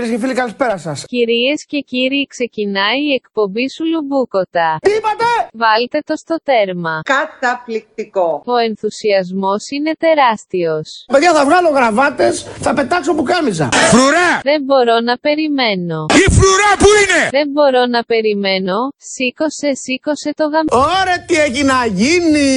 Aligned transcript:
Φίλε 0.00 0.12
και 0.12 0.18
φίλοι, 0.18 0.34
καλησπέρα 0.34 0.76
σας. 0.78 1.04
Κυρίες 1.06 1.64
και 1.66 1.78
κύριοι, 1.90 2.26
ξεκινάει 2.34 3.00
η 3.10 3.12
εκπομπή 3.20 3.70
σου 3.74 3.84
Λουμπούκοτα. 3.92 4.68
Τι 4.84 4.90
είπατε! 4.98 5.30
Βάλτε 5.62 5.98
το 6.08 6.14
στο 6.16 6.36
τέρμα. 6.48 6.94
Καταπληκτικό. 7.14 8.42
Ο 8.54 8.56
ενθουσιασμός 8.68 9.62
είναι 9.76 9.92
τεράστιος. 10.04 10.86
Παιδιά, 11.12 11.30
θα 11.36 11.44
βγάλω 11.44 11.68
γραβάτες, 11.68 12.34
θα 12.64 12.70
πετάξω 12.74 13.14
που 13.14 13.22
κάμιζα. 13.22 13.68
Φρουρά! 13.92 14.30
Δεν 14.50 14.60
μπορώ 14.66 14.96
να 15.08 15.14
περιμένω. 15.26 15.98
Η 16.22 16.26
φρουρά 16.36 16.72
που 16.82 16.90
είναι! 17.00 17.22
Δεν 17.38 17.46
μπορώ 17.54 17.82
να 17.94 18.00
περιμένω. 18.12 18.76
Σήκωσε, 19.12 19.70
σήκωσε 19.82 20.30
το 20.38 20.44
γαμ... 20.52 20.66
Ωραία, 21.00 21.18
τι 21.26 21.34
έχει 21.46 21.62
να 21.72 21.78
γίνει! 22.00 22.50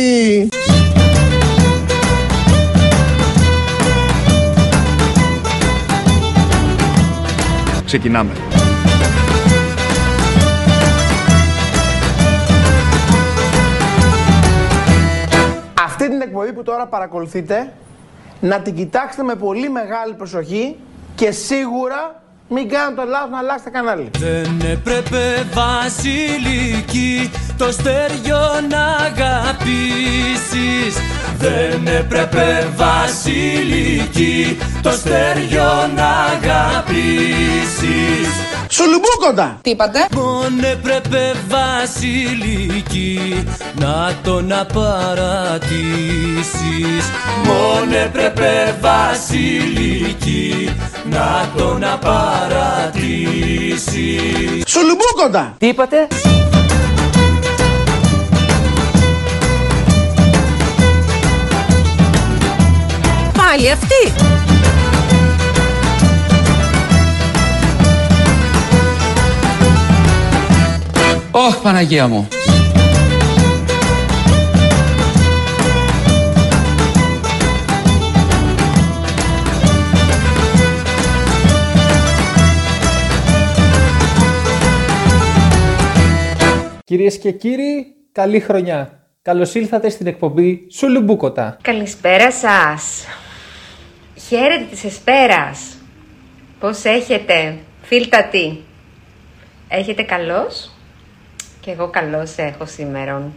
Ξεκινάμε. 7.94 8.32
Αυτή 15.84 16.10
την 16.10 16.22
εκπομπή 16.22 16.54
που 16.54 16.64
τώρα 16.64 16.88
παρακολουθείτε, 16.88 17.74
να 18.40 18.62
την 18.62 18.76
κοιτάξετε 18.76 19.24
με 19.24 19.36
πολύ 19.36 19.70
μεγάλη 19.70 20.14
προσοχή 20.14 20.76
και 21.16 21.32
σίγουρα 21.32 22.23
μην 22.48 22.70
κάνετε 22.70 23.02
το 23.02 23.08
λάθος 23.08 23.30
να 23.30 23.38
αλλάξετε 23.38 23.70
κανάλι. 23.70 24.10
Δεν 24.20 24.62
έπρεπε 24.72 25.48
βασιλική 25.54 27.32
το 27.58 27.72
στέριο 27.72 28.40
να 28.70 28.86
αγαπήσεις 29.06 30.96
Δεν 31.38 31.88
έπρεπε 31.88 32.68
βασιλική 32.76 34.58
το 34.82 34.92
στέριο 34.92 35.90
να 35.96 36.10
αγαπήσεις 36.34 38.28
Σουλουμπούκοντα! 38.74 39.60
Τι 39.62 39.70
είπατε; 39.70 40.08
Μόνο 40.16 40.68
έπρεπε 40.68 41.34
βασιλική 41.48 43.44
να 43.80 44.16
τον 44.24 44.52
απαρατήσεις 44.52 45.84
Μόνο 47.46 47.98
έπρεπε 47.98 48.78
βασιλική 48.82 50.76
να 51.04 51.50
τον 51.58 51.84
απαρατήσεις 51.84 53.04
Σουλουμπούκοντα! 54.68 55.56
Τι 55.58 55.68
είπατε; 55.68 56.08
Πάλι 63.38 63.72
αυτή. 63.72 64.14
Ωχ, 71.48 71.62
Παναγία 71.62 72.08
μου. 72.08 72.28
Κυρίες 86.84 87.18
και 87.18 87.32
κύριοι, 87.32 87.86
καλή 88.12 88.40
χρονιά. 88.40 89.08
Καλώς 89.22 89.56
ήλθατε 89.56 89.90
στην 89.90 90.08
εκπομπή 90.08 90.68
Σουλουμπούκοτα. 90.72 91.58
Καλησπέρα 91.62 92.32
σας. 92.32 93.06
Χαίρετε 94.28 94.66
της 94.70 94.84
Εσπέρας. 94.84 95.78
Πώς 96.60 96.84
έχετε, 96.84 97.58
φίλτατη. 97.82 98.64
Έχετε 99.68 100.04
καλός; 100.04 100.73
Και 101.66 101.72
εγώ 101.72 101.88
καλώς 101.90 102.38
έχω 102.38 102.66
σήμερα. 102.66 103.32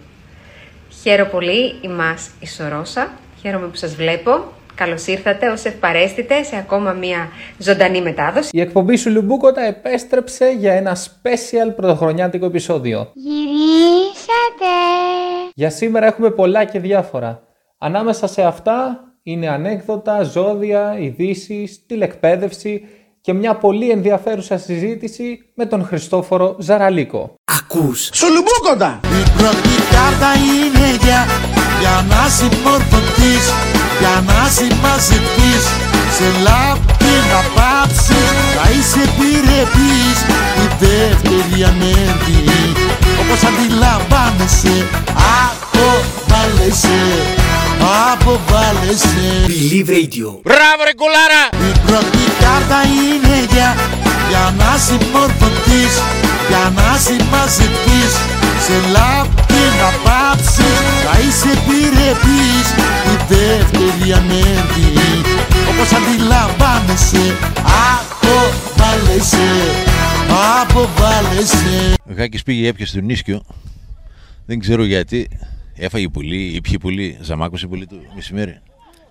Χαίρομαι 1.03 1.31
πολύ, 1.31 1.75
είμαι 1.81 2.15
η 2.41 2.47
Σορώσα. 2.47 3.11
Χαίρομαι 3.41 3.67
που 3.67 3.77
σας 3.77 3.95
βλέπω. 3.95 4.45
Καλώς 4.75 5.07
ήρθατε 5.07 5.49
ως 5.49 5.65
ευπαρέστητε 5.65 6.43
σε 6.43 6.57
ακόμα 6.57 6.93
μια 6.93 7.29
ζωντανή 7.59 8.03
μετάδοση. 8.03 8.49
Η 8.53 8.61
εκπομπή 8.61 8.97
Σουλουμπούκοτα 8.97 9.63
επέστρεψε 9.63 10.51
για 10.59 10.73
ένα 10.73 10.97
special 10.97 11.75
πρωτοχρονιάτικο 11.77 12.47
επεισόδιο. 12.47 13.11
Γυρίσατε. 13.15 14.75
Για 15.55 15.71
σήμερα 15.71 16.07
έχουμε 16.07 16.31
πολλά 16.31 16.65
και 16.65 16.79
διάφορα. 16.79 17.43
Ανάμεσα 17.79 18.27
σε 18.27 18.43
αυτά 18.43 19.01
είναι 19.23 19.49
ανέκδοτα, 19.49 20.23
ζώδια, 20.23 20.99
ειδήσεις, 20.99 21.87
τηλεκπαίδευση 21.87 22.89
και 23.27 23.33
μια 23.33 23.55
πολύ 23.55 23.91
ενδιαφέρουσα 23.91 24.59
συζήτηση 24.59 25.27
με 25.55 25.67
τον 25.67 25.85
Χριστόφορο 25.85 26.57
Ζαραλίκο. 26.59 27.35
Ακούς. 27.59 28.11
Σουλουμπούκοντα! 28.13 29.01
Η 29.21 29.23
πρώτη 29.37 29.75
κάρτα 29.95 30.31
είναι 30.51 30.87
για, 31.05 31.21
για 31.81 31.97
να 32.11 32.23
συμμορφωθείς, 32.37 33.45
για 34.01 34.15
να 34.29 34.41
συμμαζευτείς, 34.57 35.65
σε 36.17 36.29
λάπη 36.47 37.15
να 37.33 37.41
πάψεις, 37.57 38.29
να 38.57 38.65
είσαι 38.75 39.01
επιρρεπής, 39.09 40.19
η 40.65 40.67
δεύτερη 40.83 41.59
ανέβη, 41.71 42.39
όπως 43.21 43.41
αντιλαμβάνεσαι, 43.49 44.77
αποβάλλεσαι, 45.43 46.99
αποβάλλεσαι. 48.13 49.27
Believe 49.51 49.91
Radio. 49.97 50.29
Μπράβο 50.49 50.81
ρε 50.89 50.95
κουλάρα! 51.01 51.43
Η 51.69 51.73
πρώτη 51.87 52.25
κάρτα 52.43 52.79
είναι 53.01 53.37
για, 53.53 53.71
για 54.31 54.45
να 54.61 54.71
συμμορφωθείς, 54.87 55.95
για 56.51 56.65
να 56.79 56.89
συμμαζευτείς, 57.07 58.13
σε 58.65 58.77
λάπη 58.95 59.63
να 59.81 59.91
πάψεις, 60.05 60.77
να 61.07 61.15
είσαι 61.25 61.51
επιρρεπής, 61.59 62.67
η 63.13 63.15
δεύτερη 63.31 64.13
ανέβη, 64.19 64.89
όπως 65.71 65.89
αντιλαμβάνεσαι, 65.99 67.25
αποβάλλεσαι, 67.93 69.49
αποβάλλεσαι. 70.61 71.95
Ο 72.11 72.13
Χάκης 72.17 72.43
πήγε 72.43 72.69
έπιασε 72.69 72.99
τον 72.99 73.09
ίσκιο. 73.09 73.41
Δεν 74.47 74.59
ξέρω 74.61 74.85
γιατί. 74.85 75.29
Έφαγε 75.77 76.09
πολύ, 76.09 76.37
ήπιε 76.37 76.79
πολύ, 76.79 77.19
ζαμάκωσε 77.21 77.67
πολύ 77.67 77.87
το 77.87 77.97
μεσημέρι. 78.15 78.61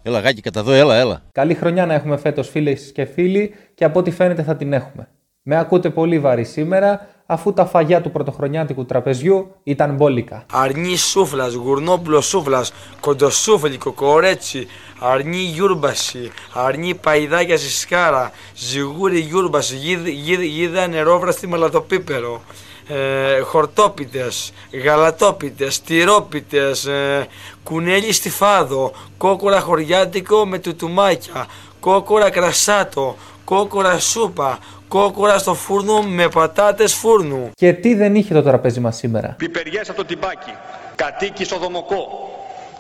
Έλα, 0.03 0.19
Γάκη, 0.19 0.41
κατά 0.41 0.59
εδώ, 0.59 0.71
έλα, 0.71 0.95
έλα. 0.95 1.21
Καλή 1.31 1.53
χρονιά 1.53 1.85
να 1.85 1.93
έχουμε 1.93 2.17
φέτος 2.17 2.49
φίλες 2.49 2.91
και 2.93 3.05
φίλοι 3.05 3.53
και 3.73 3.83
από 3.85 3.99
ό,τι 3.99 4.11
φαίνεται 4.11 4.43
θα 4.43 4.55
την 4.55 4.73
έχουμε. 4.73 5.07
Με 5.41 5.57
ακούτε 5.57 5.89
πολύ 5.89 6.19
βαρύ 6.19 6.43
σήμερα 6.43 7.07
αφού 7.25 7.53
τα 7.53 7.65
φαγιά 7.65 8.01
του 8.01 8.11
πρωτοχρονιάτικου 8.11 8.85
τραπεζιού 8.85 9.55
ήταν 9.63 9.95
μπόλικα. 9.95 10.45
Αρνί 10.51 10.95
σούφλας, 10.97 11.53
γουρνόπουλο 11.53 12.21
σούφλας, 12.21 12.73
κοντοσούφλι, 12.99 13.77
κοκορέτσι, 13.77 14.67
αρνί 14.99 15.37
γιούρμπαση, 15.37 16.31
αρνί 16.53 16.95
παϊδάκια 16.95 17.57
στη 17.57 17.69
σκάρα, 17.69 18.31
ζυγούρι 18.55 19.19
γιούρμπαση, 19.19 19.75
γίδ- 19.75 20.07
γίδ- 20.07 20.41
γίδα 20.41 20.87
νερόβραστη 20.87 21.47
μελατοπίπερο, 21.47 22.41
ε, 22.87 23.39
χορτόπιτες, 23.39 24.53
γαλατόπιτες, 24.83 25.81
τυρόπιτες, 25.81 26.85
ε, 26.85 27.27
κουνέλι 27.63 28.11
στη 28.13 28.29
φάδο, 28.29 28.91
κόκορα 29.17 29.59
χωριάτικο 29.59 30.45
με 30.45 30.59
τουτουμάκια, 30.59 31.45
κόκορα 31.79 32.29
κρασάτο, 32.29 33.15
κόκορα 33.43 33.99
σούπα, 33.99 34.59
κόκορα 34.87 35.37
στο 35.37 35.53
φούρνο 35.53 36.01
με 36.01 36.27
πατάτες 36.27 36.93
φούρνου. 36.93 37.51
Και 37.55 37.73
τι 37.73 37.95
δεν 37.95 38.15
είχε 38.15 38.33
το 38.33 38.43
τραπέζι 38.43 38.79
μας 38.79 38.97
σήμερα; 38.97 39.35
Πιπεριές 39.37 39.89
από 39.89 39.97
το 39.97 40.05
τυμπάκι, 40.05 40.53
κατοίκι 40.95 41.43
στο 41.43 41.57
δομοκό, 41.57 42.29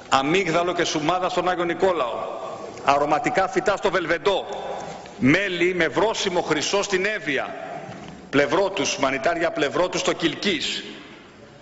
αμύγδαλο 0.09 0.73
και 0.73 0.83
σουμάδα 0.83 1.29
στον 1.29 1.49
Άγιο 1.49 1.63
Νικόλαο, 1.63 2.13
αρωματικά 2.83 3.47
φυτά 3.47 3.77
στο 3.77 3.89
Βελβεντό, 3.91 4.45
μέλι 5.17 5.73
με 5.75 5.87
βρόσιμο 5.87 6.41
χρυσό 6.41 6.83
στην 6.83 7.05
Εύβοια, 7.05 7.64
πλευρό 8.29 8.69
τους, 8.69 8.97
μανιτάρια 8.99 9.51
πλευρό 9.51 9.89
τους 9.89 9.99
στο 9.99 10.13
Κιλκής, 10.13 10.83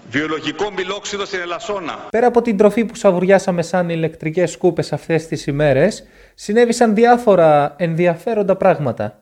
βιολογικό 0.09 0.71
μιλόξιδο 0.71 1.25
στην 1.25 1.39
Ελασσόνα, 1.39 2.07
Πέρα 2.09 2.27
από 2.27 2.41
την 2.41 2.57
τροφή 2.57 2.85
που 2.85 2.95
σαβουριάσαμε 2.95 3.61
σαν 3.61 3.89
ηλεκτρικές 3.89 4.51
σκούπες 4.51 4.93
αυτές 4.93 5.27
τις 5.27 5.47
ημέρες, 5.47 6.03
συνέβησαν 6.33 6.95
διάφορα 6.95 7.75
ενδιαφέροντα 7.77 8.55
πράγματα. 8.55 9.19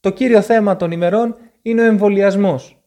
Το 0.00 0.10
κύριο 0.10 0.42
θέμα 0.42 0.76
των 0.76 0.90
ημερών 0.90 1.36
είναι 1.62 1.82
ο 1.82 1.84
εμβολιασμός. 1.84 2.78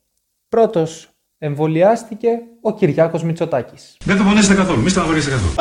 Πρώτος 0.50 1.10
εμβολιάστηκε 1.38 2.30
ο 2.62 2.74
Κυριάκος 2.74 3.24
Μητσοτάκης. 3.24 3.98
Δεν 4.06 4.18
το 4.18 4.24
πονέσετε 4.24 4.56
καθόλου, 4.56 4.82
μη 4.82 4.90
στεναχωρήσετε 4.90 5.36
καθόλου. 5.36 5.54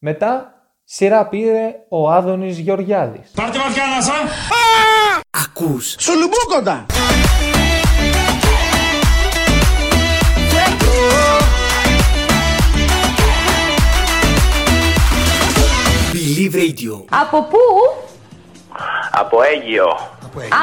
Μετά 0.00 0.54
σειρά 0.84 1.26
πήρε 1.26 1.74
ο 1.88 2.10
Άδωνης 2.10 2.58
Γεωργιάδης. 2.58 3.30
Πάρτε 3.34 3.58
βαθιά 3.58 3.84
ανάσα. 3.84 4.12
Ακούς. 5.44 5.94
Σουλουμπούκοντα! 5.98 6.86
Believe 16.12 16.54
Radio. 16.54 17.04
Από 17.10 17.42
πού; 17.42 17.58
Από 19.12 19.42
Αίγυο. 19.42 19.86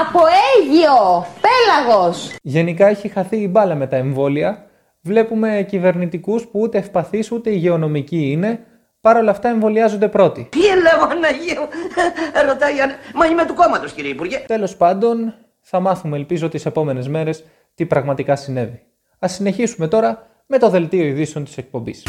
Από 0.02 0.20
Αίγιο, 0.20 1.26
πέλαγος. 1.42 2.32
Γενικά 2.42 2.88
έχει 2.88 3.08
χαθεί 3.08 3.38
η 3.38 3.48
μπάλα 3.52 3.76
με 3.76 3.88
τα 3.88 3.96
εμβόλια. 3.96 4.66
Βλέπουμε 5.02 5.66
κυβερνητικούς 5.70 6.44
που 6.48 6.60
ούτε 6.60 6.78
ευπαθείς 6.78 7.32
ούτε 7.32 7.50
υγειονομικοί 7.50 8.32
είναι, 8.32 8.60
Παρ' 9.02 9.18
όλα 9.18 9.32
αυτά 9.32 9.50
εμβολιάζονται 9.50 10.08
πρώτοι. 10.08 10.50
Τι 10.90 10.96
λέω 10.96 11.10
Αναγίου, 11.10 11.68
ρωτάει, 12.48 12.74
μα 13.14 13.26
είμαι 13.26 13.46
του 13.46 13.54
κόμματος 13.54 13.92
κύριε 13.92 14.12
Υπουργέ. 14.12 14.44
Τέλος 14.48 14.76
πάντων, 14.76 15.34
θα 15.62 15.80
μάθουμε 15.80 16.18
ελπίζω 16.18 16.50
τις 16.50 16.66
επόμενες 16.66 17.08
μέρες 17.08 17.44
τι 17.76 17.86
πραγματικά 17.86 18.36
συνέβη. 18.36 18.82
Ας 19.20 19.34
συνεχίσουμε 19.34 19.88
τώρα 19.88 20.28
με 20.46 20.58
το 20.58 20.70
δελτίο 20.70 21.04
ειδήσεων 21.04 21.46
της 21.46 21.58
εκπομπής. 21.58 22.04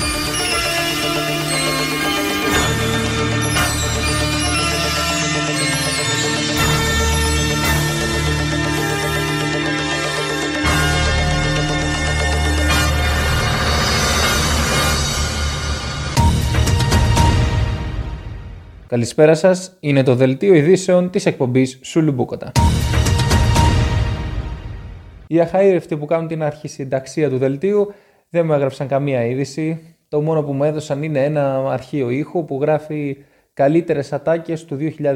Καλησπέρα 18.91 19.35
σας, 19.35 19.77
είναι 19.81 20.03
το 20.03 20.15
δελτίο 20.15 20.55
ειδήσεων 20.55 21.11
της 21.11 21.27
εκπομπής 21.27 21.79
Σουλουμπούκοτα. 21.83 22.53
Οι 25.27 25.41
αχαήρευτοι 25.41 25.97
που 25.97 26.07
κάνουν 26.07 26.29
την 26.29 26.43
αρχισυνταξία 26.43 27.29
του 27.29 27.39
δελτίου 27.39 27.95
δεν 28.29 28.47
μου 28.47 28.53
έγραψαν 28.53 28.89
καμία 28.89 29.25
είδηση. 29.25 29.97
Το 30.09 30.21
μόνο 30.21 30.43
που 30.43 30.53
μου 30.53 30.65
έδωσαν 30.65 31.03
είναι 31.03 31.25
ένα 31.25 31.71
αρχείο 31.73 32.11
ήχου 32.11 32.45
που 32.45 32.59
γράφει 32.61 33.17
καλύτερες 33.55 34.13
ατάκες 34.13 34.65
του 34.65 34.77
2020. 34.99 35.11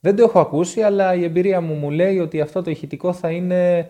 Δεν 0.00 0.16
το 0.16 0.22
έχω 0.22 0.40
ακούσει, 0.40 0.80
αλλά 0.80 1.14
η 1.14 1.24
εμπειρία 1.24 1.60
μου 1.60 1.74
μου 1.74 1.90
λέει 1.90 2.18
ότι 2.18 2.40
αυτό 2.40 2.62
το 2.62 2.70
ηχητικό 2.70 3.12
θα 3.12 3.30
είναι 3.30 3.88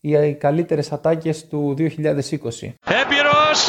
οι 0.00 0.34
καλύτερες 0.34 0.92
ατάκες 0.92 1.48
του 1.48 1.74
2020. 1.78 1.84
Έπειρος, 2.86 3.68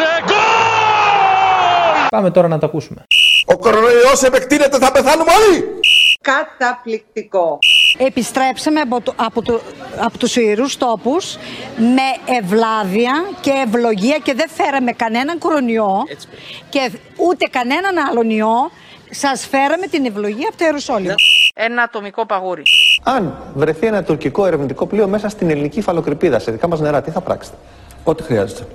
Πάμε 2.10 2.32
τώρα 2.32 2.48
να 2.48 2.58
το 2.58 2.66
ακούσουμε. 2.66 3.06
Ο 3.46 3.58
κορονοϊός 3.58 4.24
επεκτείνεται, 4.24 4.78
θα 4.78 4.92
πεθάνουμε 4.92 5.32
όλοι! 5.32 5.80
Καταπληκτικό. 6.22 7.58
Επιστρέψαμε 7.98 8.80
από, 8.80 9.02
το, 9.02 9.14
από, 9.16 9.42
το, 9.42 9.62
από 9.98 10.18
τους 10.18 10.36
ιερούς 10.36 10.78
τόπους 10.78 11.38
με 11.78 12.36
ευλάβεια 12.38 13.30
και 13.42 13.52
ευλογία 13.66 14.18
και 14.18 14.34
δεν 14.34 14.50
φέραμε 14.50 14.92
κανέναν 14.92 15.38
κορονοϊό 15.38 16.04
και 16.70 16.92
ούτε 17.18 17.48
κανέναν 17.52 17.98
άλλον 18.10 18.30
ιό. 18.30 18.72
Σας 19.10 19.48
φέραμε 19.48 19.88
την 19.88 20.06
ευλογία 20.06 20.48
από 20.48 20.58
το 20.58 20.64
Ιερουσόλυμ. 20.66 21.14
Ένα 21.54 21.82
ατομικό 21.82 22.26
παγούρι. 22.26 22.64
Αν 23.04 23.38
βρεθεί 23.54 23.88
ένα 23.88 24.04
τουρκικό 24.04 24.46
ερευνητικό 24.46 24.86
πλοίο 24.86 25.08
μέσα 25.08 25.30
στην 25.30 25.50
ελληνική 25.50 25.82
φαλοκρηπίδα, 25.82 26.40
σε 26.40 26.52
δικά 26.52 26.68
μας 26.68 26.80
νερά, 26.80 27.02
τι 27.02 27.12
θα 27.12 27.22
πράξετε; 27.22 27.58
Ό,τι 28.04 28.24
χρειάζεται. 28.24 28.66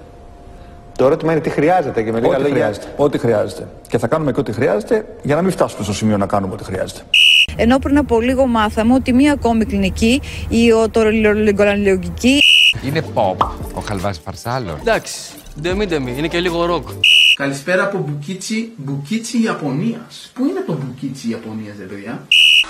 Το 1.00 1.06
ερώτημα 1.06 1.32
είναι 1.32 1.40
τι 1.40 1.50
χρειάζεται 1.50 2.02
και 2.02 2.12
με 2.12 2.20
λίγα 2.20 2.32
Ό,τι 2.32 2.42
λόγια. 2.42 2.56
χρειάζεται. 2.56 2.86
Ό,τι 2.96 3.18
χρειάζεται. 3.18 3.68
Και 3.88 3.98
θα 3.98 4.06
κάνουμε 4.06 4.32
και 4.32 4.40
ό,τι 4.40 4.52
χρειάζεται 4.52 5.04
για 5.22 5.34
να 5.34 5.42
μην 5.42 5.50
φτάσουμε 5.50 5.84
στο 5.84 5.92
σημείο 5.92 6.16
να 6.16 6.26
κάνουμε 6.26 6.52
ό,τι 6.52 6.64
χρειάζεται. 6.64 7.00
Ενώ 7.56 7.78
πριν 7.78 7.98
από 7.98 8.20
λίγο 8.20 8.46
μάθαμε 8.46 8.94
ότι 8.94 9.12
μία 9.12 9.32
ακόμη 9.32 9.64
κλινική, 9.64 10.20
η 10.48 10.72
οτορολιγκολαλιογική. 10.72 12.38
Είναι 12.86 13.02
pop 13.14 13.46
ο 13.74 13.80
Χαλβάς 13.80 14.20
Φαρσάλος. 14.24 14.80
Εντάξει, 14.80 15.14
ντεμί 15.60 15.86
ντεμί, 15.86 16.14
είναι 16.18 16.28
και 16.28 16.40
λίγο 16.40 16.64
ροκ. 16.64 16.88
Καλησπέρα 17.34 17.82
από 17.82 17.98
Μπουκίτσι, 17.98 18.72
Μπουκίτσι 18.76 19.42
Ιαπωνίας. 19.42 20.30
Πού 20.34 20.44
είναι 20.44 20.62
το 20.66 20.72
Μπουκίτσι 20.72 21.28
Ιαπωνίας, 21.30 21.74
ρε 21.78 21.84
παιδιά; 21.84 22.22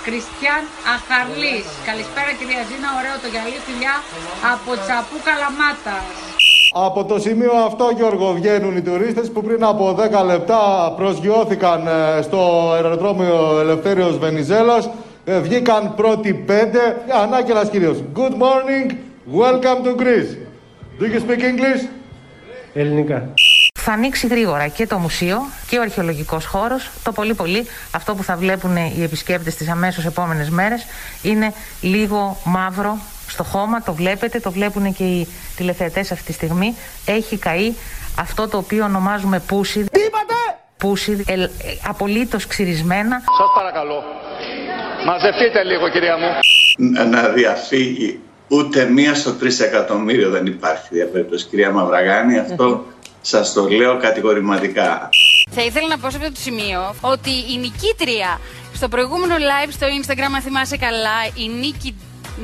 Κριστιαν 0.07 0.63
Αχαρλής. 0.95 1.65
Καλησπέρα 1.89 2.31
κυρία 2.39 2.61
Ζήνα, 2.69 2.89
ωραίο 2.99 3.15
το 3.23 3.27
γυαλί 3.33 3.59
φιλιά 3.67 3.95
από 4.53 4.69
Τσαπού 4.81 5.17
Καλαμάτας. 5.27 6.05
Από 6.73 7.03
το 7.05 7.19
σημείο 7.19 7.51
αυτό, 7.51 7.89
Γιώργο, 7.95 8.33
βγαίνουν 8.33 8.77
οι 8.77 8.81
τουρίστες 8.81 9.31
που 9.31 9.41
πριν 9.43 9.63
από 9.63 9.95
10 10.21 10.25
λεπτά 10.25 10.93
προσγειώθηκαν 10.97 11.87
ε, 11.87 12.21
στο 12.21 12.71
αεροδρόμιο 12.73 13.59
Ελευθέριος 13.59 14.17
Βενιζέλος. 14.17 14.89
Ε, 15.25 15.39
Βγήκαν 15.39 15.93
πρώτοι 15.95 16.33
πέντε. 16.33 17.01
Ανάκελας 17.23 17.69
κύριος. 17.69 18.03
Good 18.15 18.31
morning, 18.31 18.91
welcome 19.39 19.83
to 19.85 19.95
Greece. 20.01 20.37
Do 20.99 21.05
you 21.05 21.19
speak 21.19 21.41
English? 21.41 21.89
Ελληνικά. 22.73 23.33
Θα 23.83 23.91
ανοίξει 23.91 24.27
γρήγορα 24.27 24.67
και 24.67 24.87
το 24.87 24.97
μουσείο 24.97 25.37
και 25.69 25.77
ο 25.77 25.81
αρχαιολογικός 25.81 26.45
χώρος. 26.45 26.89
Το 27.03 27.11
πολύ 27.11 27.33
πολύ 27.33 27.67
αυτό 27.95 28.15
που 28.15 28.23
θα 28.23 28.35
βλέπουν 28.35 28.75
οι 28.75 29.03
επισκέπτες 29.03 29.55
τις 29.55 29.69
αμέσως 29.69 30.05
επόμενες 30.05 30.49
μέρες 30.49 30.85
είναι 31.21 31.53
λίγο 31.81 32.37
μαύρο 32.43 32.97
στο 33.27 33.43
χώμα, 33.43 33.81
το 33.81 33.93
βλέπετε, 33.93 34.39
το 34.39 34.51
βλέπουν 34.51 34.93
και 34.93 35.03
οι 35.03 35.27
τηλεθεατές 35.55 36.11
αυτή 36.11 36.25
τη 36.25 36.33
στιγμή. 36.33 36.75
Έχει 37.05 37.37
καεί 37.37 37.73
αυτό 38.19 38.47
το 38.47 38.57
οποίο 38.57 38.83
ονομάζουμε 38.83 39.39
πούσι. 39.39 39.83
Τι 39.83 39.99
είπατε! 39.99 40.33
Πούσι, 40.77 41.23
ε, 41.27 41.33
ε, 41.33 41.47
απολύτως 41.87 42.47
ξυρισμένα. 42.47 43.21
Σας 43.37 43.51
παρακαλώ, 43.55 44.03
μαζευτείτε 45.05 45.63
λίγο 45.63 45.89
κυρία 45.89 46.17
μου. 46.17 46.29
να 47.09 47.29
διαφύγει 47.29 48.19
ούτε 48.47 48.85
μία 48.85 49.15
στο 49.15 49.33
τρισεκατομμύριο 49.33 50.29
δεν 50.29 50.45
υπάρχει 50.45 50.87
διαπέριτος 50.91 51.43
κυρία 51.43 51.71
Μαυραγάνη 51.71 52.37
αυτό 52.37 52.85
σας 53.21 53.53
το 53.53 53.67
λέω 53.69 53.97
κατηγορηματικά. 53.97 55.09
Θα 55.51 55.63
ήθελα 55.63 55.87
να 55.87 55.97
πω 55.97 56.09
σε 56.09 56.17
αυτό 56.17 56.31
το 56.31 56.39
σημείο 56.39 56.95
ότι 57.01 57.29
η 57.29 57.57
νικήτρια 57.57 58.39
στο 58.73 58.87
προηγούμενο 58.87 59.35
live 59.35 59.69
στο 59.71 59.87
Instagram, 59.87 60.31
αν 60.35 60.41
θυμάσαι 60.41 60.77
καλά, 60.77 61.25
η 61.35 61.47
Νίκη 61.47 61.95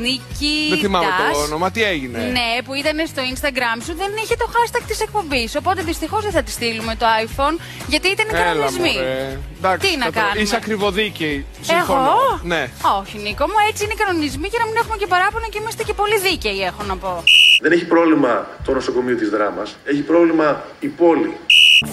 Νίκη 0.05 0.53
Δεν 0.69 0.77
θυμάμαι 0.77 1.05
Ντάς, 1.17 1.37
το 1.37 1.43
όνομα, 1.47 1.71
τι 1.71 1.81
έγινε; 1.83 2.19
Ναι, 2.37 2.49
που 2.65 2.73
ήταν 2.81 2.97
στο 3.13 3.21
Instagram 3.31 3.77
σου, 3.85 3.93
δεν 4.01 4.11
είχε 4.23 4.35
το 4.41 4.45
hashtag 4.55 4.83
της 4.87 4.99
εκπομπής. 5.05 5.55
Οπότε 5.55 5.81
δυστυχώς 5.81 6.21
δεν 6.23 6.31
θα 6.37 6.41
τη 6.43 6.51
στείλουμε 6.51 6.93
το 7.01 7.05
iPhone, 7.25 7.55
γιατί 7.87 8.07
ήταν 8.15 8.25
οι 8.29 8.33
Έλα, 8.35 8.43
κανονισμοί. 8.43 8.93
μωρέ. 8.93 9.39
Εντάξει, 9.57 9.83
Τι 9.91 9.97
να 9.97 10.05
θα 10.05 10.11
το- 10.11 10.19
κάνουμε; 10.19 10.41
Είσαι 10.41 10.55
ακριβοδίκαιη. 10.61 11.45
Συμφωνώ. 11.61 11.99
Εγώ; 12.01 12.39
Ναι. 12.53 12.61
Όχι, 13.01 13.15
Νίκο 13.25 13.43
μου, 13.51 13.57
έτσι 13.69 13.79
είναι 13.83 13.93
οι 13.97 13.99
κανονισμοί 14.03 14.47
για 14.53 14.59
να 14.61 14.65
μην 14.69 14.75
έχουμε 14.81 14.95
και 15.01 15.07
παράπονα 15.13 15.45
και 15.51 15.57
είμαστε 15.61 15.81
και 15.87 15.93
πολύ 16.01 16.17
δίκαιοι, 16.25 16.59
έχω 16.71 16.81
να 16.91 16.95
πω. 17.03 17.13
Δεν 17.61 17.71
έχει 17.71 17.85
πρόβλημα 17.93 18.31
το 18.65 18.71
νοσοκομείο 18.73 19.15
της 19.21 19.29
δράμας. 19.29 19.67
Έχει 19.91 20.01
πρόβλημα 20.01 20.47
η 20.79 20.87
πόλη. 20.87 21.31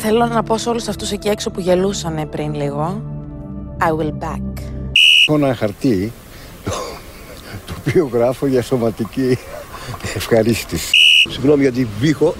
Θέλω 0.02 0.26
να 0.26 0.42
πω 0.42 0.58
σε 0.58 0.68
όλους 0.68 0.88
αυτούς 0.88 1.10
εκεί 1.12 1.28
έξω 1.28 1.50
που 1.50 1.60
γελούσαν 1.60 2.28
πριν 2.30 2.54
λίγο. 2.54 3.02
I 3.88 3.90
will 4.00 4.14
back. 4.24 4.52
Έχω 5.28 5.36
ένα 5.36 5.54
χαρτί 5.54 6.12
το 6.22 6.23
οποίο 7.86 8.10
γράφω 8.12 8.46
για 8.46 8.62
σωματική 8.62 9.38
ευχαρίστηση. 10.14 10.90
Συγγνώμη 11.30 11.62
γιατί 11.62 11.88
βήχω, 12.00 12.34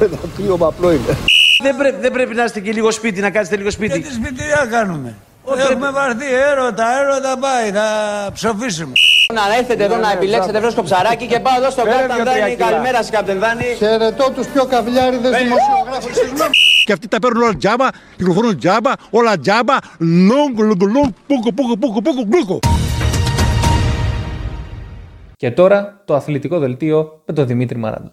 ένα 0.00 0.18
πλοίο 0.36 0.56
απλό 0.60 0.92
είναι. 0.92 1.16
Δεν, 1.62 1.76
πρέπει, 1.76 2.00
δεν 2.00 2.12
πρέπει 2.12 2.34
να 2.34 2.44
είστε 2.44 2.60
και 2.60 2.72
λίγο 2.72 2.90
σπίτι, 2.90 3.20
να 3.20 3.30
κάτσετε 3.30 3.56
λίγο 3.56 3.70
σπίτι. 3.70 3.98
Γιατί 3.98 4.14
σπίτι 4.14 4.34
τι 4.34 4.44
να 4.60 4.66
κάνουμε; 4.66 5.14
Έχουμε 5.70 5.90
βαρθεί 5.90 6.26
έρωτα, 6.50 6.84
έρωτα 7.00 7.38
πάει, 7.38 7.70
θα 7.70 7.86
ψοφήσουμε. 8.32 8.92
Να 9.34 9.56
έρθετε 9.58 9.84
εδώ 9.84 9.96
να 9.96 10.12
επιλέξετε 10.12 10.60
φρέσκο 10.60 10.82
ψαράκι 10.82 11.26
και 11.26 11.40
πάω 11.40 11.54
εδώ 11.56 11.70
στο 11.70 11.82
Κάπτεν 11.82 12.24
Δάνη. 12.24 12.56
Καλημέρα 12.56 12.96
σας 12.96 13.10
Κάπτεν 13.10 13.38
Δάνη. 13.38 13.64
Χαιρετώ 13.76 14.30
τους 14.30 14.46
πιο 14.46 14.64
καβλιάριδες 14.64 15.30
δημοσιογράφους. 15.30 16.82
Και 16.84 16.92
αυτοί 16.92 17.08
τα 17.08 17.18
παίρνουν 17.18 17.42
όλα 17.42 17.56
τζάμπα, 17.56 17.88
κυκλοφορούν 18.16 18.58
τζάμπα, 18.58 18.92
όλα 19.10 19.38
τζάμπα, 19.38 19.76
λόγκ, 19.98 20.58
λόγκ, 20.58 20.82
λόγκ, 20.82 21.12
πούκο, 21.26 21.52
πούκο, 21.52 21.76
πούκο, 21.76 22.00
πούκο, 22.02 22.24
πούκο. 22.26 22.58
Και 25.44 25.50
τώρα 25.50 26.02
το 26.04 26.14
αθλητικό 26.14 26.58
δελτίο 26.58 27.22
με 27.26 27.34
τον 27.34 27.46
Δημήτρη 27.46 27.78
Μαράντο. 27.78 28.10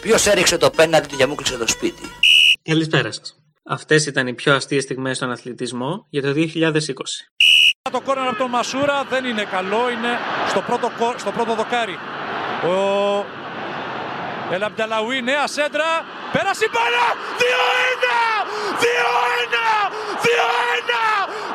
Ποιος 0.00 0.26
έριξε 0.26 0.56
το 0.56 0.70
πέναντι 0.70 1.08
του 1.08 1.14
για 1.14 1.28
μου 1.28 1.34
κλείσε 1.34 1.56
το 1.56 1.66
σπίτι; 1.66 2.02
Καλησπέρα 2.62 3.12
σας. 3.12 3.41
Αυτές 3.68 4.06
ήταν 4.06 4.26
οι 4.26 4.34
πιο 4.34 4.54
αστείες 4.54 4.82
στιγμές 4.82 5.16
στον 5.16 5.30
αθλητισμό 5.30 6.06
για 6.10 6.22
το 6.22 6.32
2020. 6.32 6.42
Το 7.90 8.00
κόρνερ 8.00 8.28
από 8.28 8.36
τον 8.36 8.50
Μασούρα 8.50 9.04
δεν 9.10 9.24
είναι 9.24 9.44
καλό, 9.44 9.90
είναι 9.94 10.12
στο 10.48 10.60
πρώτο, 10.60 10.88
κο- 10.98 11.14
στο 11.18 11.30
πρώτο 11.30 11.54
δοκάρι. 11.54 11.96
Ο 12.72 12.74
Ελαμπταλαουί, 14.54 15.22
νέα 15.22 15.46
σέντρα, 15.56 15.90
πέρασε 16.34 16.64
η 16.68 16.70
μπάλα, 16.72 17.06
2-1, 17.40 18.18
2-1, 18.84 19.66
2-1, 20.24 21.02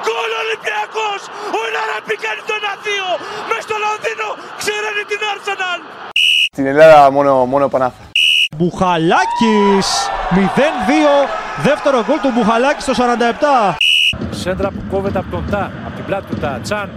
γκολ 0.03 0.31
Ολυμπιακός, 0.43 1.19
ο 1.57 1.59
Ελαραμπή 1.69 2.15
κάνει 2.25 2.41
το 2.49 2.53
1-2, 2.61 3.09
μες 3.49 3.61
στο 3.67 3.75
Λονδίνο, 3.85 4.27
ξέρανε 4.61 5.01
την 5.11 5.19
Arsenal. 5.33 5.79
Στην 6.51 6.65
Ελλάδα 6.71 6.99
μόνο, 7.11 7.31
μόνο 7.45 7.65
Πανάθα. 7.73 8.03
Μπουχαλάκης 8.55 9.87
0-2 10.31 10.37
Δεύτερο 11.63 12.03
γκολ 12.07 12.19
του 12.21 12.31
Μπουχαλάκη 12.35 12.81
στο 12.81 12.93
47. 12.97 13.75
Σέντρα 14.29 14.69
που 14.69 14.83
κόβεται 14.91 15.19
από 15.19 15.29
τον 15.31 15.45
Τα, 15.49 15.71
από 15.85 15.95
την 15.95 16.05
πλάτη 16.05 16.25
του 16.29 16.39
Τα. 16.39 16.59
Τσάν. 16.63 16.89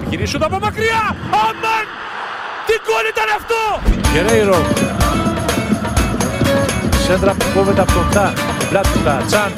Επιχειρήσουν 0.00 0.42
από 0.42 0.58
μακριά. 0.58 1.16
Αμάν! 1.30 1.86
Τι 2.66 2.74
γκολ 2.84 3.04
ήταν 3.12 3.28
αυτό! 3.38 3.62
Γερέιρο. 4.12 4.58
Σέντρα 7.06 7.32
που 7.32 7.44
κόβεται 7.54 7.80
από 7.80 7.92
τον 7.92 8.08
Τα, 8.12 8.26
από 8.26 8.58
την 8.58 8.68
πλάτη 8.68 8.88
του 8.88 9.02
Τα. 9.04 9.22
Τσάν. 9.26 9.52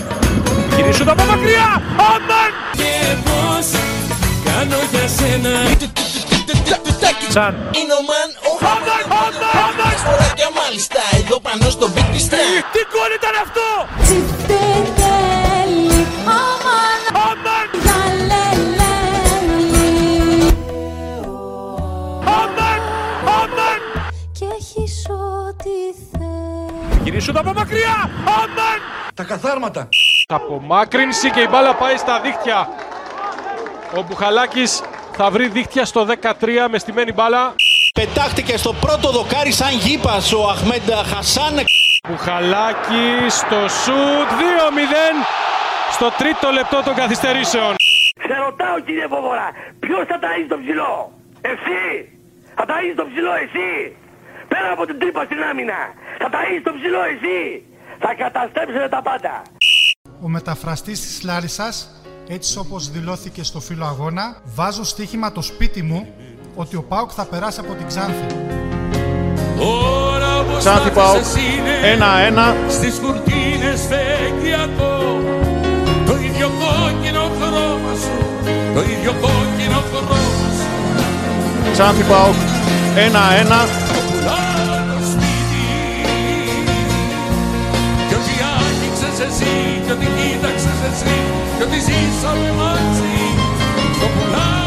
Επιχειρήσουν 0.65 1.09
από 1.09 1.25
μακριά. 1.25 1.83
Αμάν! 2.13 2.51
Και 2.79 2.93
πώς 3.25 3.67
κάνω 4.45 4.77
για 4.91 5.09
σένα 5.09 5.51
Τσάν. 7.29 7.55
Είναι 7.81 7.95
ο 8.01 8.03
μαν, 8.63 8.83
ο 8.89 8.91
Χαμάν, 9.11 9.51
Χαμάν 9.57 9.97
Φορά 10.05 10.29
και 10.39 10.47
μάλιστα 10.61 11.01
εδώ 11.19 11.41
πάνω 11.41 11.71
στο 11.71 11.87
beat 11.95 12.09
της 12.13 12.27
Τι 12.75 12.81
γκολ 12.91 13.11
ήταν 13.21 13.35
αυτό! 13.45 13.67
Τσιφτετέλη, 14.03 15.99
αμάν, 16.39 17.01
αμάν 17.27 17.67
Αμάν, 22.39 22.81
αμάν 23.39 23.81
Και 24.39 24.45
έχεις 24.59 25.07
ό,τι 25.09 25.75
θες 26.11 26.93
Επιχειρήσουν 26.93 27.37
από 27.37 27.53
μακριά. 27.53 28.11
Αμάν! 28.25 28.79
Τα 29.15 29.25
καθάρματα. 29.25 29.89
Απομάκρυνση 30.27 31.31
και 31.31 31.41
η 31.41 31.47
μπάλα 31.51 31.75
πάει 31.75 31.97
στα 31.97 32.21
δίχτυα. 32.21 32.69
Ο 33.97 34.03
Μπουχαλάκης 34.03 34.81
θα 35.17 35.31
βρει 35.31 35.49
δίχτυα 35.49 35.85
στο 35.85 36.07
13 36.23 36.33
με 36.71 36.79
στημένη 36.79 37.13
μπάλα. 37.13 37.55
Πετάχτηκε 38.01 38.57
στο 38.57 38.73
πρώτο 38.85 39.11
δοκάρι 39.11 39.53
σαν 39.53 39.73
γήπας 39.85 40.33
ο 40.33 40.49
Αχμέντα 40.55 40.97
Χασάν. 41.11 41.55
Μπουχαλάκη 42.09 43.07
στο 43.29 43.61
σουτ 43.83 44.29
2-0 44.41 45.17
στο 45.91 46.09
τρίτο 46.19 46.51
λεπτό 46.59 46.83
των 46.85 46.95
καθυστερήσεων. 46.95 47.75
Σε 48.29 48.35
ρωτάω 48.45 48.77
κύριε 48.87 49.07
Βοβορά, 49.07 49.49
ποιος 49.81 50.05
θα 50.11 50.19
ταΐζει 50.23 50.49
το 50.49 50.59
ψηλό; 50.63 50.93
Εσύ. 51.41 51.83
Θα 52.57 52.65
ταΐζει 52.69 52.97
το 53.01 53.07
ψηλό 53.11 53.33
εσύ. 53.45 53.71
Πέρα 54.49 54.69
από 54.73 54.85
την 54.87 54.99
τρύπα 54.99 55.25
στην 55.25 55.41
άμυνα. 55.51 55.81
Θα 56.21 56.29
ταΐζεις 56.35 56.63
το 56.69 56.73
ψηλό 56.79 57.03
εσύ. 57.15 57.39
Θα 57.99 58.11
καταστρέψετε 58.23 58.89
τα 58.89 59.03
πάντα. 59.09 59.43
Ο 60.25 60.29
μεταφραστής 60.29 61.01
της 61.01 61.23
Λάρισας, 61.25 61.75
έτσι 62.29 62.59
όπως 62.59 62.91
δηλώθηκε 62.91 63.43
στο 63.43 63.61
φύλλο 63.61 63.85
αγώνα, 63.85 64.43
βάζω 64.45 64.85
στοίχημα 64.85 65.33
το 65.33 65.43
σπίτι 65.43 65.83
μου 65.83 66.01
ότι 66.61 66.77
ο 66.77 66.83
Πάουκ 66.89 67.11
θα 67.15 67.25
περάσει 67.25 67.61
από 67.61 67.73
την 67.75 67.87
Ξάνθη. 67.87 68.27
Ξάνθη 70.59 70.91
Πάουκ, 70.91 71.25
1-1. 72.45 72.55
Στις 72.69 72.95
κουρτίνες 73.03 73.81
φεγγιακό 73.91 74.95
Το 76.07 76.15
ίδιο 76.27 76.49
κόκκινο 76.61 77.25
χρώμα 77.39 77.93
σου 78.03 78.17
Το 78.75 78.81
ίδιο 78.81 79.13
κόκκινο 79.21 79.81
χρώμα 79.91 80.49
σου 80.57 80.69
Ξάνθη 81.73 82.03
Πάουκ, 82.11 82.39
1-1. 82.95 83.69
Πουλάνω 84.09 84.99
σπίτι 85.11 85.69
Κι 88.09 88.15
ό,τι 88.19 88.35
άγγιξες 88.57 89.19
εσύ 89.27 89.55
Κι 89.85 89.93
ό,τι 89.93 90.07
κοίταξες 90.17 90.81
εσύ 90.91 91.17
Κι 91.57 91.63
ό,τι 91.63 91.79
ζήσαμε 91.87 92.51
μαζί 92.61 93.19
Το 94.01 94.07
πουλάνω 94.15 94.58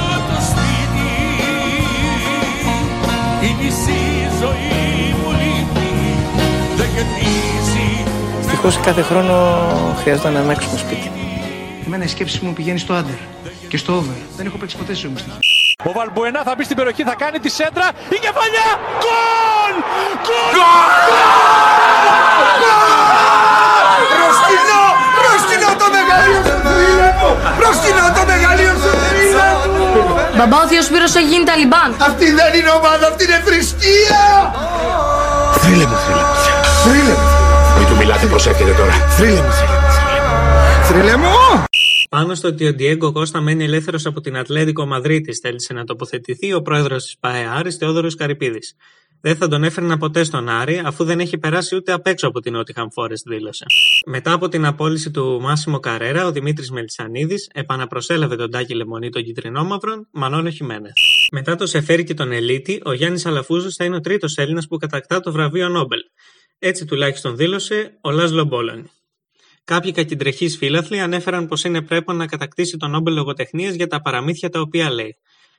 Η 3.62 3.64
μισή 3.64 4.28
ζωή 4.40 5.16
μου 5.24 5.32
λείπει 5.32 5.90
Δεν 6.76 6.88
γεμίζει 6.96 8.04
Ευτυχώς 8.40 8.80
κάθε 8.80 9.02
χρόνο 9.02 9.34
χρειάζεται 10.02 10.30
να 10.30 10.40
ανάξουμε 10.40 10.78
σπίτι. 10.78 11.12
Εμένα 11.86 12.04
η 12.04 12.08
σκέψη 12.08 12.40
μου 12.46 12.54
πηγαίνει 12.54 12.80
στο 12.80 12.94
άντερ 12.94 13.16
και 13.68 13.78
στο 13.78 13.98
over. 13.98 14.18
Δεν 14.38 14.46
έχω 14.46 14.58
παίξει 14.58 14.78
ποτέ 14.78 14.94
σε 14.94 15.08
όμως 15.08 15.26
Ο 15.84 15.92
Βαλμπουενά 15.92 16.42
θα 16.44 16.54
μπει 16.58 16.64
στην 16.64 16.76
περιοχή, 16.76 17.04
θα 17.04 17.16
κάνει 17.16 17.40
τη 17.40 17.50
σέντρα. 17.50 17.88
Η 18.10 18.20
κεφαλιά! 18.26 18.70
Γκολ! 19.02 19.76
Γκολ! 20.26 20.92
Προσκυνώ! 24.14 24.84
Προσκυνώ 25.18 25.70
το 25.82 25.88
μεγαλείο 25.96 26.42
σου 26.48 26.56
θρύλε 26.66 27.10
μου! 27.20 27.32
Προσκυνώ 27.60 28.06
το 28.18 28.24
μεγαλείο 28.32 28.74
σου 28.82 28.90
θρύλε 28.90 29.06
μου! 29.06 29.11
Μπαμπά, 30.38 30.58
ο 30.64 30.68
θείος 30.68 30.86
Σπύρος 30.86 31.16
έχει 31.16 31.28
γίνει 31.34 31.46
Ταλιμπάν. 31.50 31.90
Αυτή 32.10 32.26
δεν 32.40 32.52
είναι 32.58 32.72
ομάδα, 32.80 33.08
αυτή 33.08 33.24
είναι 33.24 33.42
θρησκεία! 33.46 34.24
Θρύλε 35.62 35.86
μου, 35.86 35.98
θρύλε 36.06 36.24
μου. 36.30 36.36
Θρύλε 36.84 37.14
μου. 37.20 37.28
Μην 37.78 37.88
του 37.88 37.96
μιλάτε, 37.96 38.26
προσέχετε 38.26 38.72
τώρα. 38.72 38.92
Θρύλε 38.92 39.42
μου, 39.42 39.52
θρύλε 39.52 39.80
μου. 39.80 40.36
Θρύλε 40.88 41.16
μου! 41.16 41.34
Πάνω 42.10 42.36
στο 42.36 42.48
ότι 42.48 42.68
ο 42.68 42.74
Ντιέγκο 42.74 43.12
Κώστα 43.12 43.42
μένει 43.42 43.64
ελεύθερος 43.64 44.06
από 44.06 44.22
την 44.22 44.38
Ατλέτικο 44.38 44.86
Μαδρίτη, 44.86 45.34
θέλησε 45.34 45.74
να 45.74 45.84
τοποθετηθεί 45.84 46.54
ο 46.54 46.62
πρόεδρος 46.62 47.04
της 47.04 47.18
ΠαΕ 47.20 47.48
Άρης, 47.58 47.76
Θεόδωρος 47.76 48.16
Καρυπίδης. 48.16 48.76
Δεν 49.22 49.36
θα 49.36 49.48
τον 49.48 49.64
έφερνα 49.64 49.98
ποτέ 49.98 50.24
στον 50.24 50.50
Άρη, 50.50 50.82
αφού 50.86 51.04
δεν 51.04 51.20
έχει 51.20 51.38
περάσει 51.38 51.76
ούτε 51.76 51.92
απ' 51.92 52.08
έξω 52.08 52.28
από 52.28 52.40
την 52.40 52.56
Nottingham 52.56 52.86
Forest, 52.96 53.24
δήλωσε. 53.26 53.66
Μετά 54.06 54.34
από 54.34 54.48
την 54.48 54.66
απόλυση 54.66 55.12
του 55.12 55.40
Μάσιμο 55.42 55.80
Καρέρα, 55.80 56.26
ο 56.26 56.32
Δημήτρης 56.32 56.72
Μελισανίδης 56.72 57.50
επαναπροσέλαβε 57.54 58.36
τον 58.36 58.52
Τάκη 58.52 58.76
Λεμονή 58.76 59.10
των 59.10 59.24
Κιτρινόμαυρων, 59.24 60.08
Μανώλο 60.12 60.50
Χιμένεθ. 60.50 60.94
Μετά 61.32 61.56
το 61.56 61.66
Σεφέρι 61.66 62.04
και 62.04 62.14
τον 62.14 62.32
Ελίτη, 62.32 62.82
ο 62.86 62.94
Γιάννης 62.94 63.26
Αλαφούζος 63.26 63.76
θα 63.76 63.86
είναι 63.86 63.96
ο 63.96 64.00
τρίτος 64.00 64.38
Έλληνας 64.38 64.68
που 64.68 64.78
κατακτά 64.78 65.20
το 65.20 65.32
βραβείο 65.32 65.70
Νόμπελ. 65.70 66.00
Έτσι 66.60 66.86
τουλάχιστον 66.86 67.36
δήλωσε 67.36 67.98
ο 68.02 68.12
Λάσλο 68.12 68.44
Μπόλωνη. 68.44 68.92
Κάποιοι 69.64 69.92
κακεντρεχεί 69.92 70.50
φίλαθλοι 70.50 71.00
ανέφεραν 71.00 71.48
πως 71.48 71.64
είναι 71.64 71.82
πρέπει 71.82 72.14
να 72.14 72.26
κατακτήσει 72.26 72.78
το 72.78 72.88
Νόμπελ 72.88 73.14
Λογοτεχνίας 73.14 73.74
για 73.74 73.88
τα 73.88 74.02
παραμύθια 74.02 74.50
τα 74.50 74.60
οποία 74.60 74.92
λέει. 74.92 75.18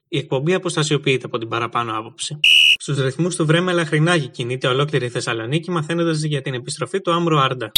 Η 0.09 0.19
εκπομπή 0.19 0.55
αποστασιοποιείται 0.55 1.27
από 1.27 1.39
την 1.39 1.49
παραπάνω 1.49 1.99
άποψη. 1.99 2.39
Στους 2.83 2.99
ρυθμούς 2.99 3.37
του 3.37 3.47
Βρέμε 3.47 3.73
Λαχρινάκη 3.73 4.29
κινείται 4.29 4.69
ολόκληρη 4.69 5.05
η 5.05 5.09
Θεσσαλονίκη 5.09 5.71
μαθαίνοντας 5.71 6.23
για 6.23 6.43
την 6.43 6.55
επιστροφή 6.55 7.01
του 7.01 7.13
Άμρου 7.13 7.41
Άρντα. 7.41 7.73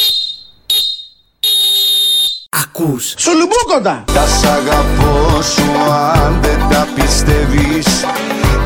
Ακούς. 2.49 3.13
Σουλουμπούκοντα! 3.17 4.03
Τα 4.13 4.27
σ' 4.27 4.43
αγαπώ 4.43 5.41
σου 5.41 5.91
αν 5.91 6.41
δεν 6.41 6.59
τα 6.69 6.87
πιστεύεις 6.95 8.05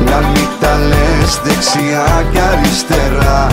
Να 0.04 0.18
μην 0.18 0.48
τα 0.60 0.78
λες 0.78 1.40
δεξιά 1.44 2.28
και 2.32 2.40
αριστερά 2.40 3.46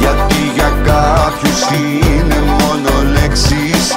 Γιατί 0.00 0.52
για 0.54 0.72
κάποιους 0.84 1.60
είναι 1.80 2.40
μόνο 2.40 3.12
λέξεις 3.12 3.96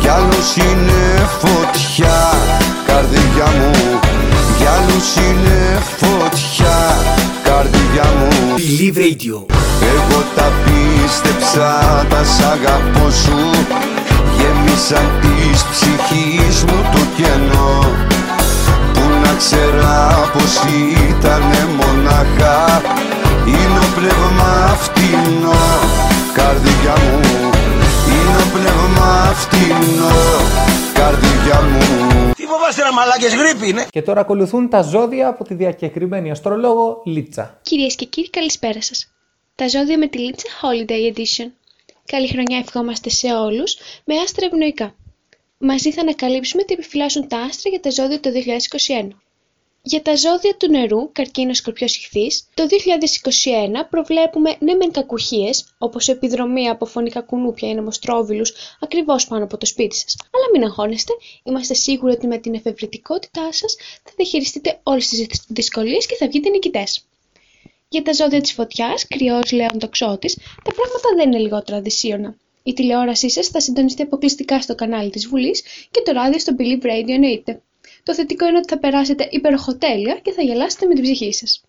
Για 0.00 0.14
άλλους 0.14 0.56
είναι 0.56 1.26
φωτιά 1.40 2.32
Καρδιά 2.86 3.46
μου 3.46 4.11
Για 4.72 4.80
άλλους 4.80 5.16
είναι 5.16 5.82
φωτιά 6.00 6.78
Καρδιά 7.42 8.06
μου. 8.18 8.54
Believe 8.56 8.98
Radio. 8.98 9.36
εγώ 9.94 10.20
τα 10.34 10.52
πίστεψα, 10.64 12.06
τα 12.10 12.24
σ' 12.24 12.42
αγαπώ 12.52 13.10
σου. 13.10 13.38
Γέμισαν 14.36 15.08
της 15.20 15.64
ψυχής 15.70 16.64
μου 16.64 16.78
το 16.92 17.02
κενό. 17.16 17.78
Που 18.92 19.02
να 19.22 19.32
ξέρα 19.38 20.30
πως 20.32 20.54
ήτανε 21.08 21.60
μονάχα. 21.78 22.82
Είναι 23.46 23.78
ο 23.86 23.88
πνεύμα 23.96 24.76
φτηνό 24.82 25.64
Καρδιά 26.32 26.94
μου. 27.02 27.50
Είναι 28.12 28.36
ο 28.44 28.46
πνεύμα 28.54 29.34
φτηνό 29.34 30.16
Καρδιά 30.92 31.60
μου 31.70 32.21
Τι 32.42 32.48
φοβάστε 32.48 32.82
να 32.82 32.92
μαλάκες 32.92 33.34
γρήπη 33.34 33.68
είναι. 33.68 33.86
Και 33.90 34.02
τώρα 34.02 34.20
ακολουθούν 34.20 34.68
τα 34.68 34.82
ζώδια 34.82 35.28
από 35.28 35.44
τη 35.44 35.54
διακεκριμένη 35.54 36.30
αστρολόγο 36.30 37.02
Λίτσα. 37.04 37.58
Κυρίες 37.62 37.94
και 37.94 38.04
κύριοι, 38.04 38.30
καλησπέρα 38.30 38.82
σας. 38.82 39.12
Τα 39.54 39.68
ζώδια 39.68 39.98
με 39.98 40.06
τη 40.06 40.18
Λίτσα 40.18 40.48
Holiday 40.62 41.12
Edition. 41.12 41.50
Καλή 42.04 42.28
χρονιά 42.28 42.58
ευχόμαστε 42.58 43.10
σε 43.10 43.32
όλους 43.32 43.76
με 44.04 44.16
άστρα 44.16 44.46
ευνοϊκά. 44.46 44.94
Μαζί 45.58 45.92
θα 45.92 46.00
ανακαλύψουμε 46.00 46.62
τι 46.62 46.72
επιφυλάσσουν 46.72 47.28
τα 47.28 47.38
άστρα 47.38 47.70
για 47.70 47.80
τα 47.80 47.90
ζώδια 47.90 48.20
το 48.20 48.30
2021. 48.30 49.08
Για 49.84 50.02
τα 50.02 50.16
ζώδια 50.16 50.56
του 50.56 50.70
νερού, 50.70 51.12
καρκίνος, 51.12 51.56
σκορπιό, 51.56 51.86
ηχθής, 51.86 52.48
το 52.54 52.66
2021 52.66 53.86
προβλέπουμε 53.90 54.56
ναι 54.58 54.74
μεν 54.74 54.92
κακουχίες, 54.92 55.74
όπως 55.78 56.08
επιδρομή 56.08 56.68
από 56.68 56.86
φωνικά 56.86 57.20
κουνούπια 57.20 57.68
ή 57.68 57.74
νομοστρόβιλους 57.74 58.52
ακριβώς 58.80 59.26
πάνω 59.26 59.44
από 59.44 59.56
το 59.56 59.66
σπίτι 59.66 59.96
σας. 59.96 60.16
Αλλά 60.30 60.44
μην 60.52 60.64
αγχώνεστε, 60.64 61.12
είμαστε 61.42 61.74
σίγουροι 61.74 62.12
ότι 62.12 62.26
με 62.26 62.38
την 62.38 62.54
εφευρετικότητά 62.54 63.52
σας 63.52 63.76
θα 64.02 64.12
διαχειριστείτε 64.16 64.80
όλες 64.82 65.08
τις 65.08 65.44
δυσκολίες 65.48 66.06
και 66.06 66.14
θα 66.14 66.26
βγείτε 66.26 66.48
νικητές. 66.48 67.04
Για 67.88 68.02
τα 68.02 68.12
ζώδια 68.12 68.40
της 68.40 68.52
φωτιάς, 68.52 69.06
κρυός, 69.06 69.52
λέων, 69.52 69.78
τοξότης, 69.78 70.34
τα 70.64 70.72
πράγματα 70.74 71.08
δεν 71.16 71.26
είναι 71.26 71.38
λιγότερα 71.38 71.80
δυσίωνα. 71.80 72.36
Η 72.62 72.72
τηλεόρασή 72.72 73.30
σας 73.30 73.48
θα 73.48 73.60
συντονιστεί 73.60 74.02
αποκλειστικά 74.02 74.60
στο 74.60 74.74
κανάλι 74.74 75.10
της 75.10 75.28
Βουλής 75.28 75.62
και 75.90 76.02
το 76.04 76.12
ράδιο 76.12 76.38
στο 76.38 76.54
Believe 76.58 76.84
Radio 76.84 77.08
εννοείται. 77.08 77.62
Το 78.02 78.14
θετικό 78.14 78.46
είναι 78.46 78.56
ότι 78.56 78.68
θα 78.68 78.78
περάσετε 78.78 79.28
υπεροχοτέλεια 79.30 80.20
και 80.22 80.32
θα 80.32 80.42
γελάσετε 80.42 80.86
με 80.86 80.94
την 80.94 81.02
ψυχή 81.02 81.32
σας. 81.32 81.64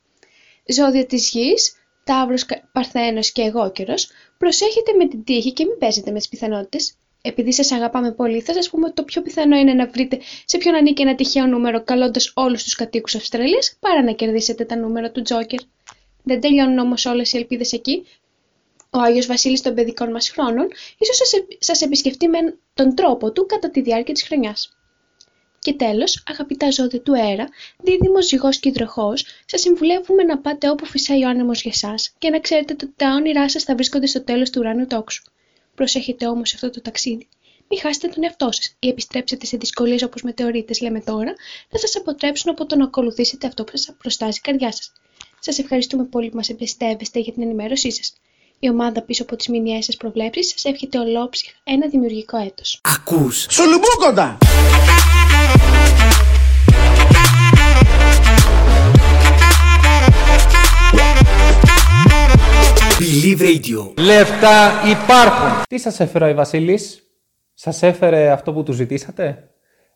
Ζώδια 0.65 1.05
της 1.05 1.29
γης, 1.29 1.75
Ταύρος, 2.03 2.45
Παρθένος 2.71 3.31
και 3.31 3.41
εγώκερος, 3.41 4.09
προσέχετε 4.37 4.93
με 4.97 5.07
την 5.07 5.23
τύχη 5.23 5.53
και 5.53 5.65
μην 5.65 5.77
παίζετε 5.77 6.11
με 6.11 6.17
τις 6.17 6.29
πιθανότητες. 6.29 6.95
Επειδή 7.21 7.53
σας 7.53 7.71
αγαπάμε 7.71 8.11
πολύ, 8.11 8.41
θα 8.41 8.53
σας 8.53 8.69
πούμε 8.69 8.85
ότι 8.85 8.95
το 8.95 9.03
πιο 9.03 9.21
πιθανό 9.21 9.57
είναι 9.57 9.73
να 9.73 9.87
βρείτε 9.87 10.19
σε 10.45 10.57
ποιον 10.57 10.75
ανήκει 10.75 11.01
ένα 11.01 11.15
τυχαίο 11.15 11.45
νούμερο 11.45 11.83
καλώντας 11.83 12.31
όλους 12.35 12.63
τους 12.63 12.75
κατοίκους 12.75 13.15
Αυστραλίας 13.15 13.77
παρά 13.79 14.03
να 14.03 14.11
κερδίσετε 14.11 14.65
τα 14.65 14.75
νούμερα 14.75 15.11
του 15.11 15.21
Τζόκερ. 15.21 15.59
Δεν 16.23 16.41
τελειώνουν 16.41 16.77
όμως 16.77 17.05
όλες 17.05 17.33
οι 17.33 17.37
ελπίδες 17.37 17.71
εκεί. 17.71 18.05
Ο 18.89 18.99
Άγιος 18.99 19.25
Βασίλης 19.25 19.61
των 19.61 19.73
παιδικών 19.73 20.11
μας 20.11 20.29
χρόνων 20.29 20.67
ίσως 20.97 21.15
σας, 21.15 21.31
σας 21.59 21.81
επισκεφτεί 21.81 22.27
με 22.27 22.37
τον 22.73 22.95
τρόπο 22.95 23.31
του 23.31 23.45
κατά 23.45 23.69
τη 23.69 23.81
διάρκεια 23.81 24.13
της 24.13 24.23
χρονιάς. 24.23 24.77
Και 25.63 25.74
τέλος, 25.74 26.24
αγαπητά 26.27 26.72
ζώδια 26.72 27.01
του 27.01 27.17
αέρα, 27.17 27.48
δίδυμος, 27.77 28.25
ζυγός 28.25 28.60
και 28.60 28.70
υδροχός, 28.70 29.25
σας 29.46 29.62
συμβουλεύουμε 29.62 30.24
να 30.24 30.38
πάτε 30.38 30.70
όπου 30.70 30.86
φυσάει 30.86 31.24
ο 31.24 31.29
άνεμος 31.29 31.62
για 31.62 31.74
σας 31.74 32.13
και 32.17 32.29
να 32.29 32.39
ξέρετε 32.39 32.74
ότι 32.74 32.93
τα 32.96 33.13
όνειρά 33.13 33.50
σας 33.50 33.63
θα 33.63 33.75
βρίσκονται 33.75 34.05
στο 34.05 34.24
τέλος 34.24 34.50
του 34.50 34.60
ουράνιου 34.60 34.88
τόξου. 34.88 35.24
Προσέχετε 35.75 36.27
όμως 36.27 36.53
αυτό 36.53 36.70
το 36.70 36.82
ταξίδι. 36.82 37.27
Μην 37.70 37.79
χάσετε 37.79 38.08
τον 38.08 38.24
εαυτό 38.24 38.51
σας 38.51 38.75
ή 38.79 38.88
επιστρέψετε 38.88 39.46
σε 39.46 39.58
δυσκολίες 39.58 40.03
όπως 40.03 40.22
μετεωρίτες, 40.22 40.82
λέμε 40.82 41.01
τώρα, 41.01 41.34
να 41.70 41.79
σας 41.79 41.96
αποτρέψουν 41.96 42.51
από 42.51 42.65
το 42.65 42.75
να 42.75 42.84
ακολουθήσετε 42.84 43.48
αυτό 43.48 43.63
που 43.63 43.77
σας 43.77 43.96
προστάζει 43.98 44.38
η 44.38 44.41
καρδιά 44.41 44.72
σας. 44.72 44.91
Σας 45.39 45.60
ευχαριστούμε 45.60 46.03
πολύ 46.03 46.29
που 46.29 46.36
μας 46.36 46.50
εμπιστεύεστε 46.50 47.20
για 47.20 47.34
την 47.34 47.41
ενημέρωσή 47.41 47.91
σας. 47.91 48.13
Η 48.63 48.70
ομάδα 48.70 49.01
πίσω 49.01 49.24
από 49.24 49.36
τις 49.36 49.48
μηνιαίες 49.48 49.86
σας 49.86 49.98
προβλέψεις 49.98 50.50
σας 50.50 50.65
εύχεται 50.65 51.00
ολόψυχα 51.00 51.51
ένα 51.63 51.88
δημιουργικό 51.88 52.38
έτος. 52.38 52.79
Ακούς. 52.82 53.46
Σουλουμπούκοντα! 53.50 54.38
Believe 63.00 63.41
Radio. 63.41 63.93
Λεφτά 63.98 64.72
υπάρχουν. 64.89 65.62
Τι 65.70 65.77
σας 65.77 66.00
έφερε 66.00 66.32
ο 66.32 66.34
Βασίλης; 66.34 67.03
Σας 67.53 67.84
έφερε 67.84 68.29
αυτό 68.32 68.53
που 68.53 68.63
του 68.63 68.72
ζητήσατε; 68.72 69.50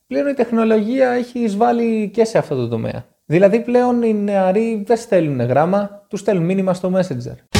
Πλέον 0.08 0.28
η 0.28 0.34
τεχνολογία 0.34 1.10
έχει 1.10 1.40
εισβάλει 1.40 2.10
και 2.14 2.26
σε 2.26 2.38
αυτό 2.38 2.56
το 2.56 2.68
τομέα. 2.68 3.06
Δηλαδή 3.26 3.60
πλέον 3.60 4.04
οι 4.04 4.14
νεαροί 4.14 4.84
δεν 4.86 4.98
στέλνουν 4.98 5.48
γράμμα, 5.48 6.06
τους 6.10 6.20
στέλνουν 6.20 6.46
μήνυμα 6.46 6.74
στο 6.74 6.92
Messenger. 6.96 7.57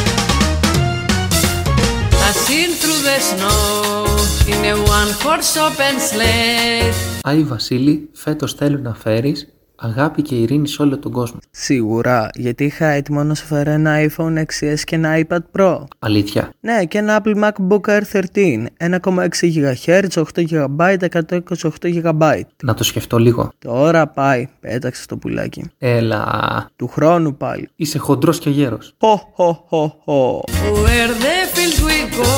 Άι 7.24 7.44
Βασίλη, 7.44 8.10
φέτος 8.14 8.54
θέλω 8.54 8.78
να 8.80 8.94
φέρεις 8.94 9.57
αγάπη 9.80 10.22
και 10.22 10.36
ειρήνη 10.36 10.68
σε 10.68 10.82
όλο 10.82 10.98
τον 10.98 11.12
κόσμο. 11.12 11.40
Σίγουρα, 11.52 12.30
γιατί 12.34 12.64
είχα 12.64 12.86
έτοιμο 12.86 13.24
να 13.24 13.36
σου 13.36 13.46
φέρω 13.46 13.72
ένα 13.72 13.96
iPhone 14.10 14.38
6s 14.38 14.80
και 14.84 14.96
ένα 14.96 15.26
iPad 15.28 15.40
Pro. 15.58 15.84
Αλήθεια. 16.00 16.50
Ναι, 16.60 16.86
και 16.86 16.98
ένα 16.98 17.22
Apple 17.24 17.44
MacBook 17.44 17.82
Air 17.82 18.02
13, 18.34 18.66
1,6 18.78 19.28
GHz, 19.56 20.08
8 20.14 20.24
GB, 20.50 20.98
128 21.10 22.04
GB. 22.04 22.42
Να 22.64 22.74
το 22.74 22.84
σκεφτώ 22.84 23.18
λίγο. 23.18 23.52
Τώρα 23.60 24.08
πάει, 24.08 24.48
πέταξε 24.60 25.08
το 25.08 25.18
πουλάκι. 25.18 25.64
Έλα. 25.78 26.70
Του 26.76 26.88
χρόνου 26.88 27.36
πάλι. 27.36 27.70
Είσαι 27.76 27.98
χοντρός 27.98 28.40
και 28.40 28.50
γέρος. 28.50 28.94
Χω, 29.00 29.32
χω, 29.34 29.66
χω, 29.68 30.02
χω. 30.04 30.44
Where 30.84 31.12
the 31.24 31.38
fields 31.54 31.80
we 31.88 32.00
go, 32.18 32.34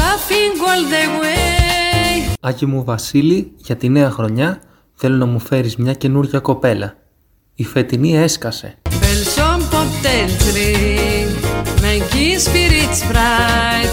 laughing 0.00 0.54
all 0.68 0.82
the 0.92 1.22
way. 1.22 2.34
Άκη 2.40 2.66
μου 2.66 2.84
Βασίλη, 2.84 3.52
για 3.56 3.76
τη 3.76 3.88
νέα 3.88 4.10
χρονιά 4.10 4.60
θέλω 4.94 5.16
να 5.16 5.26
μου 5.26 5.38
φέρεις 5.38 5.76
μια 5.76 5.92
καινούργια 5.92 6.38
κοπέλα. 6.40 6.94
Η 7.54 7.64
φετινή 7.64 8.16
έσκασε. 8.16 8.74
Bells 8.90 9.36
on 9.50 9.60
potential, 9.74 11.28
making 11.86 12.38
spirits 12.46 13.00
bright. 13.10 13.92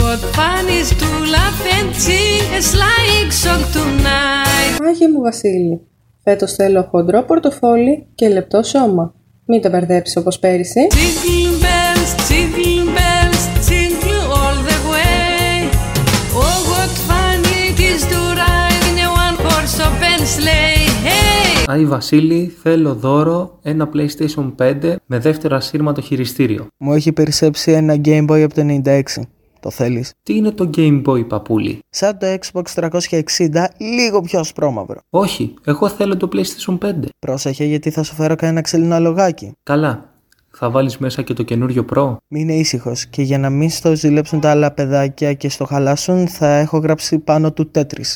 What 0.00 0.20
fun 0.36 0.64
is 0.80 0.88
to 1.02 1.08
laugh 1.34 1.60
and 1.76 1.90
sing 2.06 2.44
a 2.58 2.62
slying 2.72 3.30
song 3.42 3.62
tonight. 3.74 4.86
Άγιε 4.88 5.08
μου 5.08 5.20
Βασίλη, 5.20 5.80
φέτος 6.22 6.52
θέλω 6.52 6.88
χοντρό 6.90 7.22
πορτοφόλι 7.22 8.06
και 8.14 8.28
λεπτό 8.28 8.62
σώμα. 8.62 9.14
Μην 9.46 9.60
τα 9.60 9.68
μπερδέψεις 9.68 10.16
όπως 10.16 10.38
πέρυσι. 10.38 10.86
Jingle 10.90 11.62
bells, 11.62 12.10
jingle 12.28 12.71
Άι 21.72 21.84
Βασίλη, 21.84 22.54
θέλω 22.62 22.94
δώρο 22.94 23.58
ένα 23.62 23.88
PlayStation 23.94 24.52
5 24.58 24.94
με 25.06 25.18
δεύτερο 25.18 25.56
ασύρματο 25.56 26.00
χειριστήριο. 26.00 26.66
Μου 26.76 26.92
έχει 26.92 27.12
περισσέψει 27.12 27.72
ένα 27.72 28.00
Game 28.04 28.26
Boy 28.28 28.40
από 28.42 28.54
το 28.54 28.62
96. 28.84 29.02
Το 29.60 29.70
θέλεις; 29.70 30.12
Τι 30.22 30.36
είναι 30.36 30.50
το 30.50 30.70
Game 30.76 31.02
Boy 31.04 31.28
παπούλι; 31.28 31.78
Σαν 31.90 32.18
το 32.18 32.26
Xbox 32.26 32.62
360, 32.74 33.64
λίγο 33.78 34.20
πιο 34.20 34.38
ασπρόμαυρο. 34.38 35.00
Όχι, 35.10 35.54
εγώ 35.64 35.88
θέλω 35.88 36.16
το 36.16 36.28
PlayStation 36.32 36.78
5. 36.78 36.92
Πρόσεχε 37.18 37.64
γιατί 37.64 37.90
θα 37.90 38.02
σου 38.02 38.14
φέρω 38.14 38.36
κανένα 38.36 38.60
ξελινό 38.60 38.98
λογάκι. 38.98 39.52
Καλά. 39.62 40.10
Θα 40.54 40.70
βάλεις 40.70 40.98
μέσα 40.98 41.22
και 41.22 41.32
το 41.32 41.42
καινούριο 41.42 41.84
Pro. 41.94 42.16
Μείνε 42.28 42.54
ήσυχος 42.54 43.06
και 43.06 43.22
για 43.22 43.38
να 43.38 43.50
μην 43.50 43.70
στο 43.70 43.96
ζηλέψουν 43.96 44.40
τα 44.40 44.50
άλλα 44.50 44.72
παιδάκια 44.72 45.32
και 45.32 45.48
στο 45.48 45.64
χαλάσουν 45.64 46.28
θα 46.28 46.56
έχω 46.56 46.78
γράψει 46.78 47.18
πάνω 47.18 47.52
του 47.52 47.70
τέτρις. 47.70 48.14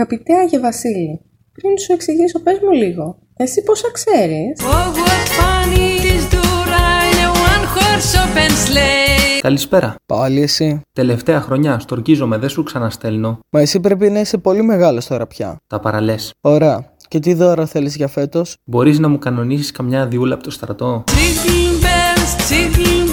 Αγαπητέ 0.00 0.34
Άγιε 0.34 0.58
Βασίλη, 0.60 1.20
πριν 1.52 1.78
σου 1.78 1.92
εξηγήσω 1.92 2.40
πες 2.40 2.58
μου 2.62 2.70
λίγο. 2.70 3.18
Εσύ 3.36 3.62
πόσα 3.62 3.90
ξέρεις; 3.92 4.60
Oh, 4.60 4.88
what 4.96 5.28
fun 5.38 5.72
it 5.76 6.04
is 6.14 6.24
to 6.34 6.40
ride 6.74 7.12
in 7.12 7.20
a 7.26 7.30
one-horse 7.52 8.12
open 8.22 8.50
sleigh. 8.66 9.40
Καλησπέρα. 9.40 9.94
Πάλι 10.06 10.40
εσύ. 10.42 10.80
Τελευταία 10.92 11.40
χρονιά, 11.40 11.78
στορκίζομαι, 11.78 12.38
δεν 12.38 12.48
σου 12.48 12.62
ξαναστέλνω. 12.62 13.38
Μα 13.50 13.60
εσύ 13.60 13.80
πρέπει 13.80 14.10
να 14.10 14.20
είσαι 14.20 14.38
πολύ 14.38 14.62
μεγάλος 14.62 15.06
τώρα 15.06 15.26
πια. 15.26 15.56
Τα 15.66 15.80
παραλές. 15.80 16.32
Ωραία. 16.40 16.92
Και 17.08 17.18
τι 17.18 17.34
δώρο 17.34 17.66
θέλεις 17.66 17.96
για 17.96 18.08
φέτος; 18.08 18.56
Μπορείς 18.64 18.98
να 18.98 19.08
μου 19.08 19.18
κανονίσεις 19.18 19.70
καμιά 19.70 20.06
διούλα 20.06 20.34
από 20.34 20.42
το 20.42 20.50
στρατό; 20.50 21.04
Jingle 21.06 21.84
bells, 21.84 22.32
jingle 22.50 23.09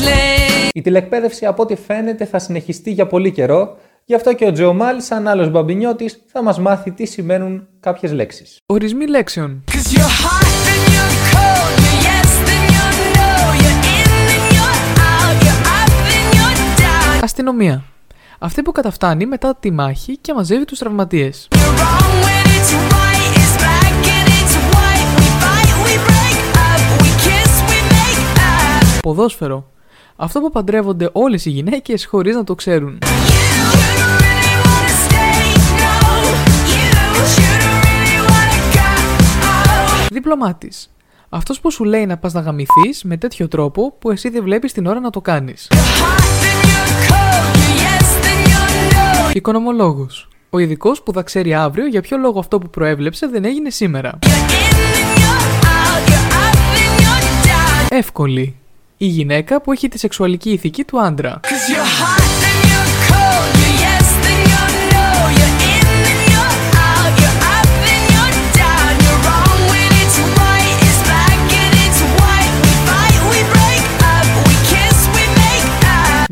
sleigh. 0.00 0.68
Η 0.72 0.80
τηλεκπαίδευση 0.80 1.46
από 1.46 1.62
ό,τι 1.62 1.76
φαίνεται 1.76 2.24
θα 2.24 2.38
συνεχιστεί 2.38 2.90
για 2.90 3.06
πολύ 3.06 3.32
καιρό, 3.32 3.76
γι' 4.04 4.14
αυτό 4.14 4.32
και 4.32 4.46
ο 4.46 4.52
Τζεωμάλ, 4.52 5.00
σαν 5.00 5.28
άλλος 5.28 5.50
μπαμπινιώτης, 5.50 6.22
θα 6.32 6.42
μας 6.42 6.58
μάθει 6.58 6.90
τι 6.90 7.04
σημαίνουν 7.04 7.68
κάποιες 7.80 8.12
λέξεις. 8.12 8.56
Ορισμοί 8.66 9.06
λέξεων. 9.06 9.64
Αστυνομία. 17.22 17.89
Αυτή 18.42 18.62
που 18.62 18.72
καταφτάνει 18.72 19.26
μετά 19.26 19.56
τη 19.60 19.70
μάχη 19.70 20.16
και 20.16 20.34
μαζεύει 20.34 20.64
τους 20.64 20.78
τραυματίες. 20.78 21.48
Ποδόσφαιρο. 29.02 29.70
Αυτό 30.16 30.40
που 30.40 30.50
παντρεύονται 30.50 31.10
όλες 31.12 31.44
οι 31.44 31.50
γυναίκες 31.50 32.06
χωρίς 32.06 32.34
να 32.34 32.44
το 32.44 32.54
ξέρουν. 32.54 32.98
Διπλωμάτης. 40.10 40.90
Αυτός 41.28 41.60
που 41.60 41.70
σου 41.70 41.84
λέει 41.84 42.06
να 42.06 42.16
πας 42.16 42.32
να 42.32 42.40
γαμηθείς 42.40 43.02
με 43.04 43.16
τέτοιο 43.16 43.48
τρόπο 43.48 43.92
που 43.98 44.10
εσύ 44.10 44.28
δεν 44.28 44.42
βλέπεις 44.42 44.72
την 44.72 44.86
ώρα 44.86 45.00
να 45.00 45.10
το 45.10 45.20
κάνεις. 45.20 45.68
Οικονομολόγος. 49.34 50.28
Ο 50.50 50.58
ειδικός 50.58 51.02
που 51.02 51.12
θα 51.12 51.22
ξέρει 51.22 51.54
αύριο 51.54 51.86
για 51.86 52.00
ποιο 52.00 52.16
λόγο 52.16 52.38
αυτό 52.38 52.58
που 52.58 52.70
προέβλεψε 52.70 53.26
δεν 53.26 53.44
έγινε 53.44 53.70
σήμερα. 53.70 54.18
Εύκολη. 57.88 58.56
Η 58.96 59.06
γυναίκα 59.06 59.60
που 59.60 59.72
έχει 59.72 59.88
τη 59.88 59.98
σεξουαλική 59.98 60.50
ηθική 60.50 60.84
του 60.84 61.00
άντρα. 61.00 61.40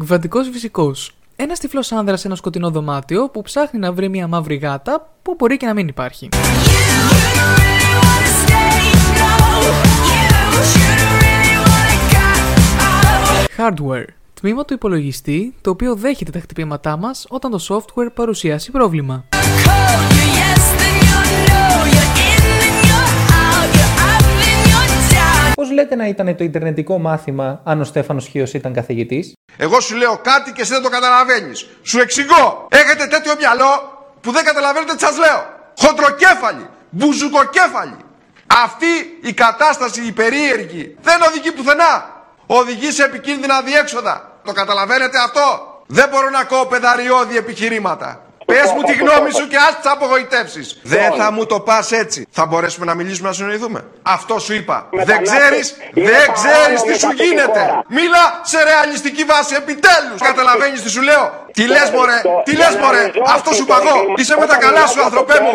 Βατικό 0.01 0.43
φυσικός. 0.43 1.13
Ένα 1.41 1.55
τυφλός 1.55 1.93
άνδρας 1.93 2.21
σε 2.21 2.27
ένα 2.27 2.37
σκοτεινό 2.37 2.71
δωμάτιο 2.71 3.29
που 3.29 3.43
ψάχνει 3.43 3.81
να 3.81 3.93
βρει 3.93 4.09
μια 4.09 4.27
μαύρη 4.27 4.57
γάτα 4.57 5.15
που 5.23 5.35
μπορεί 5.39 5.57
και 5.57 5.67
να 5.67 5.75
μην 5.75 5.89
υπάρχει. 5.89 6.29
Hardware. 13.57 14.05
Τμήμα 14.35 14.65
του 14.65 14.75
υπολογιστή 14.75 15.55
το 15.61 15.71
οποίο 15.71 15.95
δέχεται 15.95 16.31
τα 16.31 16.41
χτυπήματά 16.41 16.97
μας 16.97 17.27
όταν 17.29 17.51
το 17.51 17.67
software 17.69 18.09
παρουσιάσει 18.15 18.71
πρόβλημα. 18.71 19.25
Πώ 19.65 20.18
λέτε 25.79 25.95
να 25.95 26.07
ήταν 26.07 26.37
το 26.37 26.45
Ιντερνετικό 26.45 26.99
μάθημα 26.99 27.61
αν 27.65 27.81
ο 27.81 27.85
Στέφανος 27.85 28.27
Χίος 28.27 28.55
ήταν 28.55 28.73
καθηγητής; 28.73 29.33
Εγώ 29.57 29.81
σου 29.81 29.97
λέω 29.97 30.19
κάτι 30.23 30.53
και 30.53 30.61
εσύ 30.63 30.73
δεν 30.73 30.83
το 30.83 30.89
καταλαβαίνεις. 30.89 31.67
Σου 31.83 32.01
εξηγώ. 32.01 32.67
Έχετε 32.71 33.07
τέτοιο 33.07 33.33
μυαλό 33.39 33.73
που 34.21 34.31
δεν 34.33 34.45
καταλαβαίνετε 34.45 34.95
τι 34.95 35.01
σας 35.01 35.17
λέω. 35.19 35.41
Χοντροκέφαλοι, 35.83 36.67
μπουζουκοκέφαλοι. 36.91 37.97
Αυτή 38.65 38.93
η 39.23 39.33
κατάσταση 39.33 40.07
η 40.07 40.13
περίεργη 40.13 40.97
δεν 41.01 41.23
οδηγεί 41.29 41.53
πουθενά. 41.53 41.93
Οδηγεί 42.47 42.91
σε 42.91 43.05
επικίνδυνα 43.05 43.61
διέξοδα. 43.63 44.33
Το 44.45 44.53
καταλαβαίνετε 44.53 45.19
αυτό; 45.19 45.47
Δεν 45.87 46.09
μπορώ 46.09 46.31
να 46.31 46.39
ακούω 46.39 46.67
παιδαριώδη 46.67 47.37
επιχειρήματα. 47.37 48.23
Πες 48.51 48.73
μου 48.75 48.83
τη 48.83 48.93
γνώμη 48.93 49.31
σου 49.39 49.49
και 49.49 49.57
ας 49.57 49.73
τις 49.81 49.91
απογοητεύσεις. 49.91 50.79
Δεν 50.83 51.13
θα 51.19 51.31
μου 51.31 51.47
το 51.47 51.61
πας 51.61 51.93
έτσι. 51.93 52.27
Θα 52.31 52.47
μπορέσουμε 52.47 52.87
να 52.87 52.95
μιλήσουμε 52.95 53.29
να 53.29 53.35
συνοηθούμε. 53.35 53.85
Αυτό 54.03 54.39
σου 54.39 54.55
είπα. 54.55 54.87
Δεν 54.93 55.23
ξέρεις, 55.23 55.77
δεν 55.93 56.27
ξέρεις 56.39 56.83
τι 56.83 56.99
σου 56.99 57.11
γίνεται. 57.11 57.63
Μίλα 57.89 58.41
σε 58.43 58.63
ρεαλιστική 58.63 59.25
βάση 59.25 59.55
επιτέλους. 59.55 60.21
Καταλαβαίνεις 60.23 60.83
τι 60.83 60.91
σου 60.91 61.03
λέω; 61.03 61.47
Τι 61.53 61.67
λες, 61.67 61.91
μωρέ, 61.91 62.21
τι 62.45 62.57
λες, 62.57 62.77
μωρέ; 62.83 63.11
Αυτό 63.27 63.53
σου 63.53 63.65
παγώ. 63.65 63.97
Είσαι 64.17 64.37
με 64.39 64.47
τα 64.47 64.57
καλά 64.57 64.87
σου, 64.87 65.03
ανθρωπέ 65.03 65.41
μου. 65.41 65.53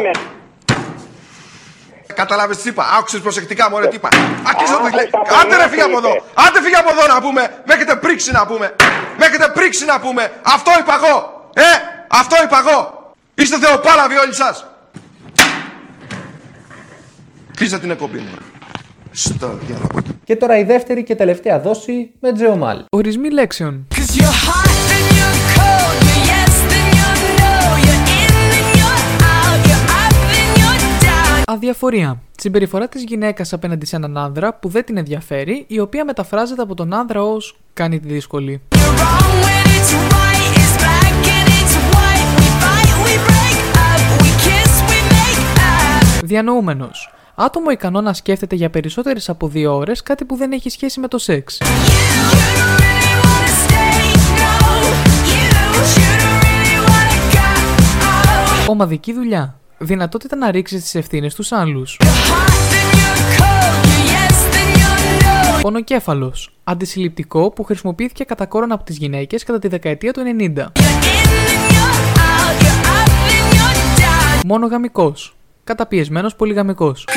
Κατάλαβε 2.13 2.55
τι 2.55 2.69
είπα; 2.69 2.85
Άκουσες 2.97 3.19
προσεκτικά, 3.19 3.69
μωρέ, 3.69 3.87
τι 3.87 3.95
είπα; 3.95 4.09
Άκουσες 4.49 4.77
το 4.77 4.89
λέει. 4.95 5.09
Άντε 5.41 5.55
ρε, 5.55 5.67
φύγε 5.69 5.81
από 5.81 5.97
εδώ. 5.97 6.13
Άντε 6.33 6.61
φύγε 6.61 6.75
από 6.75 6.89
εδώ 6.95 7.13
να 7.13 7.21
πούμε. 7.21 7.41
Με 7.65 7.73
έχετε 7.73 7.95
πρίξει 7.95 8.31
να 8.31 8.45
πούμε. 8.45 8.75
Με 9.17 9.25
έχετε 9.25 9.47
πρίξει 9.47 9.85
να 9.85 9.99
πούμε. 9.99 10.31
Αυτό 10.41 10.71
είπα 10.79 10.93
εγώ. 11.03 11.15
Ε, 11.53 11.61
αυτό 12.13 12.35
είπα 12.43 12.57
εγώ. 12.59 13.11
Είστε 13.35 13.59
θεοπάλαβοι 13.59 14.17
όλοι 14.17 14.33
σας. 14.33 14.65
Κλείστε 17.55 17.79
την 17.79 17.91
εκπομπή 17.91 18.17
μου. 18.17 18.37
Στο 19.11 19.59
διάλογο. 19.65 19.99
Και 20.23 20.35
τώρα 20.35 20.57
η 20.57 20.63
δεύτερη 20.63 21.03
και 21.03 21.15
τελευταία 21.15 21.59
δόση 21.59 22.11
με 22.19 22.33
Τζεωμάλ. 22.33 22.83
Ορισμοί 22.89 23.29
λέξεων. 23.31 23.87
Αδιαφορία. 31.45 32.21
Συμπεριφορά 32.37 32.87
της 32.87 33.03
γυναίκας 33.03 33.53
απέναντι 33.53 33.85
σε 33.85 33.95
έναν 33.95 34.17
άνδρα 34.17 34.53
που 34.53 34.69
δεν 34.69 34.85
την 34.85 34.97
ενδιαφέρει, 34.97 35.65
η 35.67 35.79
οποία 35.79 36.05
μεταφράζεται 36.05 36.61
από 36.61 36.75
τον 36.75 36.93
άνδρα 36.93 37.23
ως 37.23 37.57
κάνει 37.73 37.99
τη 37.99 38.07
δύσκολη. 38.07 38.61
Διανοούμενο. 46.33 46.89
Άτομο 47.35 47.69
ικανό 47.69 48.01
να 48.01 48.13
σκέφτεται 48.13 48.55
για 48.55 48.69
περισσότερες 48.69 49.29
από 49.29 49.47
δύο 49.47 49.75
ώρες 49.75 50.03
κάτι 50.03 50.25
που 50.25 50.35
δεν 50.35 50.51
έχει 50.51 50.69
σχέση 50.69 50.99
με 50.99 51.07
το 51.07 51.17
σεξ. 51.17 51.57
Ομαδική 58.67 59.13
δουλειά. 59.13 59.59
Δυνατότητα 59.77 60.35
να 60.35 60.51
ρίξεις 60.51 60.81
τις 60.81 60.95
ευθύνες 60.95 61.31
στους 61.31 61.51
άλλους. 61.51 61.99
Πονοκέφαλος. 65.61 66.53
Αντισυλληπτικό 66.63 67.51
που 67.51 67.63
χρησιμοποιήθηκε 67.63 68.23
κατά 68.23 68.45
κόρον 68.45 68.71
από 68.71 68.83
τις 68.83 68.97
γυναίκες 68.97 69.43
κατά 69.43 69.59
τη 69.59 69.67
δεκαετία 69.67 70.13
του 70.13 70.21
90. 70.21 70.71
Μονογαμικός. 74.45 75.35
Καταπιεσμένος 75.63 76.35
πολυγαμικός. 76.35 77.07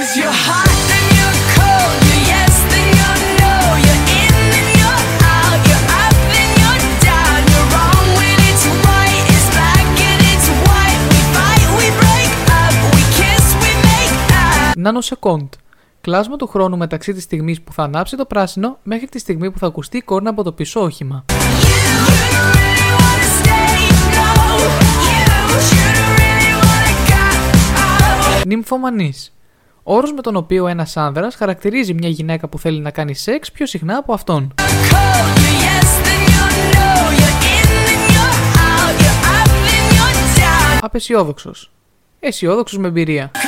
Νανοσεκόντ. 14.76 15.52
Κλάσμα 16.00 16.36
του 16.36 16.46
χρόνου 16.46 16.76
μεταξύ 16.76 17.12
της 17.12 17.22
στιγμής 17.22 17.62
που 17.62 17.72
θα 17.72 17.82
ανάψει 17.82 18.16
το 18.16 18.24
πράσινο 18.24 18.78
μέχρι 18.82 19.06
τη 19.06 19.18
στιγμή 19.18 19.50
που 19.50 19.58
θα 19.58 19.66
ακουστεί 19.66 19.96
η 19.96 20.02
κόρνα 20.02 20.30
από 20.30 20.42
το 20.42 20.52
πίσω 20.52 20.80
όχημα. 20.80 21.24
Νυμφομανής. 28.46 29.34
Όρος 29.82 30.12
με 30.12 30.20
τον 30.20 30.36
οποίο 30.36 30.66
ένας 30.66 30.96
άνδρας 30.96 31.34
χαρακτηρίζει 31.34 31.94
μια 31.94 32.08
γυναίκα 32.08 32.48
που 32.48 32.58
θέλει 32.58 32.80
να 32.80 32.90
κάνει 32.90 33.14
σεξ 33.14 33.52
πιο 33.52 33.66
συχνά 33.66 33.96
από 33.96 34.12
αυτόν. 34.12 34.54
Απεσιόδοξος. 40.80 41.70
Αισιόδοξος 42.20 42.78
με 42.78 42.88
εμπειρία. 42.88 43.30
Και 43.32 43.38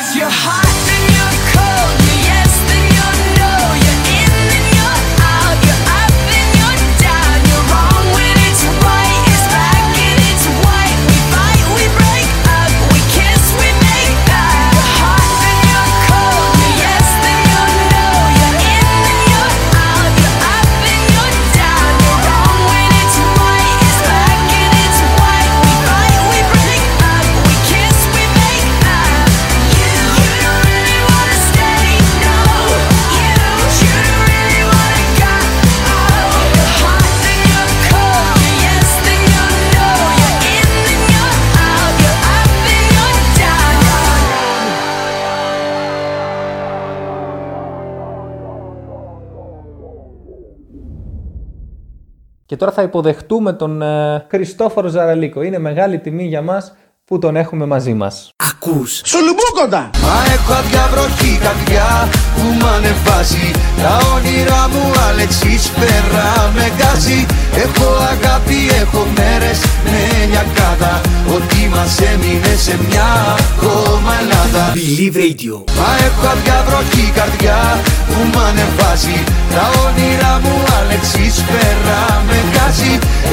τώρα 52.59 52.73
θα 52.73 52.83
υποδεχτούμε 52.83 53.53
τον 53.53 53.83
ε, 53.83 54.25
Χριστόφορο 54.29 54.89
Ζαραλίκο. 54.89 55.43
Είναι 55.43 55.59
μεγάλη 55.59 55.99
τιμή 55.99 56.25
για 56.25 56.43
μας 56.43 56.77
που 57.09 57.19
τον 57.19 57.37
έχουμε 57.37 57.67
μαζί 57.67 57.95
μας. 57.95 58.15
Ακούς. 58.51 59.01
Σουλουμπούκοντα 59.11 59.91
Μα 60.05 60.17
έχω 60.35 60.53
αδιαβροχή 60.61 61.33
καρδιά 61.45 61.89
που 62.37 62.47
μ' 62.59 62.67
ανεβάζει. 62.77 63.49
Τα 63.83 63.95
όνειρά 64.15 64.63
μου 64.73 64.85
Αλεξής 65.09 65.63
πέρα 65.79 66.27
με 66.55 66.67
γκάζει. 66.77 67.21
Έχω 67.65 67.89
αγάπη, 68.13 68.61
έχω 68.83 69.03
μέρες 69.19 69.59
με 69.91 70.01
λιακάδα 70.31 70.95
Ότι 71.37 71.61
μας 71.75 71.93
έμεινε 72.13 72.53
σε 72.67 72.75
μια 72.87 73.09
ακόμα 73.51 74.13
Ελλάδα. 74.23 74.65
Believe 74.79 75.17
Radio. 75.25 75.57
Μα 75.79 75.91
έχω 76.09 76.25
αδιαβροχή 76.35 77.07
καρδιά 77.19 77.61
που 78.09 78.21
μ' 78.33 78.39
ανεβάζει. 78.49 79.19
Τα 79.55 79.65
όνειρά 79.85 80.33
μου 80.43 80.55
Αλεξής 80.79 81.37
πέρα 81.51 82.01
με 82.29 82.39
γκάζει 82.49 82.58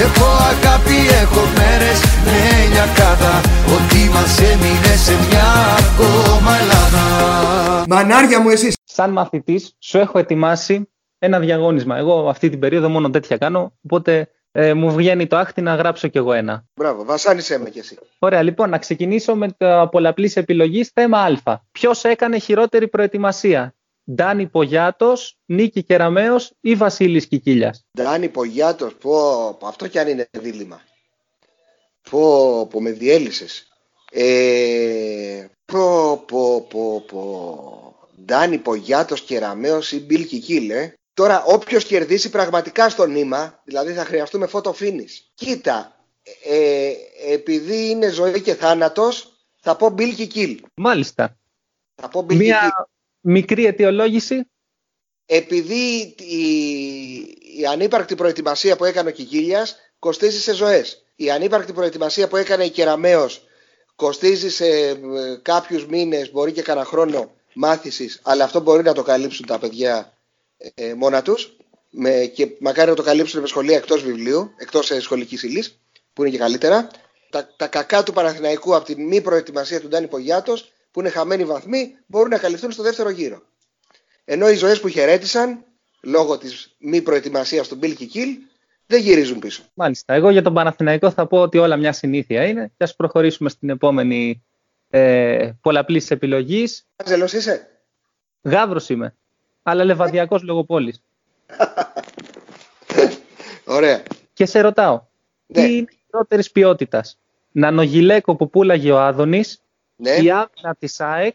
Έχω 0.06 0.28
αγάπη, 0.52 0.98
έχω 1.24 1.41
μέρες 1.58 2.00
με 2.26 2.39
λιακάδα 2.71 3.34
Ότι 3.76 4.02
μας 4.13 4.34
έμεινε 4.52 4.93
σε 5.06 5.13
μια 5.28 5.50
ακόμα 5.86 6.52
Ελλάδα 6.62 7.04
Μανάρια 7.88 8.39
μου 8.41 8.50
εσείς 8.50 8.76
Σαν 8.84 9.12
μαθητής 9.12 9.76
σου 9.80 9.98
έχω 9.98 10.19
ετοιμάσει 10.19 10.88
ένα 11.19 11.39
διαγώνισμα. 11.39 11.98
Εγώ 11.98 12.30
αυτή 12.30 12.50
την 12.50 12.60
περίοδο 12.60 12.89
μόνο 12.89 13.10
τέτοια 13.10 13.38
κάνω, 13.38 13.74
οπότε 13.84 14.30
ε, 14.52 14.74
μου 14.74 14.91
βγαίνει 14.91 15.28
το 15.28 15.38
άχτη 15.38 15.62
να 15.62 15.76
γράψω 15.76 16.08
κι 16.08 16.17
εγώ 16.17 16.34
ένα. 16.34 16.65
Μπράβο, 16.76 17.06
βασάνισέ 17.06 17.60
με 17.60 17.69
κι 17.69 17.80
εσύ. 17.80 17.98
Ωραία, 18.19 18.41
λοιπόν, 18.41 18.69
να 18.69 18.78
ξεκινήσω 18.78 19.36
με 19.36 19.48
το 19.58 19.88
πολλαπλής 19.91 20.36
επιλογής 20.36 20.89
θέμα 20.93 21.19
Α. 21.43 21.58
Ποιος 21.71 22.04
έκανε 22.04 22.38
χειρότερη 22.38 22.88
προετοιμασία, 22.88 23.76
Ντάνι 24.11 24.47
Πογιάτος, 24.47 25.37
Νίκη 25.45 25.83
Κεραμέως 25.83 26.53
ή 26.61 26.75
Βασίλης 26.75 27.27
Κικίλιας. 27.27 27.85
Ντάνι 27.97 28.29
Πογιάτος, 28.29 28.93
πω, 28.93 29.55
πω, 29.59 29.67
αυτό 29.67 29.87
κι 29.87 29.99
αν 29.99 30.07
είναι 30.07 30.27
δίλημα. 30.31 30.81
Πω, 32.09 32.67
πω, 32.67 32.81
με 32.81 32.91
διέλυσες. 32.91 33.67
Ε, 34.11 35.45
πω, 35.65 36.17
πω, 36.17 36.61
πω, 36.61 37.03
πω. 37.07 38.09
Ντάνι 38.25 38.57
Πογιάτος, 38.57 39.21
Κεραμέως 39.21 39.91
ή 39.91 39.99
Μπιλ 39.99 40.27
Κικίλ, 40.27 40.69
ε. 40.69 40.93
Τώρα, 41.13 41.43
όποιος 41.43 41.85
κερδίσει 41.85 42.29
πραγματικά 42.29 42.89
στο 42.89 43.05
νήμα, 43.05 43.61
δηλαδή 43.63 43.93
θα 43.93 44.05
χρειαστούμε 44.05 44.49
photo 44.51 44.71
finish. 44.71 45.11
Κοίτα, 45.33 46.05
ε, 46.43 46.91
επειδή 47.31 47.89
είναι 47.89 48.09
ζωή 48.09 48.41
και 48.41 48.55
θάνατος, 48.55 49.29
θα 49.59 49.75
πω 49.75 49.95
Bill 49.97 50.15
Kikil. 50.17 50.55
Μάλιστα. 50.75 51.37
Θα 51.95 52.07
πω 52.07 52.25
Bill 52.29 52.35
Μία 52.35 52.59
Kikil. 52.61 52.94
Μικρή 53.25 53.65
αιτιολόγηση. 53.65 54.49
Επειδή 55.25 56.15
η, 56.17 56.47
η 57.59 57.65
ανύπαρκτη 57.71 58.15
προετοιμασία 58.15 58.75
που 58.75 58.85
έκανε 58.85 59.09
ο 59.09 59.11
Κικίλιας 59.11 59.75
κοστίζει 59.99 60.39
σε 60.39 60.53
ζωές. 60.53 61.05
Η 61.15 61.31
ανύπαρκτη 61.31 61.73
προετοιμασία 61.73 62.27
που 62.27 62.35
έκανε 62.35 62.63
η 62.63 62.69
Κεραμέως 62.69 63.43
κοστίζει 63.95 64.49
σε 64.49 64.67
ε, 64.67 64.95
κάποιους 65.41 65.85
μήνες, 65.85 66.31
μπορεί 66.31 66.51
και 66.51 66.61
κανένα 66.61 66.85
χρόνο 66.85 67.31
μάθησης, 67.53 68.19
αλλά 68.23 68.43
αυτό 68.43 68.59
μπορεί 68.59 68.83
να 68.83 68.93
το 68.93 69.03
καλύψουν 69.03 69.45
τα 69.45 69.59
παιδιά 69.59 70.17
ε, 70.57 70.93
μόνα 70.93 71.21
τους 71.21 71.57
με, 71.89 72.25
και 72.25 72.47
μακάρι 72.59 72.89
να 72.89 72.95
το 72.95 73.03
καλύψουν 73.03 73.41
με 73.41 73.47
σχολεία 73.47 73.77
εκτός 73.77 74.03
βιβλίου, 74.03 74.51
εκτός 74.57 74.91
ε, 74.91 74.99
σχολικής 74.99 75.43
ύλης, 75.43 75.79
που 76.13 76.21
είναι 76.21 76.31
και 76.31 76.38
καλύτερα. 76.38 76.89
Τα, 77.29 77.53
τα 77.57 77.67
κακά 77.67 78.03
του 78.03 78.13
Παναθηναϊκού 78.13 78.75
από 78.75 78.85
τη 78.85 79.01
μη 79.01 79.21
προετοιμασία 79.21 79.79
του 79.79 79.88
Ντάνι 79.88 80.07
Πογιάτος, 80.07 80.71
που 80.95 81.01
είναι 81.01 81.10
χαμένοι 81.10 81.45
βαθμοί, 81.45 81.95
μπορούν 82.05 82.29
να 82.29 82.38
καλυφθούν 82.38 82.71
στο 82.71 82.84
δεύτερο 82.84 83.10
γύρο. 83.10 83.41
Ενώ 84.25 84.49
οι 84.49 84.55
ζωές 84.55 84.79
που 84.79 84.88
χαιρέτησαν, 84.88 85.63
λόγω 86.01 86.38
της 86.38 86.75
μη 86.79 87.01
προετοιμασίας 87.01 87.67
του 87.67 87.79
Bill 87.81 87.93
Kikil, 87.99 88.27
δεν 88.86 89.01
γυρίζουν 89.01 89.39
πίσω. 89.39 89.63
Μάλιστα. 89.73 90.13
Εγώ 90.13 90.29
για 90.29 90.41
τον 90.41 90.53
Παναθηναϊκό 90.53 91.12
θα 91.12 91.27
πω 91.27 91.41
ότι 91.41 91.58
όλα 91.58 91.77
μια 91.77 91.93
συνήθεια 91.93 92.45
είναι 92.45 92.71
και 92.77 92.84
ας 92.84 92.95
προχωρήσουμε 92.95 93.49
στην 93.49 93.69
επόμενη 93.69 94.43
ε, 94.89 95.51
πολλαπλής 95.62 96.12
επιλογής. 96.12 96.86
Άζελος 96.95 97.34
είσαι; 97.34 97.67
Γάβρος 98.41 98.89
είμαι, 98.89 99.15
αλλά 99.63 99.84
λεβαδιακός 99.84 100.43
λόγω 100.43 100.63
πόλης. 100.63 101.01
Ωραία. 103.65 104.03
Και 104.34 104.45
σε 104.45 104.62
ρωτάω, 104.62 105.01
Ναι. 105.45 105.62
τι 105.62 105.77
είναι 105.77 105.88
χειρότερης 106.05 106.51
ποιότητας, 106.51 107.17
νανογιλέκο 107.51 108.36
που 108.36 108.49
πούλαγε 108.49 108.91
ο 108.91 108.99
Άδωνης, 108.99 109.60
Ναι. 109.95 110.12
η 110.12 110.29
άμυνα 110.29 110.75
της 110.79 110.99
ΑΕΚ 110.99 111.34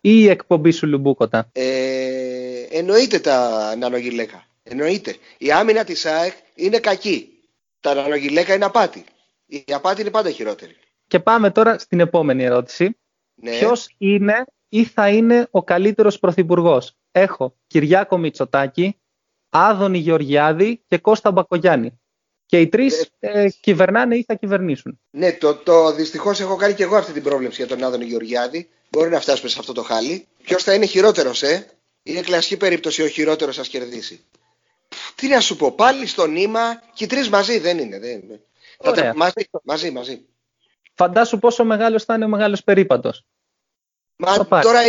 ή 0.00 0.10
η 0.20 0.28
εκπομπή 0.28 0.70
σου 0.70 0.86
Λουμπούκοτα; 0.86 1.48
Ε, 1.52 2.62
εννοείται 2.70 3.18
τα 3.18 3.76
νανογιλέκα. 3.76 4.46
Εννοείται. 4.62 5.16
Η 5.38 5.52
άμυνα 5.52 5.84
της 5.84 6.06
ΑΕΚ 6.06 6.32
είναι 6.54 6.78
κακή. 6.78 7.28
Τα 7.80 7.94
νανογιλέκα 7.94 8.54
είναι 8.54 8.64
απάτη. 8.64 9.04
Η 9.46 9.64
απάτη 9.72 10.00
είναι 10.00 10.10
πάντα 10.10 10.30
χειρότερη. 10.30 10.76
Και 11.06 11.20
πάμε 11.20 11.50
τώρα 11.50 11.78
στην 11.78 12.00
επόμενη 12.00 12.44
ερώτηση. 12.44 12.96
Ναι. 13.34 13.50
Ποιος 13.50 13.94
είναι 13.98 14.44
ή 14.68 14.84
θα 14.84 15.08
είναι 15.08 15.48
ο 15.50 15.64
καλύτερος 15.64 16.18
πρωθυπουργός; 16.18 16.96
Έχω 17.12 17.56
Κυριάκο 17.66 18.18
Μητσοτάκη, 18.18 18.96
Άδωνη 19.48 19.98
Γεωργιάδη 19.98 20.82
και 20.86 20.98
Κώστα 20.98 21.30
Μπακογιάννη. 21.30 22.00
Και 22.46 22.60
οι 22.60 22.68
τρεις 22.68 23.10
ε, 23.20 23.48
κυβερνάνε 23.60 24.16
ή 24.16 24.24
θα 24.26 24.34
κυβερνήσουν. 24.34 25.00
Ναι, 25.10 25.32
το, 25.32 25.54
το 25.54 25.92
δυστυχώς 25.92 26.40
έχω 26.40 26.56
κάνει 26.56 26.74
και 26.74 26.82
εγώ 26.82 26.96
αυτή 26.96 27.12
την 27.12 27.22
πρόβλεψη 27.22 27.64
για 27.64 27.76
τον 27.76 27.84
Άδωνη 27.84 28.04
Γεωργιάδη. 28.04 28.68
Μπορεί 28.90 29.10
να 29.10 29.20
φτάσουμε 29.20 29.48
σε 29.48 29.56
αυτό 29.58 29.72
το 29.72 29.82
χάλι. 29.82 30.26
Ποιος 30.42 30.62
θα 30.62 30.74
είναι 30.74 30.86
χειρότερος, 30.86 31.42
ε; 31.42 31.66
Είναι 32.02 32.20
κλασική 32.20 32.56
περίπτωση 32.56 33.02
ο 33.02 33.06
χειρότερος 33.08 33.54
σας 33.54 33.68
κερδίσει. 33.68 34.24
Πφ, 34.88 35.14
Τι 35.14 35.28
να 35.28 35.40
σου 35.40 35.56
πω, 35.56 35.72
πάλι 35.72 36.06
στο 36.06 36.26
νήμα 36.26 36.82
και 36.94 37.04
οι 37.04 37.06
τρεις 37.06 37.28
μαζί 37.28 37.58
δεν 37.58 37.78
είναι. 37.78 37.98
Δεν 37.98 38.10
είναι. 38.20 38.40
Θα 38.78 38.90
Ωραία. 38.90 39.04
τα- 39.04 39.16
μαζί, 39.16 39.48
μαζί, 39.62 39.90
μαζί. 39.90 40.24
Φαντάσου 40.94 41.38
πόσο 41.38 41.64
μεγάλος 41.64 42.04
θα 42.04 42.14
είναι 42.14 42.24
ο 42.24 42.28
μεγάλος 42.28 42.64
περίπατος. 42.64 43.24
Μα 44.16 44.44
πάρει. 44.44 44.64
τώρα 44.64 44.80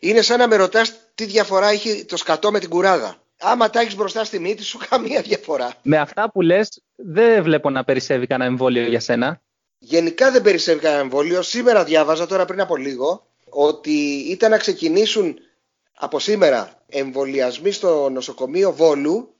είναι 0.00 0.22
σαν 0.22 0.38
να 0.38 0.48
με 0.48 0.56
ρωτάς 0.56 0.94
τι 1.14 1.24
διαφορά 1.24 1.68
έχει 1.68 2.04
το 2.04 2.16
σκατό 2.16 2.50
με 2.50 2.58
την 2.58 2.68
κουράδα. 2.68 3.21
Άμα 3.42 3.70
τα 3.70 3.80
έχεις 3.80 3.96
μπροστά 3.96 4.24
στη 4.24 4.38
μύτη 4.38 4.62
σου, 4.62 4.78
καμία 4.88 5.20
διαφορά. 5.20 5.72
Με 5.82 5.98
αυτά 5.98 6.30
που 6.30 6.40
λες 6.40 6.82
δεν 6.96 7.42
βλέπω 7.42 7.70
να 7.70 7.84
περισσεύει 7.84 8.26
κανένα 8.26 8.50
εμβόλιο 8.50 8.86
για 8.86 9.00
σένα. 9.00 9.40
Γενικά 9.78 10.30
δεν 10.30 10.42
περισσεύει 10.42 10.80
κανένα 10.80 11.00
εμβόλιο. 11.00 11.42
Σήμερα 11.42 11.84
διάβαζα 11.84 12.26
τώρα 12.26 12.44
πριν 12.44 12.60
από 12.60 12.76
λίγο 12.76 13.26
ότι 13.48 14.24
ήταν 14.30 14.50
να 14.50 14.56
ξεκινήσουν 14.56 15.38
από 15.92 16.18
σήμερα 16.18 16.82
εμβολιασμοί 16.88 17.70
στο 17.70 18.08
νοσοκομείο 18.10 18.72
Βόλου 18.72 19.34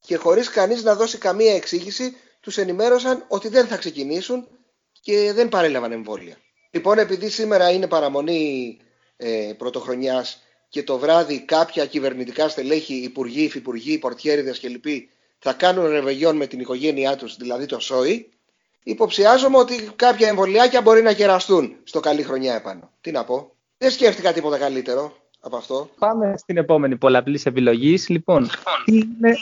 και 0.00 0.16
χωρίς 0.16 0.48
κανείς 0.48 0.82
να 0.82 0.94
δώσει 0.94 1.18
καμία 1.18 1.54
εξήγηση 1.54 2.16
τους 2.40 2.56
ενημέρωσαν 2.56 3.24
ότι 3.28 3.48
δεν 3.48 3.66
θα 3.66 3.76
ξεκινήσουν 3.76 4.48
και 5.00 5.32
δεν 5.32 5.48
παρέλαβαν 5.48 5.92
εμβόλια. 5.92 6.36
Λοιπόν, 6.70 6.98
επειδή 6.98 7.28
σήμερα 7.28 7.70
είναι 7.70 7.86
παραμονή 7.86 8.78
ε, 9.16 9.52
πρωτοχρονιάς 9.58 10.42
και 10.72 10.82
το 10.82 10.98
βράδυ 10.98 11.40
κάποια 11.40 11.86
κυβερνητικά 11.86 12.48
στελέχη, 12.48 12.94
υπουργοί, 12.94 13.42
υφυπουργοί, 13.42 13.98
πορτιέριδες 13.98 14.58
και 14.58 14.68
λοιποί 14.68 15.08
θα 15.38 15.52
κάνουν 15.52 15.86
ρεβεγιόν 15.86 16.36
με 16.36 16.46
την 16.46 16.60
οικογένειά 16.60 17.16
τους, 17.16 17.36
δηλαδή 17.36 17.66
το 17.66 17.80
ΣΟΗ, 17.80 18.30
υποψιάζομαι 18.82 19.56
ότι 19.56 19.90
κάποια 19.96 20.28
εμβολιάκια 20.28 20.82
μπορεί 20.82 21.02
να 21.02 21.12
κεραστούν 21.12 21.76
στο 21.84 22.00
καλή 22.00 22.22
χρονιά 22.22 22.54
επάνω. 22.54 22.90
Τι 23.00 23.10
να 23.10 23.24
πω. 23.24 23.54
Δεν 23.78 23.90
σκέφτηκα 23.90 24.32
τίποτα 24.32 24.58
καλύτερο 24.58 25.16
από 25.40 25.56
αυτό. 25.56 25.90
Πάμε 25.98 26.34
στην 26.36 26.56
επόμενη 26.56 26.96
πολλαπλής 26.96 27.46
επιλογής. 27.46 28.08
Λοιπόν, 28.08 28.48
τι 28.84 28.96
είναι, 28.96 29.36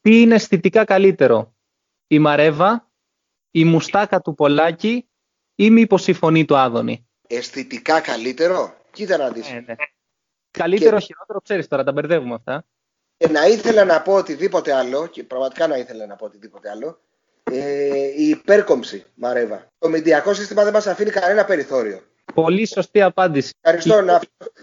τι 0.00 0.20
είναι 0.20 0.34
αισθητικά 0.34 0.84
καλύτερο, 0.84 1.54
η 2.06 2.18
Μαρέβα, 2.18 2.90
η 3.50 3.64
μουστάκα 3.64 4.20
του 4.20 4.34
Πολάκη 4.34 5.08
ή 5.54 5.70
μήπως 5.70 6.06
η 6.06 6.12
φωνή 6.12 6.44
του 6.44 6.56
Άδωνη; 6.56 7.06
Αισθητικά 7.26 8.00
καλύτερο; 8.00 8.76
Κοίτα 8.92 9.16
να 9.16 9.30
δεις. 9.30 9.46
Καλύτερο, 10.58 10.96
Και- 10.96 11.04
χειρότερο, 11.04 11.40
ξέρεις 11.40 11.68
τώρα, 11.68 11.84
τα 11.84 11.92
μπερδεύουμε 11.92 12.34
αυτά. 12.34 12.64
Και 13.16 13.28
να 13.28 13.46
ήθελα 13.46 13.84
να 13.84 14.02
πω 14.02 14.12
οτιδήποτε 14.12 14.72
άλλο, 14.72 15.06
και 15.06 15.24
πραγματικά 15.24 15.66
να 15.66 15.76
ήθελα 15.76 16.06
να 16.06 16.16
πω 16.16 16.24
οτιδήποτε 16.24 16.70
άλλο, 16.70 17.00
ε, 17.42 17.86
η 18.16 18.28
υπέρκομψη, 18.28 19.04
Μαρέβα. 19.14 19.66
Το 19.78 19.88
μηντιακό 19.88 20.34
σύστημα 20.34 20.64
δεν 20.64 20.72
μας 20.72 20.86
αφήνει 20.86 21.10
κανένα 21.10 21.44
περιθώριο. 21.44 22.00
Πολύ 22.34 22.66
σωστή 22.66 23.02
απάντηση. 23.02 23.52
Ευχαριστώ. 23.60 23.94
Να, 24.02 24.20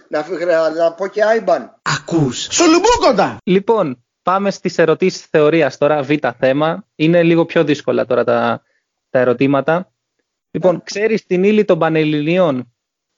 να, 0.07 0.45
να, 0.45 0.69
να 0.69 0.93
πω 0.93 1.07
και 1.07 1.23
άιμπαν. 1.23 1.79
Ακούς. 1.81 2.47
Σολουμπούκοντα! 2.51 3.37
Λοιπόν, 3.43 4.05
πάμε 4.21 4.51
στις 4.51 4.77
ερωτήσεις 4.77 5.25
θεωρίας 5.25 5.77
τώρα, 5.77 6.01
β 6.03 6.11
θέμα. 6.39 6.87
Είναι 6.95 7.23
λίγο 7.23 7.45
πιο 7.45 7.63
δύσκολα 7.63 8.05
τώρα 8.05 8.23
τα, 8.23 8.63
τα 9.09 9.19
ερωτήματα. 9.19 9.93
Λοιπόν, 10.51 10.83
ξέρεις 10.83 11.25
την 11.25 11.43
ύλη 11.43 11.65
των 11.65 11.79
Πανελληνίων; 11.79 12.73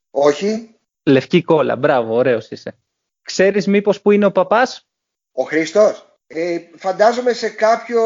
Όχι. 0.09 0.74
Λευκή 1.05 1.41
κόλλα, 1.43 1.75
μπράβο, 1.75 2.15
ωραίος 2.15 2.49
είσαι. 2.49 2.77
Ξέρεις 3.21 3.67
μήπως 3.67 4.01
που 4.01 4.11
είναι 4.11 4.25
ο 4.25 4.31
παπάς; 4.31 4.87
Ο 5.31 5.43
Χριστός. 5.43 6.09
Ε, 6.27 6.59
φαντάζομαι 6.75 7.33
σε 7.33 7.49
κάποιο 7.49 8.01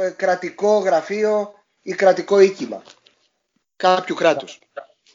ε, 0.00 0.10
κρατικό 0.10 0.78
γραφείο 0.78 1.52
ή 1.82 1.92
κρατικό 1.92 2.40
οίκημα. 2.40 2.82
Κάποιου 3.76 4.14
κράτους. 4.14 4.58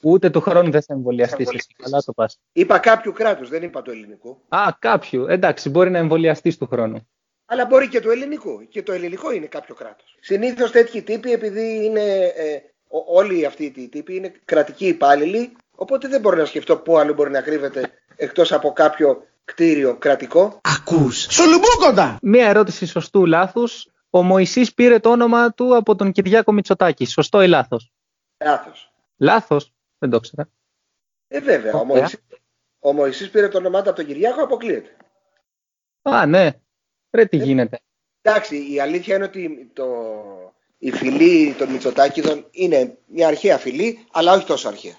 Ούτε 0.01 0.29
του 0.29 0.41
χρόνου 0.41 0.71
δεν 0.71 0.81
θα 0.81 0.93
εμβολιαστείς 0.93 1.47
εσύ. 1.53 1.75
Καλά 1.83 2.01
το 2.01 2.13
πας. 2.13 2.39
Είπα 2.51 2.79
κάποιου 2.79 3.11
κράτους, 3.11 3.49
δεν 3.49 3.63
είπα 3.63 3.81
του 3.81 3.91
ελληνικού. 3.91 4.41
Α, 4.47 4.67
κάποιου. 4.79 5.25
Εντάξει, 5.27 5.69
μπορεί 5.69 5.89
να 5.89 5.97
εμβολιαστείς 5.97 6.57
του 6.57 6.67
χρόνου. 6.67 7.07
Αλλά 7.45 7.65
μπορεί 7.65 7.87
και 7.87 8.01
του 8.01 8.09
ελληνικού. 8.11 8.67
Και 8.67 8.83
το 8.83 8.91
ελληνικό 8.91 9.31
είναι 9.31 9.45
κάποιο 9.45 9.75
κράτος. 9.75 10.17
Συνήθως 10.19 10.71
τέτοιοι 10.71 11.01
τύποι, 11.01 11.31
επειδή 11.31 11.85
είναι, 11.85 12.23
ε, 12.23 12.55
ο- 12.87 13.15
όλοι 13.17 13.45
αυτοί 13.45 13.63
οι 13.63 13.89
τύποι 13.89 14.15
είναι 14.15 14.33
κρατικοί 14.45 14.87
υπάλληλοι, 14.87 15.55
οπότε 15.79 16.07
δεν 16.07 16.21
μπορώ 16.21 16.35
να 16.35 16.45
σκεφτώ 16.45 16.77
πού 16.77 16.97
άλλο 16.97 17.13
μπορεί 17.13 17.31
να 17.31 17.41
κρύβεται 17.41 17.91
εκτός 18.15 18.51
από 18.51 18.73
κάποιο 18.73 19.23
κτίριο 19.45 19.97
κρατικό. 19.97 20.61
Ακούς. 20.63 21.27
Σολουμπούκοντα! 21.29 22.17
Μία 22.21 22.47
ερώτηση 22.47 22.85
σωστού 22.85 23.25
λάθους. 23.25 23.87
Ο 24.09 24.23
Μωυσής 24.23 24.73
πήρε 24.73 24.99
το 24.99 25.09
όνομα 25.09 25.53
του 25.53 25.75
από 25.75 25.95
τον 25.95 26.11
Κυριάκο 26.11 26.51
Μητσοτάκη. 26.51 27.05
Σωστό 27.05 27.41
ή 27.41 27.47
λάθος; 27.47 27.91
Λάθος. 28.43 28.93
Λάθος. 29.17 29.73
Δεν 29.97 30.09
το 30.09 30.19
ξέρα. 30.19 30.49
Ε, 31.27 31.39
βέβαια. 31.39 31.73
Ο 31.73 31.77
Ωραία. 31.77 32.01
Μωυσής, 32.01 32.19
ο 32.79 32.93
Μωυσής 32.93 33.29
πήρε 33.29 33.47
το 33.47 33.57
όνομά 33.57 33.81
του 33.81 33.89
από 33.89 33.97
τον 33.97 34.07
Κυριάκο, 34.07 34.43
αποκλείεται. 34.43 34.97
Α, 36.01 36.25
ναι. 36.25 36.51
Ρε 37.11 37.25
τι 37.25 37.37
γίνεται. 37.37 37.79
Εντάξει, 38.21 38.73
η 38.73 38.79
αλήθεια 38.79 39.15
είναι 39.15 39.23
ότι 39.23 39.71
το, 39.73 39.85
η 40.77 40.91
φυλή 40.91 41.53
των 41.57 41.69
Μητσοτάκηδων 41.69 42.47
είναι 42.51 42.97
μια 43.05 43.27
αρχαία 43.27 43.57
φυλή, 43.57 44.05
αλλά 44.11 44.33
όχι 44.33 44.45
τόσο 44.45 44.67
αρχαία. 44.67 44.97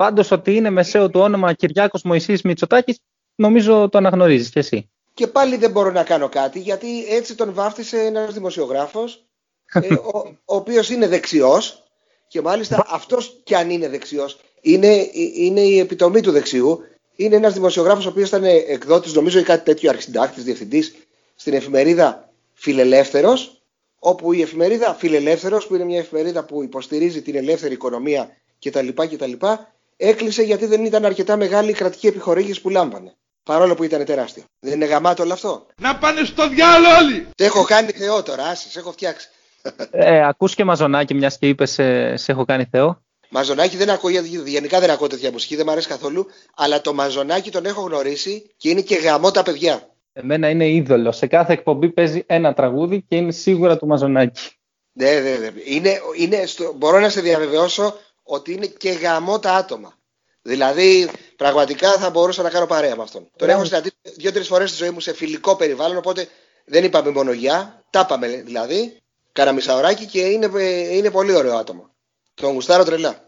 Πάντως 0.00 0.30
ότι 0.30 0.54
είναι 0.54 0.70
μεσαίο 0.70 1.10
του 1.10 1.20
όνομα 1.20 1.52
Κυριάκος 1.52 2.02
Μωυσής 2.02 2.42
Μητσοτάκης, 2.42 2.98
νομίζω 3.34 3.88
το 3.88 3.98
αναγνωρίζεις 3.98 4.50
κι 4.50 4.58
εσύ. 4.58 4.90
Και 5.14 5.26
πάλι 5.26 5.56
δεν 5.56 5.70
μπορώ 5.70 5.90
να 5.90 6.02
κάνω 6.02 6.28
κάτι, 6.28 6.58
γιατί 6.58 7.04
έτσι 7.08 7.34
τον 7.34 7.54
βάφτισε 7.54 8.00
ένας 8.00 8.34
δημοσιογράφος, 8.34 9.24
ε, 9.72 9.94
ο, 9.94 10.18
ο 10.52 10.56
οποίος 10.56 10.90
είναι 10.90 11.08
δεξιός 11.08 11.82
και 12.28 12.40
μάλιστα 12.40 12.84
αυτός 12.88 13.40
κι 13.44 13.54
αν 13.54 13.70
είναι 13.70 13.88
δεξιός, 13.88 14.40
είναι, 14.60 15.10
είναι 15.34 15.60
η 15.60 15.78
επιτομή 15.78 16.20
του 16.20 16.30
δεξιού, 16.30 16.80
είναι 17.16 17.36
ένας 17.36 17.54
δημοσιογράφος 17.54 18.06
ο 18.06 18.08
οποίος 18.08 18.28
ήταν 18.28 18.44
εκδότης, 18.44 19.14
νομίζω 19.14 19.38
ή 19.38 19.42
κάτι 19.42 19.64
τέτοιο, 19.64 19.90
αρχισυντάκτης, 19.90 20.44
διευθυντής 20.44 20.94
στην 21.34 21.54
εφημερίδα 21.54 22.30
Φιλελεύθερος, 22.52 23.62
όπου 23.98 24.32
η 24.32 24.42
εφημερίδα 24.42 24.94
Φιλελεύθερος, 24.94 25.66
που 25.66 25.74
είναι 25.74 25.84
μια 25.84 25.98
εφημερίδα 25.98 26.44
που 26.44 26.62
υποστηρίζει 26.62 27.22
την 27.22 27.36
ελεύθερη 27.36 27.72
οικονομία 27.72 28.36
κτλ., 28.58 28.88
κτλ., 28.88 29.32
έκλεισε 30.00 30.42
γιατί 30.42 30.66
δεν 30.66 30.84
ήταν 30.84 31.04
αρκετά 31.04 31.36
μεγάλη 31.36 31.70
η 31.70 31.74
κρατική 31.74 32.06
επιχορήγηση 32.06 32.60
που 32.60 32.68
λάμπανε. 32.68 33.14
Παρόλο 33.42 33.74
που 33.74 33.84
ήταν 33.84 34.04
τεράστιο. 34.04 34.42
Δεν 34.60 34.72
είναι 34.72 34.84
γαμάτο 34.84 35.22
όλο 35.22 35.32
αυτό; 35.32 35.66
Να 35.80 35.96
πάνε 35.96 36.24
στο 36.24 36.48
διάλογο 36.48 36.96
όλοι! 36.96 37.26
Σε 37.34 37.44
έχω 37.44 37.64
κάνει 37.64 37.90
θεό 37.90 38.22
τώρα, 38.22 38.44
άσε, 38.44 38.70
σε 38.70 38.78
έχω 38.78 38.92
φτιάξει. 38.92 39.28
Ε, 39.90 40.26
ακούς 40.26 40.54
και 40.54 40.64
μαζονάκι 40.64 41.14
μιας 41.14 41.38
και 41.38 41.48
είπες 41.48 41.70
σε, 41.70 42.16
σε 42.16 42.32
έχω 42.32 42.44
κάνει 42.44 42.64
Θεό; 42.70 43.02
Μαζονάκι 43.32 43.76
δεν 43.76 43.90
ακούω, 43.90 44.10
γιατί 44.10 44.28
γενικά 44.28 44.80
δεν 44.80 44.90
ακούω 44.90 45.06
τέτοια 45.06 45.30
μουσική, 45.30 45.56
δεν 45.56 45.64
μου 45.66 45.72
αρέσει 45.72 45.88
καθόλου. 45.88 46.26
Αλλά 46.56 46.80
το 46.80 46.94
μαζονάκι 46.94 47.50
τον 47.50 47.66
έχω 47.66 47.80
γνωρίσει 47.80 48.50
και 48.56 48.68
είναι 48.68 48.80
και 48.80 48.94
γαμό 48.94 49.30
τα 49.30 49.42
παιδιά. 49.42 49.88
Εμένα 50.12 50.48
είναι 50.48 50.68
είδωλο. 50.68 51.12
Σε 51.12 51.26
κάθε 51.26 51.52
εκπομπή 51.52 51.90
παίζει 51.90 52.22
ένα 52.26 52.54
τραγούδι 52.54 53.04
και 53.08 53.16
είναι 53.16 53.32
σίγουρα 53.32 53.78
του 53.78 53.86
μαζονάκι. 53.86 54.40
Ναι, 54.92 55.10
ναι, 55.10 55.36
ναι. 55.36 55.50
Είναι, 55.64 56.00
είναι 56.18 56.46
στο, 56.46 56.72
μπορώ 56.76 57.00
να 57.00 57.08
σε 57.08 57.20
διαβεβαιώσω 57.20 57.94
ότι 58.30 58.52
είναι 58.52 58.66
και 58.66 58.90
γαμό 58.90 59.38
τα 59.38 59.52
άτομα. 59.52 59.94
Δηλαδή, 60.42 61.10
πραγματικά 61.36 61.92
θα 61.92 62.10
μπορούσα 62.10 62.42
να 62.42 62.50
κάνω 62.50 62.66
παρέα 62.66 62.96
με 62.96 63.02
αυτόν. 63.02 63.30
Τον 63.36 63.48
έχω 63.48 63.64
συναντήσει 63.64 63.94
δύο-τρεις 64.16 64.46
φορές 64.46 64.68
στη 64.68 64.78
ζωή 64.78 64.90
μου 64.90 65.00
σε 65.00 65.14
φιλικό 65.14 65.56
περιβάλλον, 65.56 65.96
οπότε 65.96 66.28
δεν 66.64 66.84
είπαμε 66.84 67.10
μόνο 67.10 67.32
γεια. 67.32 67.84
Τα 67.90 68.00
είπαμε 68.00 68.26
δηλαδή. 68.26 68.96
Κάνα 69.32 69.52
μισάωράκι 69.52 70.06
και 70.06 70.20
είναι, 70.20 70.50
ε, 70.54 70.96
είναι 70.96 71.10
πολύ 71.10 71.34
ωραίο 71.34 71.56
άτομο. 71.56 71.90
Τον 72.34 72.52
γουστάρω 72.52 72.84
τρελά. 72.84 73.24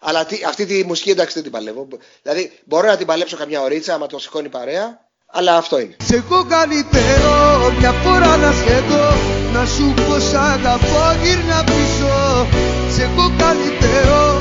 Αλλά 0.00 0.24
τι, 0.24 0.44
αυτή 0.46 0.66
τη 0.66 0.84
μουσική 0.84 1.10
εντάξει 1.10 1.34
δεν 1.34 1.42
την 1.42 1.52
παλεύω. 1.52 1.88
Δηλαδή, 2.22 2.52
μπορώ 2.64 2.86
να 2.86 2.96
την 2.96 3.06
παλέψω 3.06 3.36
καμιά 3.36 3.62
ωρίτσα 3.62 3.94
άμα 3.94 4.06
το 4.06 4.18
σηκώνει 4.18 4.48
παρέα, 4.48 5.00
αλλά 5.26 5.56
αυτό 5.56 5.78
είναι. 5.78 5.96
Σε 6.04 6.16
έχω 6.16 6.44
καλύτερο 6.48 7.72
μια 7.78 7.92
φορά 7.92 8.36
να 8.36 8.52
σχεδώ 8.52 9.10
Να 9.52 9.66
σου 9.66 9.94
πω 9.94 10.18
σ' 10.18 10.34
αγαπώ 10.34 11.18
γύρνα 11.22 11.64
πίσω 11.64 12.46
Σε 12.94 13.02
έχω 13.02 13.34
καλύτερο 13.38 14.31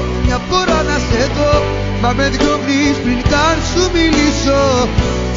μια 1.22 1.30
φορά 1.30 1.52
να 1.52 1.52
σχεδώ 1.52 1.54
Μα 2.02 2.12
με 2.18 2.30
διώχνεις 2.30 2.98
πριν 3.04 3.22
καν 3.32 3.58
σου 3.70 3.84
μιλήσω. 3.96 4.64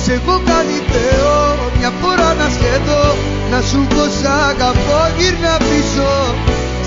Σε 0.02 0.12
έχω 0.12 0.36
καλύτερο 0.52 1.34
μια 1.78 1.92
φορά 2.00 2.34
να 2.40 2.46
σχεδώ 2.56 3.04
Να 3.50 3.60
σου 3.68 3.80
πω 3.92 4.02
σ' 4.18 4.28
αγαπώ 4.50 5.00
γύρνα 5.18 5.54
πίσω 5.66 6.12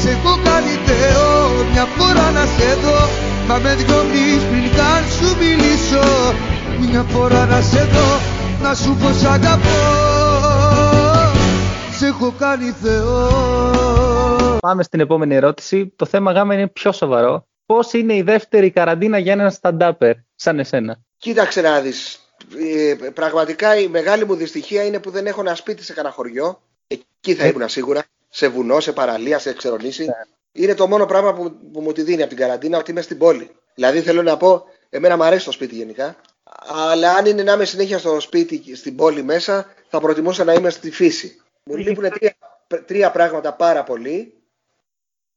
Σε 0.01 0.09
έχω 0.09 0.33
καλύτερο 0.49 1.27
μια 1.71 1.85
φορά 1.95 2.27
να 2.37 2.43
σχεδώ 2.53 2.99
Μα 3.47 3.55
με 3.63 3.75
διώχνεις 3.75 4.41
πριν 4.49 4.67
καν 4.77 5.03
σου 5.15 5.29
μιλήσω. 5.41 6.07
Μια 6.89 7.03
φορά 7.13 7.45
να 7.45 7.61
σε 7.61 7.83
δω 7.93 8.09
να 8.63 8.73
σου 8.73 8.95
πω 9.01 9.09
σ' 9.13 9.25
αγαπώ. 9.25 9.81
Σε 11.97 12.05
έχω 12.05 12.33
κάνει 12.39 12.69
Θεό. 12.81 13.29
Πάμε 14.59 14.83
στην 14.83 14.99
επόμενη 14.99 15.35
ερώτηση. 15.35 15.93
Το 15.95 16.05
θέμα 16.05 16.31
γάμα 16.31 16.53
είναι 16.53 16.67
πιο 16.67 16.91
σοβαρό. 16.91 17.46
Πώς 17.67 17.93
είναι 17.93 18.15
η 18.15 18.21
δεύτερη 18.21 18.71
καραντίνα 18.71 19.17
για 19.17 19.31
έναν 19.31 19.55
stand-upper 19.61 20.13
σαν 20.35 20.59
εσένα; 20.59 20.99
Κοίταξε 21.17 21.61
να 21.61 21.81
δεις. 21.81 22.19
Ε, 22.57 22.95
πραγματικά 23.13 23.75
η 23.75 23.87
μεγάλη 23.87 24.25
μου 24.25 24.35
δυστυχία 24.35 24.83
είναι 24.83 24.99
που 24.99 25.09
δεν 25.09 25.27
έχω 25.27 25.41
ένα 25.41 25.55
σπίτι 25.55 25.83
σε 25.83 25.93
κανένα 25.93 26.13
χωριό. 26.13 26.61
Εκεί 26.87 27.35
θα 27.35 27.47
ήμουν 27.47 27.69
σίγουρα. 27.69 28.03
Σε 28.29 28.47
βουνό, 28.47 28.79
σε 28.79 28.91
παραλία, 28.91 29.39
σε 29.39 29.49
εξερονήσι. 29.49 30.07
Είναι 30.51 30.73
το 30.73 30.87
μόνο 30.87 31.05
πράγμα 31.05 31.33
που, 31.33 31.71
που 31.73 31.81
μου 31.81 31.91
τη 31.91 32.01
δίνει 32.01 32.21
από 32.21 32.29
την 32.29 32.37
καραντίνα 32.37 32.77
ότι 32.77 32.91
είμαι 32.91 33.01
στην 33.01 33.17
πόλη. 33.17 33.49
Δηλαδή 33.75 34.01
θέλω 34.01 34.21
να 34.21 34.37
πω, 34.37 34.63
εμένα 34.89 35.17
μου 35.17 35.23
αρέσει 35.23 35.45
το 35.45 35.51
σπίτι 35.51 35.75
γενικά. 35.75 36.15
Αλλά 36.67 37.13
αν 37.13 37.25
είναι 37.25 37.43
να 37.43 37.53
είμαι 37.53 37.65
συνέχεια 37.65 37.97
στο 37.97 38.19
σπίτι, 38.19 38.75
στην 38.75 38.95
πόλη 38.95 39.23
μέσα, 39.23 39.73
θα 39.89 39.99
προτιμούσα 39.99 40.43
να 40.43 40.53
είμαι 40.53 40.69
στη 40.69 40.91
φύση. 40.91 41.41
Μου 41.63 41.75
λείπουν 41.75 42.09
τρία, 42.09 42.35
τρία 42.85 43.11
πράγματα 43.11 43.53
πάρα 43.53 43.83
πολύ 43.83 44.33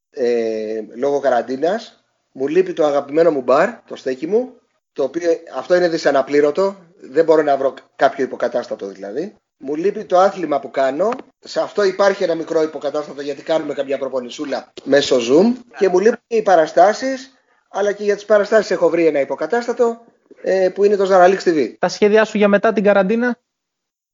ε, 0.09 0.81
λόγω 0.95 1.19
καραντίνας. 1.19 2.00
Μου 2.31 2.47
λείπει 2.47 2.73
το 2.73 2.85
αγαπημένο 2.85 3.31
μου 3.31 3.41
μπαρ, 3.41 3.69
το 3.87 3.95
στέκι 3.95 4.27
μου, 4.27 4.53
το 4.93 5.03
οποίο 5.03 5.29
αυτό 5.55 5.75
είναι 5.75 5.89
δυσαναπλήρωτο, 5.89 6.75
δεν 7.01 7.25
μπορώ 7.25 7.41
να 7.41 7.57
βρω 7.57 7.73
κάποιο 7.95 8.23
υποκατάστατο 8.23 8.87
δηλαδή. 8.87 9.35
Μου 9.57 9.75
λείπει 9.75 10.05
το 10.05 10.17
άθλημα 10.19 10.59
που 10.59 10.71
κάνω, 10.71 11.09
σε 11.39 11.61
αυτό 11.61 11.83
υπάρχει 11.83 12.23
ένα 12.23 12.35
μικρό 12.35 12.61
υποκατάστατο 12.61 13.21
γιατί 13.21 13.41
κάνουμε 13.41 13.73
κάποια 13.73 13.97
προπονησούλα 13.97 14.73
μέσω 14.83 15.17
Zoom 15.17 15.53
και 15.77 15.89
μου 15.89 15.99
λείπουν 15.99 16.19
και 16.27 16.35
οι 16.35 16.41
παραστάσεις, 16.41 17.31
αλλά 17.69 17.91
και 17.91 18.03
για 18.03 18.15
τις 18.15 18.25
παραστάσεις 18.25 18.71
έχω 18.71 18.89
βρει 18.89 19.05
ένα 19.05 19.19
υποκατάστατο 19.19 20.01
ε, 20.41 20.69
που 20.69 20.83
είναι 20.83 20.95
το 20.95 21.07
Zaralix 21.11 21.37
TV. 21.43 21.73
Τα 21.79 21.87
σχέδιά 21.87 22.25
σου 22.25 22.37
για 22.37 22.47
μετά 22.47 22.73
την 22.73 22.83
καραντίνα; 22.83 23.39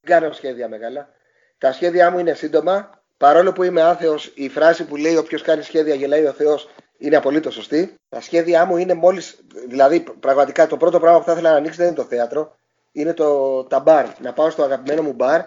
Δεν 0.02 0.20
κάνω 0.20 0.34
σχέδια 0.34 0.68
μεγάλα. 0.68 1.10
Τα 1.58 1.72
σχέδιά 1.72 2.12
μου 2.12 2.20
είναι 2.20 2.34
σύντομα. 2.34 3.02
Παρόλο 3.18 3.52
που 3.54 3.64
είμαι 3.64 3.82
άθεος, 3.82 4.32
η 4.36 4.50
φράση 4.50 4.86
που 4.86 4.96
λέει 4.96 5.16
Όποιος 5.16 5.42
κάνει 5.42 5.62
σχέδια 5.62 5.96
γελάει 5.96 6.26
ο 6.26 6.32
Θεός 6.32 6.70
είναι 6.98 7.16
απολύτως 7.16 7.54
σωστή. 7.54 7.96
Τα 8.10 8.22
σχέδιά 8.22 8.66
μου 8.66 8.78
είναι 8.78 8.94
μόλις. 8.94 9.40
Δηλαδή, 9.68 10.04
πραγματικά 10.20 10.68
το 10.68 10.78
πρώτο 10.78 11.00
πράγμα 11.00 11.20
που 11.20 11.26
θα 11.26 11.32
ήθελα 11.32 11.52
να 11.52 11.58
ανοίξει 11.58 11.78
δεν 11.78 11.88
είναι 11.88 11.96
το 11.96 12.04
θέατρο. 12.04 12.56
Είναι 12.92 13.14
το, 13.14 13.64
τα 13.64 13.80
μπαρ. 13.80 14.06
Να 14.20 14.34
πάω 14.34 14.50
στο 14.50 14.64
αγαπημένο 14.64 15.02
μου 15.02 15.14
μπαρ 15.14 15.42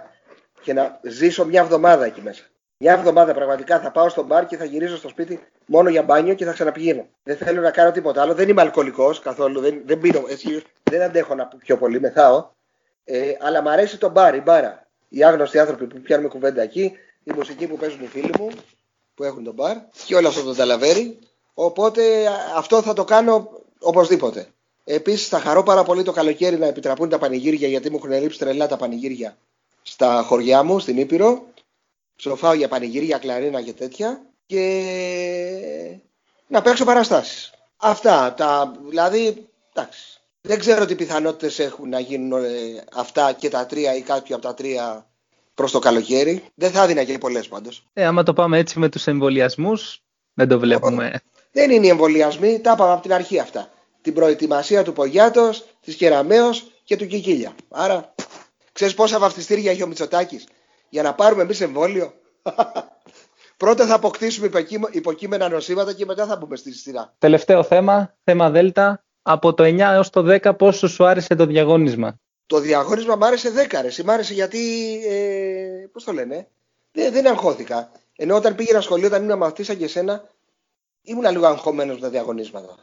και 0.63 0.73
να 0.73 1.01
ζήσω 1.03 1.45
μια 1.45 1.61
εβδομάδα 1.61 2.05
εκεί 2.05 2.21
μέσα. 2.23 2.43
Μια 2.79 2.93
εβδομάδα 2.93 3.35
πραγματικά 3.35 3.81
θα 3.81 3.91
πάω 3.91 4.09
στο 4.09 4.23
μπαρ 4.23 4.47
και 4.47 4.57
θα 4.57 4.65
γυρίζω 4.65 4.97
στο 4.97 5.09
σπίτι 5.09 5.41
μόνο 5.67 5.89
για 5.89 6.03
μπάνιο 6.03 6.35
και 6.35 6.45
θα 6.45 6.53
ξαναπηγαίνω. 6.53 7.07
Δεν 7.23 7.37
θέλω 7.37 7.61
να 7.61 7.71
κάνω 7.71 7.91
τίποτα 7.91 8.23
άλλο. 8.23 8.35
Δεν 8.35 8.49
είμαι 8.49 8.61
αλκοολικός 8.61 9.21
καθόλου. 9.21 9.61
Δεν, 9.61 9.83
δεν 9.85 9.99
πίνω. 9.99 10.25
Έτσι, 10.29 10.63
δεν 10.83 11.03
αντέχω 11.03 11.35
να 11.35 11.47
πιο 11.47 11.77
πολύ. 11.77 12.01
Μεθάω. 12.01 12.51
Ε, 13.05 13.33
αλλά 13.41 13.63
μου 13.63 13.71
αρέσει 13.71 13.99
το 13.99 14.09
μπαρ, 14.09 14.35
η 14.35 14.41
μπάρα. 14.41 14.87
Οι 15.09 15.25
άγνωστοι 15.25 15.59
άνθρωποι 15.59 15.87
που 15.87 16.01
πιάνουμε 16.01 16.29
κουβέντα 16.29 16.63
εκεί, 16.63 16.97
η 17.31 17.37
μουσική 17.37 17.67
που 17.67 17.77
παίζουν 17.77 18.03
οι 18.03 18.07
φίλοι 18.07 18.31
μου 18.39 18.49
που 19.15 19.25
έχουν 19.25 19.45
τον 19.45 19.55
μπαρ 19.55 19.77
και 20.07 20.15
όλο 20.15 20.29
αυτό 20.29 20.43
το 20.43 20.55
ταλαβέρι. 20.55 21.19
Οπότε 21.55 22.27
α, 22.27 22.33
αυτό 22.55 22.83
θα 22.83 22.93
το 22.93 23.05
κάνω 23.05 23.51
οπωσδήποτε. 23.79 24.49
Επίσης 24.85 25.29
θα 25.29 25.41
χαρώ 25.41 25.63
πάρα 25.63 25.83
πολύ 25.83 26.03
το 26.03 26.13
καλοκαίρι 26.13 26.59
να 26.59 26.67
επιτραπούν 26.67 27.09
τα 27.09 27.19
πανηγύρια 27.19 27.69
γιατί 27.69 27.91
μου 27.91 27.97
έχουν 27.97 28.11
λείψει 28.11 28.39
τρελά 28.39 28.67
τα 28.67 28.77
πανηγύρια 28.77 29.37
στα 29.83 30.23
χωριά 30.23 30.63
μου, 30.63 30.79
στην 30.79 30.99
Ήπειρο. 30.99 31.47
Ψοφάω 32.17 32.53
για 32.53 32.69
πανηγύρια, 32.69 33.19
κλαρίνα 33.19 33.63
και 33.63 33.73
τέτοια. 33.73 34.23
Και 34.47 34.63
να 36.47 36.63
παίξω 36.63 36.85
παραστάσεις. 36.85 37.53
Αυτά. 37.77 38.35
Τα, 38.35 38.73
δηλαδή, 38.89 39.49
εντάξει. 39.73 40.21
Δεν 40.41 40.59
ξέρω 40.59 40.87
τι 40.87 40.95
πιθανότητες 40.95 41.59
έχουν 41.59 41.89
να 41.89 42.01
γίνουν 42.01 42.45
ε, 42.45 42.49
αυτά 42.95 43.33
και 43.33 43.49
τα 43.49 43.67
τρία 43.67 43.95
ή 43.95 44.01
κάποια 44.01 44.37
από 44.37 44.45
τα 44.45 44.55
τρία 44.55 45.10
προς 45.61 45.73
το 45.73 45.79
καλοκαίρι. 45.79 46.45
Δεν 46.55 46.71
θα 46.71 46.83
έδινα 46.83 47.05
και 47.05 47.19
πολλές 47.19 47.49
πάντως. 47.49 47.87
Ε, 47.93 48.05
άμα 48.05 48.23
το 48.23 48.33
πάμε 48.33 48.59
έτσι 48.59 48.79
με 48.79 48.89
τους 48.89 49.07
εμβολιασμούς, 49.07 50.03
δεν 50.35 50.49
το 50.49 50.59
βλέπουμε. 50.59 51.21
Δεν 51.53 51.71
είναι 51.71 51.87
οι 51.87 51.89
εμβολιασμοί, 51.89 52.61
τα 52.61 52.73
είπαμε 52.73 52.93
από 52.93 53.03
την 53.03 53.13
αρχή 53.13 53.39
αυτά. 53.39 53.69
Την 54.03 54.15
προετοιμασία 54.15 54.83
του 54.83 54.93
Πογιάτος, 54.93 55.65
της 55.81 55.95
Κεραμέως 55.95 56.71
και 56.85 56.97
του 56.97 57.07
Κικίλια. 57.07 57.53
Άρα, 57.69 58.15
ξέρεις 58.73 58.95
πόσα 58.95 59.19
βαφτιστήρια 59.19 59.71
έχει 59.71 59.83
ο 59.83 59.87
Μητσοτάκης 59.87 60.47
για 60.89 61.03
να 61.03 61.15
πάρουμε 61.15 61.43
εμείς 61.43 61.61
εμβόλιο; 61.61 62.13
Πρώτα 63.57 63.87
θα 63.87 63.95
αποκτήσουμε 63.95 64.47
υποκείμα- 64.47 64.89
υποκείμενα 64.93 65.49
νοσήματα 65.49 65.93
και 65.93 66.05
μετά 66.05 66.27
θα 66.27 66.37
μπούμε 66.37 66.57
στη 66.57 66.73
σειρά. 66.73 67.15
Τελευταίο 67.19 67.63
θέμα, 67.63 68.15
θέμα 68.25 68.51
Δέλτα. 68.51 69.05
Από 69.23 69.55
το 69.55 69.65
9 69.65 69.79
έως 69.79 70.11
το 70.11 70.39
10 70.43 70.57
πόσο 70.59 70.89
σου 70.89 71.05
άρεσε 71.05 71.35
το 71.35 71.47
διαγώνισμα; 71.47 72.21
Το 72.51 72.61
διαγώνισμα 72.61 73.17
μ' 73.17 73.25
άρεσε 73.25 73.51
δέκαρες. 73.51 74.03
Μ' 74.03 74.11
άρεσε 74.11 74.33
γιατί, 74.35 74.59
ε, 75.09 75.87
πώς 75.93 76.05
το 76.05 76.13
λένε, 76.13 76.47
δεν, 76.93 77.13
δεν 77.13 77.27
αγχώθηκα. 77.27 77.91
Ενώ 78.17 78.37
όταν 78.37 78.55
πήγαινα 78.55 78.81
σχολείο, 78.81 79.07
όταν 79.07 79.23
ήμουν 79.25 79.39
μαθητής 79.39 79.67
σαν 79.67 79.77
και 79.79 79.85
εσένα, 79.85 80.29
ήμουν 81.03 81.31
λίγο 81.31 81.47
αγχωμένος 81.47 81.95
με 81.97 82.01
τα 82.01 82.09
διαγωνίσματα. 82.09 82.75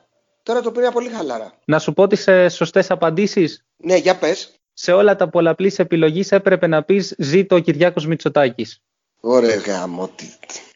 Τώρα 0.43 0.61
το 0.61 0.71
πήρα 0.71 0.91
πολύ 0.91 1.09
χαλαρά. 1.09 1.53
Να 1.65 1.79
σου 1.79 1.93
πω 1.93 2.07
τις 2.07 2.27
ε, 2.27 2.49
σωστές 2.49 2.91
απαντήσεις. 2.91 3.65
Ναι, 3.77 3.95
για 3.95 4.17
πες. 4.17 4.51
Σε 4.73 4.91
όλα 4.91 5.15
τα 5.15 5.29
πολλαπλής 5.29 5.79
επιλογής 5.79 6.31
έπρεπε 6.31 6.67
να 6.67 6.83
πεις 6.83 7.15
«Ζήτω 7.17 7.55
ο 7.55 7.59
Κυριάκος 7.59 8.05
Μητσοτάκης». 8.07 8.81
Ωραία 9.19 9.55
γάμο. 9.55 10.07
τι- 10.15 10.25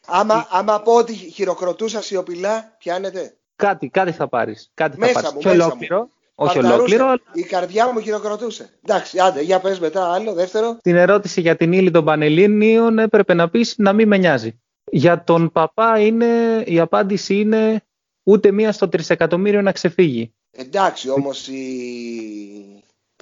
Άμα, 0.06 0.46
άμα 0.50 0.80
πω 0.80 0.94
ότι 0.94 1.12
χειροκροτούσας 1.14 2.06
σιωπηλά, 2.06 2.74
πιάνετε. 2.78 3.34
Κάτι, 3.56 3.88
κάτι 3.88 4.12
θα 4.12 4.28
πάρεις. 4.28 4.70
Κάτι 4.74 4.98
Μέσα 4.98 5.12
θα 5.12 5.20
πάρεις. 5.20 5.32
μου, 5.34 5.40
Και 5.40 5.48
μέσα 5.48 5.64
ολόκληρο. 5.64 5.98
μου. 6.00 6.10
Όχι 6.34 6.54
Παρταρούσα. 6.54 6.74
ολόκληρο. 6.74 7.04
αλλά 7.06 7.20
Η 7.32 7.42
καρδιά 7.42 7.92
μου 7.92 8.00
χειροκροτούσε. 8.00 8.70
Εντάξει, 8.84 9.18
άντε, 9.18 9.40
για 9.42 9.60
πες 9.60 9.78
μετά 9.78 10.12
άλλο, 10.12 10.32
δεύτερο. 10.32 10.78
Την 10.82 10.96
ερώτηση 10.96 11.40
για 11.40 11.56
την 11.56 11.72
ύλη 11.72 11.90
των 11.90 12.04
Πανελλήνιων 12.04 12.98
έπρεπε 12.98 13.34
να 13.34 13.48
πεις 13.50 13.74
«Να 13.78 13.92
μην 13.92 14.08
με 14.08 14.16
νοιάζει». 14.16 14.60
Για 14.90 15.24
τον 15.24 15.52
παπά 15.52 15.98
είναι, 16.00 16.26
η 16.66 16.80
απάντηση 16.80 17.34
είναι 17.40 17.82
ούτε 18.22 18.50
μία 18.50 18.72
στο 18.72 18.88
τρισεκατομμύριο 18.88 19.62
να 19.62 19.72
ξεφύγει. 19.72 20.34
Εντάξει, 20.50 21.08
όμως 21.10 21.48
η... 21.48 21.62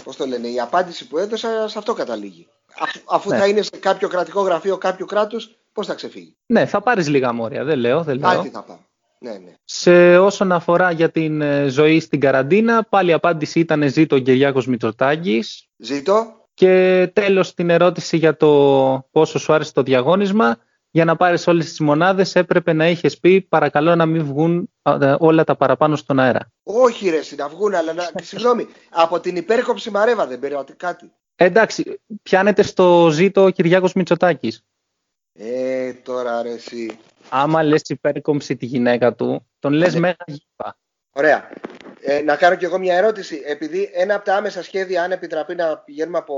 Πώς 0.04 0.16
το 0.16 0.26
λένε, 0.26 0.48
η 0.48 0.60
απάντηση 0.60 1.08
που 1.08 1.18
έδωσα 1.18 1.68
σε 1.68 1.78
αυτό 1.78 1.92
καταλήγει. 1.94 2.46
Αφού, 2.80 3.00
αφού 3.08 3.30
Ναι. 3.30 3.38
θα 3.38 3.46
είναι 3.46 3.62
σε 3.62 3.76
κάποιο 3.80 4.08
κρατικό 4.08 4.40
γραφείο 4.40 4.78
κάποιου 4.78 5.06
κράτους, 5.06 5.50
πώς 5.72 5.86
θα 5.86 5.94
ξεφύγει; 5.94 6.36
Ναι, 6.46 6.66
θα 6.66 6.80
πάρεις 6.80 7.08
λίγα 7.08 7.32
μόρια, 7.32 7.64
δεν 7.64 7.78
λέω, 7.78 8.02
δεν 8.02 8.18
λέω. 8.18 8.30
Κάτι 8.30 8.48
θα 8.48 8.62
πάω. 8.62 8.76
Ναι, 9.22 9.32
ναι. 9.32 9.54
Σε 9.64 10.18
όσον 10.18 10.52
αφορά 10.52 10.90
για 10.90 11.10
την 11.10 11.40
ε, 11.40 11.68
ζωή 11.68 12.00
στην 12.00 12.20
καραντίνα, 12.20 12.84
πάλι 12.84 13.10
η 13.10 13.12
απάντηση 13.12 13.60
ήταν 13.60 13.88
ζήτω 13.88 14.16
ο 14.16 14.18
Κυριάκος 14.18 14.66
Μητσοτάκης. 14.66 15.68
Ζήτω. 15.76 16.40
Και 16.54 17.10
τέλος 17.12 17.54
την 17.54 17.70
ερώτηση 17.70 18.16
για 18.16 18.36
το 18.36 18.48
πόσο 19.10 19.38
σου 19.38 19.52
άρεσε 19.52 19.72
το 19.72 19.82
διαγώνισμα. 19.82 20.56
Για 20.92 21.04
να 21.04 21.16
πάρεις 21.16 21.46
όλες 21.46 21.64
τις 21.64 21.80
μονάδες 21.80 22.34
έπρεπε 22.34 22.72
να 22.72 22.88
είχες 22.88 23.18
πει 23.18 23.40
παρακαλώ 23.40 23.94
να 23.94 24.06
μην 24.06 24.24
βγουν 24.24 24.70
ε, 24.82 25.14
όλα 25.18 25.44
τα 25.44 25.56
παραπάνω 25.56 25.96
στον 25.96 26.18
αέρα. 26.18 26.52
Όχι 26.62 27.08
ρε, 27.08 27.16
εσύ, 27.16 27.34
να 27.34 27.48
βγουν, 27.48 27.74
αλλά 27.74 27.92
να... 27.92 28.10
συγγνώμη, 28.22 28.66
από 28.90 29.20
την 29.20 29.36
υπέρκοψη 29.36 29.90
Μαρέβα 29.90 30.26
δεν 30.26 30.38
πήρε 30.38 30.56
ότι 30.56 30.72
κάτι. 30.72 31.12
Εντάξει, 31.36 32.00
πιάνεται 32.22 32.62
στο 32.62 33.08
ζήτο 33.10 33.44
ο 33.44 33.50
Κυριάκος 33.50 33.92
Μητσοτάκης. 33.92 34.64
Ε, 35.32 35.92
τώρα 35.92 36.42
ρε 36.42 36.52
εσύ. 36.52 36.98
Άμα 37.30 37.62
λες 37.62 37.82
υπέρκομψη 37.86 38.56
τη 38.56 38.66
γυναίκα 38.66 39.14
του, 39.14 39.46
τον 39.58 39.72
λες 39.72 39.94
Ναι. 39.94 40.00
μέγα 40.00 40.16
γήπα. 40.26 40.76
Ωραία. 41.12 41.48
Ε, 42.00 42.22
να 42.22 42.36
κάνω 42.36 42.54
κι 42.56 42.64
εγώ 42.64 42.78
μια 42.78 42.96
ερώτηση. 42.96 43.42
Επειδή 43.46 43.90
ένα 43.92 44.14
από 44.14 44.24
τα 44.24 44.36
άμεσα 44.36 44.62
σχέδια, 44.62 45.02
αν 45.02 45.12
επιτραπεί 45.12 45.54
να 45.54 45.76
πηγαίνουμε 45.76 46.18
από 46.18 46.34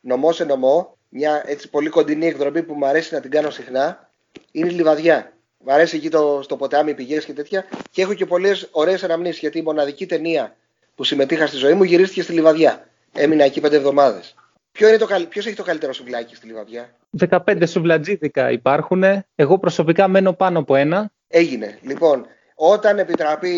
νομό 0.00 0.32
σε 0.32 0.44
νομό, 0.44 0.96
μια 1.08 1.42
έτσι 1.46 1.70
πολύ 1.70 1.88
κοντινή 1.88 2.26
εκδρομή 2.26 2.62
που 2.62 2.74
μου 2.74 2.86
αρέσει 2.86 3.14
να 3.14 3.20
την 3.20 3.30
κάνω 3.30 3.50
συχνά, 3.50 4.10
είναι 4.52 4.68
η 4.68 4.70
Λιβαδιά. 4.70 5.32
Μ' 5.64 5.70
αρέσει 5.70 5.96
εκεί 5.96 6.10
το, 6.10 6.40
στο 6.42 6.56
ποτάμι, 6.56 6.94
πηγές 6.94 7.24
και 7.24 7.32
τέτοια. 7.32 7.64
Και 7.90 8.02
έχω 8.02 8.14
και 8.14 8.26
πολλές 8.26 8.68
ωραίες 8.70 9.04
αναμνήσεις 9.04 9.38
γιατί 9.40 9.58
η 9.58 9.62
μοναδική 9.62 10.06
ταινία 10.06 10.56
που 10.94 11.04
συμμετείχα 11.04 11.46
στη 11.46 11.56
ζωή 11.56 11.74
μου 11.74 11.82
γυρίστηκε 11.82 12.22
στη 12.22 12.32
Λιβαδιά. 12.32 12.86
Έμεινα 13.12 13.44
εκεί 13.44 13.60
πέντε 13.60 13.76
εβδομάδες. 13.76 14.34
Ποιο 14.72 14.88
είναι 14.88 14.96
το 14.96 15.06
καλ- 15.06 15.28
ποιος 15.28 15.46
έχει 15.46 15.56
το 15.56 15.62
καλύτερο 15.62 15.92
σουβλάκι 15.92 16.34
στη 16.34 16.46
Λιβαδιά; 16.46 16.96
15 17.28 17.62
σουβλατζίδικα 17.66 18.50
υπάρχουν. 18.50 19.04
Εγώ 19.34 19.58
προσωπικά 19.58 20.08
μένω 20.08 20.32
πάνω 20.32 20.58
από 20.58 20.74
ένα. 20.76 21.12
Έγινε. 21.28 21.78
Λοιπόν, 21.82 22.26
όταν 22.54 22.98
επιτραπεί 22.98 23.56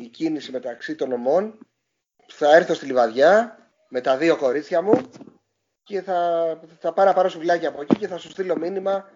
η 0.00 0.06
κίνηση 0.06 0.50
μεταξύ 0.52 0.94
των 0.94 1.12
ομών, 1.12 1.58
θα 2.26 2.56
έρθω 2.56 2.74
στη 2.74 2.86
Λιβαδιά 2.86 3.58
με 3.88 4.00
τα 4.00 4.16
δύο 4.16 4.36
κορίτσια 4.36 4.82
μου 4.82 5.00
και 5.82 6.02
θα, 6.02 6.20
θα 6.78 6.92
πάω 6.92 7.04
να 7.06 7.12
πάρω 7.12 7.28
σουβλάκια 7.28 7.68
από 7.68 7.82
εκεί 7.82 7.96
και 7.96 8.08
θα 8.08 8.18
σου 8.18 8.30
στείλω 8.30 8.56
μήνυμα. 8.58 9.10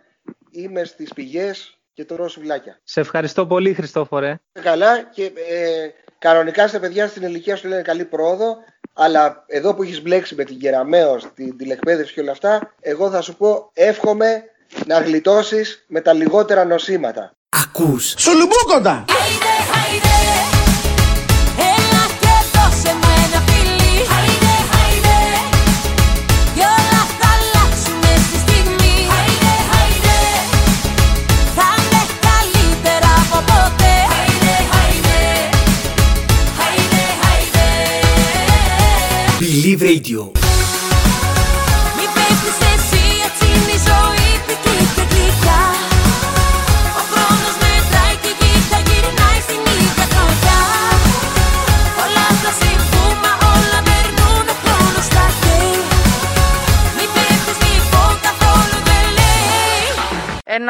Είμαι 0.51 0.85
στις 0.85 1.13
πηγές 1.15 1.79
και 1.93 2.05
τρώω 2.05 2.29
σουβλάκια. 2.29 2.81
Σε 2.85 3.01
ευχαριστώ 3.01 3.47
πολύ 3.47 3.75
Χριστόφορε. 3.75 4.39
Καλά 4.53 5.03
και 5.03 5.25
ε, 5.25 5.89
κανονικά 6.19 6.69
στα 6.69 6.81
παιδιά 6.81 7.09
στην 7.09 7.23
ηλικία 7.23 7.57
σου 7.57 7.69
λένε 7.69 7.83
καλή 7.83 8.05
πρόοδο, 8.05 8.57
αλλά 8.93 9.45
εδώ 9.47 9.75
που 9.75 9.83
έχεις 9.83 10.03
μπλέξει 10.03 10.35
με 10.35 10.45
την 10.45 10.59
Κεραμαίο, 10.59 11.19
την 11.35 11.57
τηλεκπαίδευση 11.57 12.13
και 12.13 12.21
όλα 12.21 12.33
αυτά, 12.33 12.75
εγώ 12.81 13.11
θα 13.11 13.21
σου 13.21 13.37
πω 13.37 13.71
εύχομαι 13.73 14.43
να 14.87 15.01
γλιτώσεις 15.01 15.85
με 15.87 16.01
τα 16.01 16.13
λιγότερα 16.13 16.65
νοσήματα. 16.65 17.33
Ακούς. 17.49 18.15
Σουλουμπούκοντα 18.19 19.05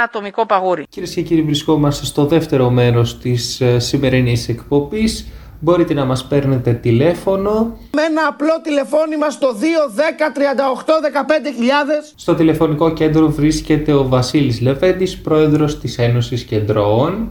Ένα 0.02 0.10
ατομικό 0.14 0.46
παγούρι. 0.46 0.86
Κυρίες 0.88 1.14
και 1.14 1.22
κύριοι, 1.22 1.42
βρισκόμαστε 1.42 2.04
στο 2.04 2.26
δεύτερο 2.26 2.70
μέρος 2.70 3.18
της 3.18 3.62
σημερινής 3.76 4.48
εκπομπής. 4.48 5.26
Μπορείτε 5.60 5.94
να 5.94 6.04
μας 6.04 6.24
παίρνετε 6.26 6.72
τηλέφωνο. 6.72 7.76
Με 7.92 8.02
ένα 8.02 8.26
απλό 8.28 8.60
τηλεφώνημα 8.62 9.30
στο 9.30 9.52
2, 9.52 9.88
10, 9.94 10.30
38, 10.32 11.00
15 11.00 11.52
χιλιάδες. 11.56 12.12
Στο 12.16 12.34
τηλεφωνικό 12.34 12.92
κέντρο 12.92 13.28
βρίσκεται 13.28 13.92
ο 13.92 14.08
Βασίλης 14.08 14.60
Λεβέντης, 14.60 15.18
πρόεδρος 15.20 15.80
της 15.80 15.98
Ένωσης 15.98 16.44
Κεντρώων. 16.44 17.30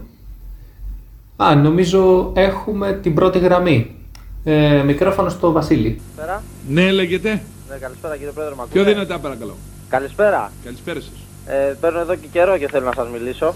Α, 1.36 1.56
νομίζω 1.56 2.32
έχουμε 2.36 2.94
την 2.94 3.14
πρώτη 3.14 3.40
γραμμή. 3.40 3.96
Ε, 4.44 4.82
μικρόφωνο 4.86 5.30
στο 5.30 5.52
Βασίλη. 5.52 6.02
Καλησπέρα. 6.16 6.44
Ναι, 6.70 6.92
λέγεται. 6.92 7.30
Ναι, 7.70 7.78
καλησπέρα 7.78 8.16
κύριε 8.16 8.32
Πρόεδρε, 8.32 8.56
μ' 8.56 8.58
Πιο 8.72 8.82
ακούτε; 8.82 8.94
δυνατά 8.94 9.20
παρακαλώ. 9.20 9.56
Καλησπέρα. 9.90 10.52
Καλησπέρα 10.64 11.00
σας. 11.00 11.21
Ε, 11.46 11.74
παίρνω 11.80 12.00
εδώ 12.00 12.16
και 12.16 12.28
καιρό 12.32 12.58
και 12.58 12.68
θέλω 12.68 12.86
να 12.86 12.94
σας 12.94 13.10
μιλήσω 13.10 13.54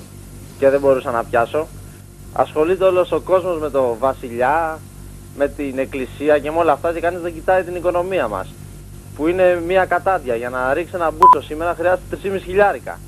και 0.59 0.69
δεν 0.69 0.79
μπορούσα 0.79 1.11
να 1.11 1.23
πιάσω. 1.23 1.67
Ασχολείται 2.33 2.83
όλος 2.83 3.11
ο 3.11 3.19
κόσμος 3.19 3.59
με 3.59 3.69
το 3.69 3.95
βασιλιά, 3.99 4.79
με 5.37 5.47
την 5.47 5.77
εκκλησία 5.77 6.39
και 6.39 6.51
με 6.51 6.57
όλα 6.57 6.71
αυτά 6.71 6.93
και 6.93 6.99
κανείς 6.99 7.21
δεν 7.21 7.33
κοιτάει 7.33 7.63
την 7.63 7.75
οικονομία 7.75 8.27
μας. 8.27 8.53
Που 9.15 9.27
είναι 9.27 9.61
μια 9.67 9.85
κατάδια. 9.85 10.35
Για 10.35 10.49
να 10.49 10.73
ρίξει 10.73 10.91
ένα 10.95 11.11
μπούτσο 11.11 11.41
σήμερα 11.41 11.75
χρειάζεται 11.77 12.17
3,5 12.23 12.39
χιλιάρικα. 12.43 12.99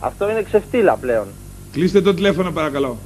Αυτό 0.00 0.30
είναι 0.30 0.42
ξεφτύλα 0.42 0.96
πλέον. 0.96 1.26
Κλείστε 1.72 2.00
το 2.00 2.14
τηλέφωνο 2.14 2.50
παρακαλώ. 2.50 2.98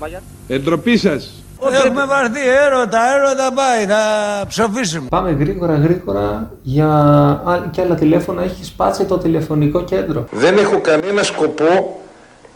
Μα 0.00 0.08
για... 0.08 0.22
Εντροπή 0.48 0.96
σας. 0.96 1.45
Έχουμε 1.84 2.04
βαρθεί 2.04 2.40
έρωτα, 2.66 2.98
έρωτα 3.14 3.52
πάει, 3.52 3.84
θα 3.86 4.02
ψοφήσουμε. 4.48 5.06
Πάμε 5.08 5.30
γρήγορα 5.30 5.74
γρήγορα 5.76 6.50
για 6.62 6.88
α, 7.46 7.58
και 7.70 7.80
άλλα 7.80 7.94
τηλέφωνα. 7.94 8.42
Έχεις 8.42 8.66
σπάσει 8.66 9.04
το 9.04 9.18
τηλεφωνικό 9.18 9.84
κέντρο. 9.84 10.24
Δεν 10.30 10.58
έχω 10.58 10.80
κανένα 10.80 11.22
σκοπό 11.22 12.00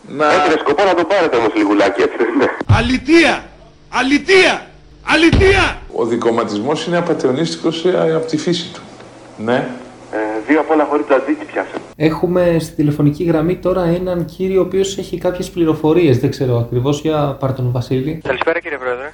να... 0.09 0.33
Έχετε 0.33 0.59
σκοπό 0.59 0.85
να 0.85 0.95
το 0.95 1.05
πάρετε 1.05 1.37
όμως 1.37 1.55
λιγουλάκι 1.55 2.01
έτσι 2.03 2.17
δεν 2.17 2.27
είναι. 2.35 2.49
Αλητία! 2.77 3.45
Αλητία! 3.89 4.67
Αλητία! 5.03 5.79
Ο 5.95 6.05
δικοματισμός 6.05 6.87
είναι 6.87 6.97
απαταιωνίστικος 6.97 7.85
ε, 7.85 8.15
από 8.15 8.27
τη 8.27 8.37
φύση 8.37 8.71
του. 8.73 8.81
Ναι. 9.37 9.69
Ε, 10.13 10.19
δύο 10.47 10.61
απ' 10.61 10.71
όλα 10.71 10.85
χωρίς 10.85 11.07
τζατζίκι 11.07 11.45
πιάσαμε. 11.45 11.81
Έχουμε 11.97 12.57
στη 12.61 12.75
τηλεφωνική 12.75 13.25
γραμμή 13.25 13.57
τώρα 13.57 13.83
έναν 13.85 14.25
κύριο 14.25 14.61
ο 14.61 14.65
οποίος 14.65 14.99
έχει 14.99 15.19
κάποιες 15.19 15.51
πληροφορίες. 15.51 16.19
Δεν 16.19 16.31
ξέρω 16.31 16.59
ακριβώς 16.59 17.01
για 17.01 17.37
πάρ' 17.41 17.55
τον 17.55 17.71
Βασίλη. 17.73 18.21
Καλησπέρα 18.25 18.61
κύριε 18.61 18.79
Πρόεδρε. 18.79 19.13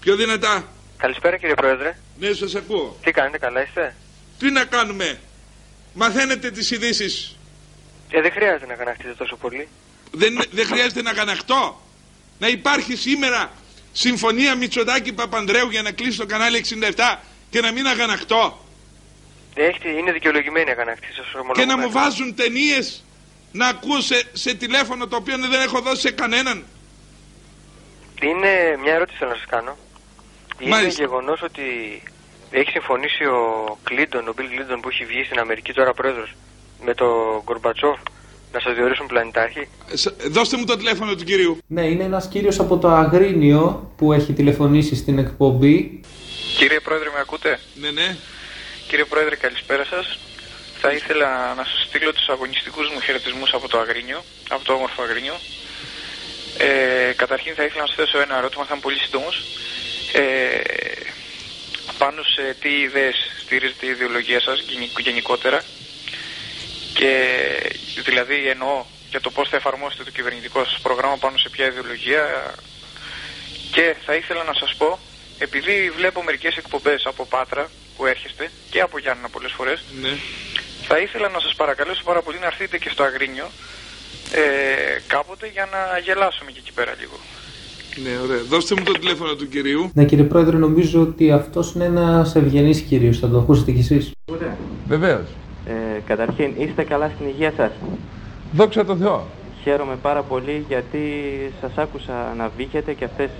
Πιο 0.00 0.16
δυνατά. 0.16 0.64
Καλησπέρα 0.96 1.36
κύριε 1.36 1.54
Πρόεδρε. 1.54 1.96
Ναι, 2.18 2.32
σας 2.32 2.54
ακούω. 2.54 2.96
Τι 3.02 3.10
κάνετε, 3.10 3.38
καλά 3.38 3.62
είστε; 3.62 3.94
Τι 4.38 4.50
να 4.50 4.64
κάνουμε; 4.64 5.18
Μαθαίνετε 5.94 6.50
τις 6.50 6.70
ειδήσεις. 6.70 7.36
Ε, 8.10 8.20
δεν 8.20 8.30
χρειάζεται 8.30 8.66
να 8.66 8.74
καναχτείτε 8.74 9.14
τόσο 9.18 9.36
πολύ. 9.36 9.68
Δεν, 10.12 10.40
δεν 10.50 10.66
χρειάζεται 10.66 11.02
να 11.02 11.12
καναχτώ. 11.12 11.80
Να 12.38 12.48
υπάρχει 12.48 12.96
σήμερα 12.96 13.50
συμφωνία 13.92 14.54
Μητσοτάκη 14.54 15.12
Παπανδρέου 15.12 15.70
για 15.70 15.82
να 15.82 15.92
κλείσει 15.92 16.18
το 16.18 16.26
κανάλι 16.26 16.64
67 16.68 17.18
και 17.50 17.60
να 17.60 17.72
μην 17.72 17.86
αγαναχτώ. 17.86 18.65
Έχετε, 19.58 19.88
είναι 19.88 20.12
δικαιολογημένη 20.12 20.68
η 20.68 20.72
αγανάκτηση 20.72 21.12
σας 21.14 21.34
ομολογώ. 21.34 21.52
Και 21.52 21.64
να 21.64 21.78
μου 21.78 21.90
βάζουν 21.90 22.34
ταινίες 22.34 23.04
να 23.52 23.66
ακούω 23.68 24.00
σε, 24.00 24.22
σε 24.32 24.54
τηλέφωνο 24.54 25.06
το 25.06 25.16
οποίο 25.16 25.36
δεν 25.38 25.60
έχω 25.60 25.80
δώσει 25.80 26.00
σε 26.00 26.10
κανέναν. 26.10 26.64
Είναι 28.22 28.76
μια 28.82 28.92
ερώτηση 28.94 29.18
θέλω 29.18 29.30
να 29.30 29.36
σας 29.36 29.46
κάνω. 29.48 29.76
Είναι 30.58 30.70
Μάλιστα. 30.70 31.02
γεγονός 31.02 31.42
ότι 31.42 31.62
έχει 32.50 32.70
συμφωνήσει 32.70 33.24
ο 33.24 33.78
Κλίντον, 33.82 34.28
ο 34.28 34.32
Μπιλ 34.36 34.48
Κλίντον 34.48 34.80
που 34.80 34.88
έχει 34.88 35.04
βγει 35.04 35.24
στην 35.24 35.38
Αμερική 35.38 35.72
τώρα 35.72 35.92
πρόεδρος 35.94 36.34
με 36.84 36.94
τον 36.94 37.42
Γκορμπατσόφ 37.44 37.98
να 38.52 38.60
σας 38.60 38.74
διορίσουν 38.74 39.06
πλανητάρχη; 39.06 39.68
Ε, 39.92 39.96
Σ- 39.96 40.28
Δώστε 40.30 40.56
μου 40.56 40.64
το 40.64 40.76
τηλέφωνο 40.76 41.14
του 41.14 41.24
κυρίου. 41.24 41.58
Ναι, 41.66 41.82
είναι 41.86 42.04
ένας 42.04 42.28
κύριος 42.28 42.58
από 42.58 42.78
το 42.78 42.88
Αγρίνιο 42.88 43.92
που 43.96 44.12
έχει 44.12 44.32
τηλεφωνήσει 44.32 44.96
στην 44.96 45.18
εκπομπή. 45.18 46.00
Κύριε 46.58 46.80
Πρόεδρε, 46.80 47.08
με 47.14 47.18
ακούτε; 47.20 47.58
Ναι, 47.74 47.90
ναι. 47.90 48.16
Κύριε 48.88 49.04
Πρόεδρε, 49.04 49.36
καλησπέρα 49.36 49.84
σας. 49.84 50.18
Θα 50.80 50.90
ήθελα 50.92 51.54
να 51.54 51.64
σας 51.64 51.82
στείλω 51.88 52.12
τους 52.12 52.28
αγωνιστικούς 52.28 52.88
μου 52.90 53.00
χαιρετισμούς 53.00 53.52
από 53.54 53.68
το 53.68 53.78
Αγρίνιο, 53.78 54.24
από 54.48 54.64
το 54.64 54.72
όμορφο 54.72 55.02
Αγρίνιο. 55.02 55.36
Ε, 56.58 57.12
καταρχήν 57.16 57.54
θα 57.54 57.64
ήθελα 57.64 57.80
να 57.80 57.86
σας 57.86 57.96
θέσω 57.96 58.18
ένα 58.20 58.36
ερώτημα, 58.36 58.64
θα 58.64 58.70
είμαι 58.72 58.82
πολύ 58.82 58.98
σύντομος. 58.98 59.42
Ε, 60.12 60.60
πάνω 61.98 62.22
σε 62.22 62.56
τι 62.60 62.68
ιδέες 62.80 63.16
στηρίζεται 63.44 63.86
η 63.86 63.88
ιδεολογία 63.88 64.40
σας 64.40 64.60
γενικ- 64.60 65.00
γενικότερα 65.00 65.62
και 66.94 67.12
δηλαδή 68.04 68.48
εννοώ 68.48 68.84
για 69.10 69.20
το 69.20 69.30
πώς 69.30 69.48
θα 69.48 69.56
εφαρμόσετε 69.56 70.04
το 70.04 70.10
κυβερνητικό 70.10 70.64
σας 70.64 70.78
πρόγραμμα 70.82 71.16
πάνω 71.16 71.36
σε 71.38 71.48
ποια 71.48 71.66
ιδεολογία 71.66 72.54
και 73.72 73.94
θα 74.06 74.14
ήθελα 74.14 74.44
να 74.44 74.54
σας 74.54 74.74
πω 74.74 74.98
επειδή 75.38 75.90
βλέπω 75.96 76.22
μερικές 76.22 76.56
εκπομπές 76.56 77.06
από 77.06 77.26
Πάτρα 77.26 77.70
που 77.96 78.06
έρχεστε 78.06 78.50
και 78.70 78.80
από 78.80 78.98
Γιάννενα 78.98 79.28
πολλές 79.28 79.52
φορές 79.52 79.84
Ναι. 80.02 80.08
θα 80.88 80.98
ήθελα 80.98 81.28
να 81.28 81.40
σας 81.40 81.54
παρακαλέσω 81.54 82.02
πάρα 82.04 82.22
πολύ 82.22 82.38
να 82.38 82.46
έρθετε 82.46 82.78
και 82.78 82.88
στο 82.88 83.02
Αγρίνιο 83.02 83.46
ε, 84.32 84.42
κάποτε 85.06 85.46
για 85.52 85.68
να 85.72 85.98
γελάσουμε 85.98 86.50
και 86.50 86.58
εκεί 86.62 86.72
πέρα 86.72 86.92
λίγο. 87.00 87.16
Ναι, 88.02 88.18
ωραία. 88.24 88.42
Δώστε 88.42 88.74
μου 88.74 88.82
το 88.82 88.92
τηλέφωνο 88.92 89.34
του 89.34 89.48
κυρίου. 89.48 89.90
Ναι, 89.94 90.04
κύριε 90.04 90.24
Πρόεδρε, 90.24 90.56
νομίζω 90.56 91.00
ότι 91.00 91.32
αυτός 91.32 91.72
είναι 91.74 91.84
ένας 91.84 92.34
ευγενής 92.34 92.80
κύριος. 92.80 93.18
Θα 93.18 93.28
το 93.28 93.38
ακούσετε 93.38 93.70
κι 93.72 93.80
εσείς. 93.80 94.10
Βεβαίως. 94.86 95.26
Ε, 95.66 96.00
καταρχήν, 96.06 96.52
είστε 96.58 96.82
καλά 96.84 97.10
στην 97.14 97.26
υγεία 97.28 97.52
σας; 97.56 97.70
Δόξα 98.52 98.84
τω 98.84 98.96
Θεώ. 98.96 99.26
Χαίρομαι 99.62 99.96
πάρα 100.02 100.22
πολύ 100.22 100.64
γιατί 100.68 101.00
σας 101.60 101.70
άκουσα 101.76 102.34
να 102.36 102.50
βήχετε 102.56 102.92
και 102.92 103.04
αυτές 103.04 103.30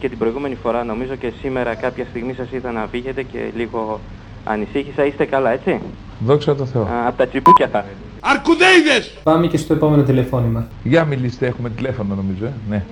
και 0.00 0.08
την 0.08 0.18
προηγούμενη 0.18 0.54
φορά 0.54 0.84
νομίζω 0.84 1.14
και 1.14 1.32
σήμερα 1.40 1.74
κάποια 1.74 2.06
στιγμή 2.10 2.34
σας 2.34 2.50
είδα 2.50 2.70
να 2.72 2.86
βήχετε 2.86 3.22
και 3.22 3.38
λίγο 3.56 4.00
ανησύχησα. 4.44 5.04
Είστε 5.04 5.24
καλά, 5.24 5.50
έτσι; 5.50 5.80
Δόξα 6.24 6.54
τω 6.54 6.66
Θεώ. 6.66 6.82
Α, 6.82 7.06
από 7.06 7.16
τα 7.18 7.26
τσιμπούκια 7.26 7.68
θα 7.68 7.78
είναι. 7.78 7.88
Αρκουδέιδες! 8.20 9.14
Πάμε 9.22 9.46
και 9.46 9.56
στο 9.56 9.72
επόμενο 9.74 10.02
τηλεφώνημα. 10.02 10.68
Για 10.82 11.04
μιλήστε, 11.04 11.46
έχουμε 11.46 11.70
τηλέφωνο 11.70 12.14
νομίζω. 12.14 12.44
ε. 12.44 12.52
Ναι. 12.68 12.82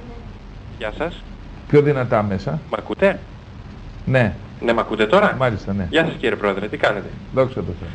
Γεια 0.78 0.92
σας. 0.98 1.22
Πιο 1.68 1.82
δυνατά 1.82 2.22
μέσα. 2.22 2.60
Μ' 2.70 2.74
ακούτε; 2.78 3.18
Ναι. 4.04 4.34
Ναι, 4.60 4.72
μ' 4.72 4.78
ακούτε 4.78 5.06
τώρα; 5.06 5.36
Μάλιστα, 5.38 5.72
ναι. 5.72 5.86
Γεια 5.90 6.04
σας 6.04 6.14
κύριε 6.14 6.36
Πρόεδρε, 6.36 6.68
τι 6.68 6.76
κάνετε; 6.76 7.08
Δόξα 7.34 7.54
τω 7.54 7.72
Θεώ. 7.80 7.88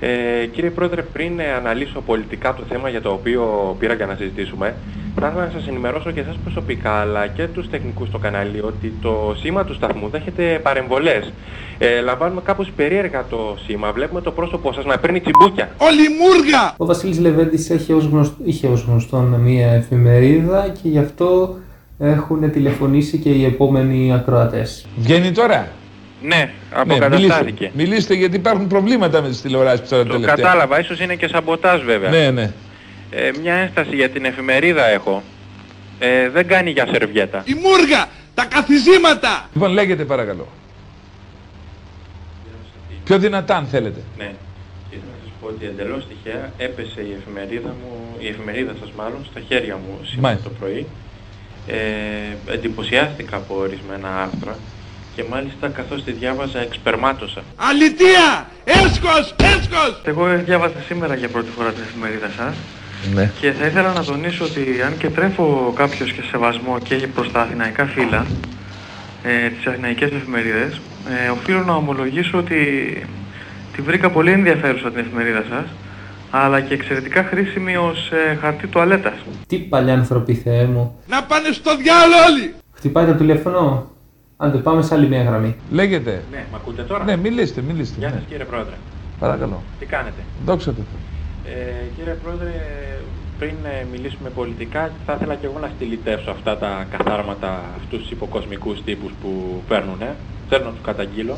Ε, 0.00 0.46
κύριε 0.52 0.70
Πρόεδρε, 0.70 1.02
πριν 1.02 1.38
ε, 1.38 1.52
αναλύσω 1.52 2.00
πολιτικά 2.00 2.54
το 2.54 2.62
θέμα 2.68 2.88
για 2.88 3.00
το 3.00 3.10
οποίο 3.10 3.76
πήρα 3.78 3.94
για 3.94 4.06
να 4.06 4.14
συζητήσουμε, 4.14 4.74
θα 5.20 5.26
ήθελα 5.26 5.44
να 5.44 5.50
σας 5.50 5.68
ενημερώσω 5.68 6.10
και 6.10 6.20
εσάς 6.20 6.36
προσωπικά, 6.44 6.90
αλλά 6.90 7.26
και 7.26 7.46
τους 7.46 7.70
τεχνικούς 7.70 8.08
στο 8.08 8.18
κανάλι, 8.18 8.60
ότι 8.60 8.92
το 9.02 9.34
σήμα 9.40 9.64
του 9.64 9.74
σταθμού 9.74 10.08
δέχεται 10.08 10.60
παρεμβολές. 10.62 11.32
Ε, 11.78 12.00
λαμβάνουμε 12.00 12.40
κάπως 12.44 12.70
περίεργα 12.76 13.24
το 13.30 13.56
σήμα, 13.66 13.92
βλέπουμε 13.92 14.20
το 14.20 14.30
πρόσωπό 14.30 14.72
σας 14.72 14.84
να 14.84 14.98
παίρνει 14.98 15.20
τσιμπούκια. 15.20 15.70
Ολιμούργα! 15.78 16.74
Ο 16.76 16.86
Βασίλης 16.86 17.18
Λεβέντης 17.18 17.70
έχει 17.70 17.92
ως 17.92 18.04
γνωστό, 18.04 18.36
είχε 18.44 18.66
ως 18.66 18.84
γνωστόν 18.88 19.24
μία 19.24 19.72
εφημερίδα 19.72 20.68
και 20.82 20.88
γι' 20.88 20.98
αυτό 20.98 21.56
έχουν 21.98 22.50
τηλεφωνήσει 22.50 23.18
και 23.18 23.30
οι 23.30 23.44
επόμενοι 23.44 24.14
ακροατές. 24.14 24.86
Βγαίνει 24.96 25.32
τώρα; 25.32 25.68
Ναι, 26.26 26.50
αποκαταστάθηκε. 26.72 27.44
μιλήστε, 27.46 27.70
μιλήστε 27.74 28.14
γιατί 28.14 28.36
υπάρχουν 28.36 28.66
προβλήματα 28.66 29.22
με 29.22 29.28
τις 29.28 29.40
τηλεοράσεις 29.40 29.88
τώρα 29.88 30.02
Το 30.04 30.12
τελευταία. 30.12 30.34
κατάλαβα, 30.34 30.80
ίσως 30.80 31.00
είναι 31.00 31.14
και 31.14 31.28
σαμποτάζ 31.28 31.82
βέβαια. 31.82 32.10
Ναι, 32.10 32.30
ναι. 32.30 32.52
Ε, 33.10 33.30
μια 33.42 33.54
ένσταση 33.54 33.94
για 33.94 34.08
την 34.10 34.24
εφημερίδα 34.24 34.86
έχω. 34.86 35.22
Ε, 35.98 36.28
δεν 36.28 36.46
κάνει 36.46 36.70
για 36.70 36.86
σερβιέτα. 36.90 37.42
Η 37.44 37.54
μούργα! 37.54 38.08
Τα 38.34 38.44
καθιζήματα! 38.44 39.48
Λοιπόν, 39.52 39.70
λέγεται 39.70 40.04
παρακαλώ. 40.04 40.46
Πιο 43.04 43.18
δυνατά 43.18 43.56
αν 43.56 43.66
θέλετε. 43.66 44.00
Ναι. 44.18 44.32
Και 44.90 44.96
να 44.96 45.12
σας 45.22 45.32
πω 45.40 45.46
ότι 45.46 45.64
εντελώς 45.66 46.06
τυχαία 46.08 46.52
έπεσε 46.58 47.00
η 47.00 47.16
εφημερίδα 47.20 47.68
μου, 47.68 48.16
η 48.18 48.26
εφημερίδα 48.28 48.72
σας 48.80 48.90
μάλλον, 48.96 49.26
στα 49.30 49.40
χέρια 49.48 49.74
μου 49.74 49.98
σήμερα 50.04 50.28
Μάλιστα. 50.28 50.48
το 50.48 50.54
πρωί. 50.60 50.86
Ε, 51.68 52.52
εντυπωσιάστηκα 52.52 53.36
από 53.36 53.54
ορισμένα 53.58 54.08
άρθρα 54.22 54.56
και 55.16 55.24
μάλιστα 55.30 55.68
καθώς 55.68 56.04
τη 56.04 56.12
διάβαζα 56.12 56.58
εξπερμάτωσα. 56.60 57.40
Αλητία! 57.56 58.28
Έσχος! 58.64 59.34
Έσχος! 59.42 60.00
Εγώ 60.04 60.26
διάβασα 60.44 60.80
σήμερα 60.86 61.14
για 61.14 61.28
πρώτη 61.28 61.50
φορά 61.56 61.70
την 61.72 61.82
εφημερίδα 61.88 62.30
σας 62.36 62.54
Ναι. 63.14 63.30
και 63.40 63.52
θα 63.52 63.66
ήθελα 63.66 63.92
να 63.92 64.04
τονίσω 64.04 64.44
ότι 64.44 64.64
αν 64.86 64.96
και 64.98 65.08
τρέφω 65.10 65.72
κάποιος 65.76 66.12
και 66.12 66.22
σεβασμό 66.30 66.78
και 66.78 66.94
προς 67.14 67.32
τα 67.32 67.40
αθηναϊκά 67.40 67.84
φύλλα, 67.86 68.26
ε, 69.22 69.48
τις 69.48 69.66
αθηναϊκές 69.66 70.10
εφημερίδες, 70.12 70.80
ε, 71.26 71.28
οφείλω 71.28 71.64
να 71.64 71.74
ομολογήσω 71.74 72.38
ότι 72.38 72.58
τη 73.76 73.82
βρήκα 73.82 74.10
πολύ 74.10 74.30
ενδιαφέρουσα 74.30 74.90
την 74.90 74.98
εφημερίδα 74.98 75.44
σας, 75.50 75.64
αλλά 76.30 76.60
και 76.60 76.74
εξαιρετικά 76.74 77.24
χρήσιμη 77.24 77.76
ως 77.76 78.10
ε, 78.10 78.34
χαρτί 78.40 78.66
τουαλέτας. 78.66 79.14
Τι 79.46 79.56
παλιάνθρωποι 79.56 80.34
Θεέ 80.34 80.64
μου. 80.64 80.98
Να 81.06 81.22
πάνε 81.22 81.48
στο 81.52 81.76
διάλο 81.76 82.14
όλοι! 82.30 82.54
Χτυπάει 82.76 83.06
το 83.06 83.12
τηλέφωνο. 83.14 83.90
Άντε 84.36 84.58
πάμε 84.58 84.82
σε 84.82 84.94
άλλη 84.94 85.06
μια 85.08 85.22
γραμμή. 85.22 85.56
Λέγεται. 85.70 86.22
Ναι, 86.30 86.44
μ' 86.52 86.54
ακούτε 86.54 86.82
τώρα; 86.82 87.04
Ναι, 87.04 87.16
μιλήστε, 87.16 87.60
μιλήστε. 87.60 87.98
Γεια 87.98 88.08
ναι. 88.08 88.14
σας 88.14 88.24
κύριε 88.28 88.44
Πρόεδρε. 88.44 88.74
Παρακαλώ. 89.18 89.62
Τι 89.78 89.86
κάνετε; 89.86 90.20
Δόξα 90.44 90.72
τω 90.72 90.82
Θεώ. 90.90 91.52
Ε, 91.52 91.84
κύριε 91.96 92.12
Πρόεδρε, 92.12 92.52
πριν 93.38 93.54
ε, 93.64 93.86
μιλήσουμε 93.92 94.28
πολιτικά, 94.30 94.90
θα 95.06 95.12
ήθελα 95.12 95.34
και 95.34 95.46
εγώ 95.46 95.58
να 95.58 95.70
στυλιτεύσω 95.76 96.30
αυτά 96.30 96.56
τα 96.58 96.86
καθάρματα, 96.90 97.60
αυτούς 97.76 97.98
τους 98.00 98.10
υποκοσμικούς 98.10 98.82
τύπους 98.84 99.12
που 99.22 99.62
παίρνουν. 99.68 99.98
Θέλω 100.48 100.64
να 100.64 100.70
τους 100.70 100.84
καταγγείλω. 100.84 101.36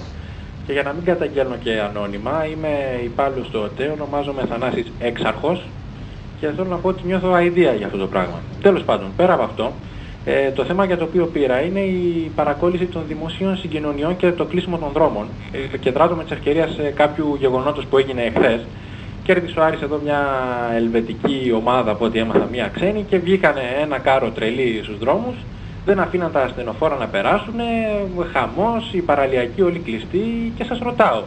Και 0.66 0.72
για 0.72 0.82
να 0.82 0.92
μην 0.92 1.04
καταγγέλνω 1.04 1.56
και 1.62 1.80
ανώνυμα, 1.80 2.46
είμαι 2.46 3.00
υπάλληλος 3.04 3.46
στο 3.46 3.62
ΟΤΕ, 3.62 3.90
ονομάζομαι 3.94 4.42
Θανάσης 4.48 4.86
Έξαρχος 4.98 5.62
και 6.40 6.46
θέλω 6.56 6.68
να 6.68 6.76
πω 6.76 6.88
ότι 6.88 7.02
νιώθω 7.06 7.32
αηδία 7.32 7.72
για 7.72 7.86
αυτό 7.86 7.98
το 7.98 8.06
πράγμα. 8.06 8.40
Τέλος 8.62 8.82
πάντων, 8.82 9.08
πέρα 9.16 9.32
από 9.34 9.42
αυτό, 9.42 9.72
ε, 10.30 10.50
το 10.50 10.64
θέμα 10.64 10.84
για 10.84 10.96
το 10.96 11.04
οποίο 11.04 11.26
πήρα 11.26 11.60
είναι 11.60 11.80
η 11.80 12.30
παρακόλληση 12.34 12.84
των 12.84 13.02
δημοσίων 13.08 13.56
συγκοινωνιών 13.56 14.16
και 14.16 14.32
το 14.32 14.44
κλείσιμο 14.44 14.78
των 14.78 14.88
δρόμων. 14.92 15.26
Ε, 15.72 15.76
και 15.76 15.90
δράτω 15.90 16.14
με 16.14 16.22
της 16.22 16.32
ευκαιρίας 16.32 16.78
ε, 16.78 16.92
κάποιου 16.96 17.36
γεγονότος 17.38 17.86
που 17.86 17.98
έγινε 17.98 18.22
εχθές. 18.22 18.66
Κέρδισε 19.24 19.58
ο 19.58 19.64
Άρης 19.64 19.82
εδώ 19.82 20.00
μια 20.04 20.20
ελβετική 20.76 21.52
ομάδα 21.56 21.90
από 21.90 22.04
ό,τι 22.04 22.18
έμαθα 22.18 22.48
μια 22.52 22.70
ξένη 22.74 23.04
και 23.08 23.18
βγήκανε 23.18 23.60
ένα 23.82 23.98
κάρο 23.98 24.30
τρελή 24.30 24.80
στους 24.82 24.98
δρόμους. 24.98 25.34
Δεν 25.84 26.00
αφήναν 26.00 26.32
τα 26.32 26.42
ασθενοφόρα 26.42 26.96
να 26.96 27.06
περάσουν, 27.06 27.54
χαμός, 28.32 28.92
οι 28.92 29.00
παραλιακοί 29.00 29.62
όλοι 29.62 29.78
κλειστοί 29.78 30.52
και 30.56 30.64
σας 30.64 30.78
ρωτάω. 30.78 31.22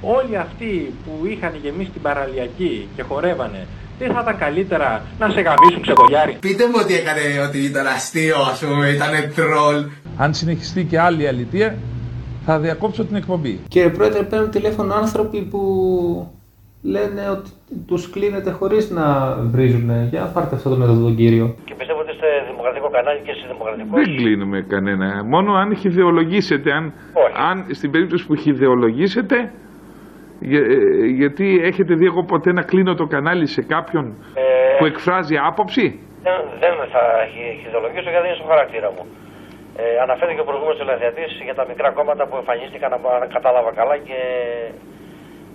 Όλοι 0.00 0.36
αυτοί 0.36 0.92
που 1.04 1.26
είχαν 1.26 1.52
γεμίσει 1.62 1.90
την 1.90 2.02
παραλιακή 2.02 2.88
και 2.96 3.02
χορεύανε, 3.02 3.66
δεν 3.98 4.12
θα 4.12 4.20
ήταν 4.22 4.38
καλύτερα 4.38 5.02
να 5.18 5.28
σε 5.28 5.40
γαμίσουν 5.40 5.82
ξεκολιάρι. 5.82 6.36
Πείτε 6.40 6.66
μου 6.66 6.78
ότι 6.82 6.94
έκανε 6.94 7.20
ότι 7.48 7.58
ήταν 7.58 7.86
αστείο, 7.86 8.36
ας 8.50 8.64
πούμε, 8.64 8.88
ήταν 8.88 9.12
τρόλ. 9.34 9.84
Αν 10.16 10.34
συνεχιστεί 10.34 10.84
και 10.84 10.98
άλλη 11.00 11.28
αλητία, 11.28 11.76
θα 12.44 12.58
διακόψω 12.58 13.04
την 13.04 13.16
εκπομπή. 13.16 13.60
Κύριε 13.68 13.88
Πρόεδρε, 13.88 14.22
παίρνουν 14.22 14.50
τηλέφωνο 14.50 14.94
άνθρωποι 14.94 15.40
που 15.42 15.60
λένε 16.82 17.28
ότι 17.30 17.50
τους 17.86 18.10
κλείνετε 18.10 18.50
χωρίς 18.50 18.90
να 18.90 19.36
βρίζουν. 19.40 20.08
Για 20.10 20.30
πάρτε 20.34 20.54
αυτό 20.54 20.70
το 20.70 20.76
με 20.76 20.86
τον 20.86 21.16
κύριο. 21.16 21.54
Και 21.64 21.74
πιστεύω 21.74 22.00
ότι 22.00 22.10
είστε 22.12 22.26
δημοκρατικό 22.50 22.88
κανάλι 22.90 23.20
και 23.24 23.30
είστε 23.30 23.46
δημοκρατικός. 23.52 24.04
Δεν 24.04 24.16
κλείνουμε 24.16 24.64
κανένα. 24.68 25.24
Μόνο 25.24 25.52
αν 25.52 25.76
χιδεολογήσετε, 25.76 26.72
αν, 26.72 26.92
αν 27.50 27.66
στην 27.70 27.90
περίπτωση 27.90 28.26
που 28.26 28.34
χιδεολογήσετε, 28.34 29.52
για- 30.50 30.66
ε, 30.74 31.06
γιατί 31.20 31.46
έχετε 31.70 31.92
δει 31.94 32.06
εγώ 32.12 32.22
ποτέ 32.32 32.50
να 32.52 32.62
κλείνω 32.62 32.94
το 32.94 33.06
κανάλι 33.06 33.46
σε 33.46 33.62
κάποιον 33.62 34.06
που 34.78 34.84
εκφράζει 34.84 35.36
άποψη; 35.50 35.86
Δεν, 36.26 36.40
δεν 36.62 36.74
θα 36.94 37.02
χει- 37.32 37.56
χειδολογήσω 37.62 38.08
γιατί 38.14 38.26
είναι 38.28 38.38
στο 38.40 38.48
χαρακτήρα 38.52 38.88
μου. 38.96 39.04
Ε, 39.82 39.84
αναφέρθηκε 40.06 40.40
ο 40.44 40.46
προηγούμενος 40.50 40.80
ελευθερατής 40.84 41.30
για 41.48 41.54
τα 41.58 41.64
μικρά 41.70 41.88
κόμματα 41.98 42.22
που 42.28 42.36
εμφανίστηκαν, 42.40 42.90
αν 42.92 43.28
κατάλαβα 43.36 43.70
καλά, 43.80 43.96
και 44.08 44.18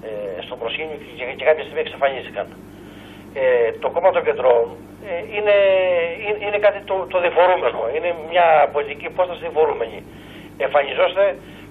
ε, 0.07 0.41
στο 0.45 0.55
προσκήνιο 0.61 0.97
και, 1.03 1.11
και, 1.17 1.25
και 1.37 1.45
κάποια 1.49 1.63
στιγμή 1.65 1.81
εξαφανίστηκαν. 1.85 2.45
Ε, 3.41 3.71
το 3.83 3.87
κόμμα 3.95 4.09
των 4.15 4.23
κεντρών 4.27 4.65
ε, 5.09 5.11
είναι, 5.35 5.55
είναι, 6.25 6.39
είναι 6.45 6.59
κάτι 6.67 6.79
το, 6.89 6.95
το 7.13 7.17
διφορούμενο. 7.25 7.79
Είναι 7.95 8.09
μια 8.31 8.45
πολιτική 8.75 9.05
υπόσταση 9.13 9.39
διφορούμενη. 9.47 9.99
Εμφανιζόστε 10.65 11.23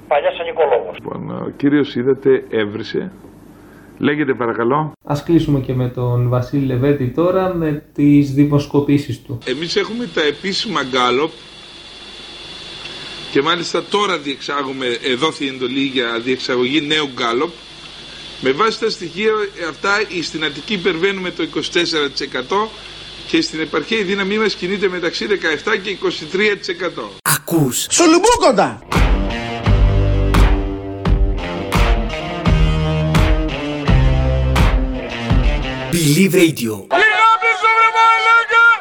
παλιά 0.08 0.30
σαν 0.36 0.46
οικολόγος. 0.46 0.94
Λοιπόν, 0.94 1.30
ο 1.30 1.52
κύριος 1.56 1.94
είδατε 1.94 2.44
έβρισε. 2.50 3.12
Λέγεται 3.98 4.34
παρακαλώ. 4.34 4.92
Ας 5.04 5.22
κλείσουμε 5.22 5.60
και 5.60 5.74
με 5.74 5.88
τον 5.88 6.28
Βασίλη 6.28 6.66
Λεβέντη 6.66 7.06
τώρα 7.06 7.54
με 7.54 7.82
τις 7.94 8.32
δημοσκοπήσεις 8.32 9.22
του. 9.22 9.38
Εμείς 9.44 9.76
έχουμε 9.76 10.08
τα 10.14 10.22
επίσημα 10.22 10.80
γκάλοπ 10.90 11.30
και 13.32 13.42
μάλιστα 13.42 13.82
τώρα 13.90 14.18
διεξάγουμε, 14.18 14.86
δόθη 15.18 15.44
η 15.44 15.48
εντολή 15.48 15.80
για 15.80 16.20
διεξαγωγή 16.24 16.80
νέου 16.80 17.08
γκάλοπ. 17.14 17.50
Με 18.40 18.52
βάση 18.52 18.80
τα 18.80 18.90
στοιχεία 18.90 19.32
αυτά 19.68 19.90
στην 20.22 20.44
Αττική 20.44 20.72
υπερβαίνουμε 20.72 21.30
το 21.30 21.42
24% 21.42 22.68
και 23.26 23.40
στην 23.40 23.60
επαρχία 23.60 23.98
η 23.98 24.02
δύναμή 24.02 24.38
μας 24.38 24.54
κινείται 24.54 24.88
μεταξύ 24.88 25.26
17 25.64 25.76
και 25.82 25.90
23%. 25.90 27.08
Ακούς. 27.22 27.86
Σουλουμπούκοντα. 27.90 28.82
Believe 36.08 36.34
Radio. 36.34 36.86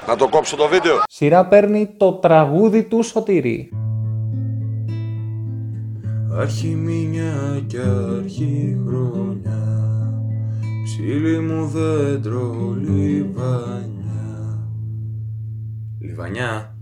Να 0.08 0.16
το 0.16 0.28
κόψω 0.28 0.56
το 0.56 0.68
βίντεο. 0.68 1.02
Σειρά 1.10 1.46
παίρνει 1.46 1.94
το 1.98 2.14
τραγούδι 2.14 2.84
του 2.84 3.04
Σωτήρη. 3.04 3.70
Αρχιμήνια 6.40 7.64
και 7.68 7.78
αρχιχρόνια 7.78 9.62
Ψήλι 10.84 11.40
μου 11.40 11.66
δέντρο 11.68 12.76
λιβανιά 12.80 14.28
Λιβανιά 16.00 16.76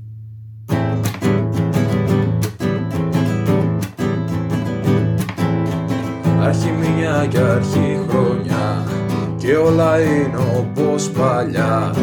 Αρχιμήνια 6.42 7.28
και 7.30 7.38
αρχιχρόνια 7.38 8.86
Κι 8.88 8.95
και 9.46 9.56
όλα 9.56 10.02
είναι 10.02 10.38
όπως 10.58 11.10
παλιά. 11.10 11.94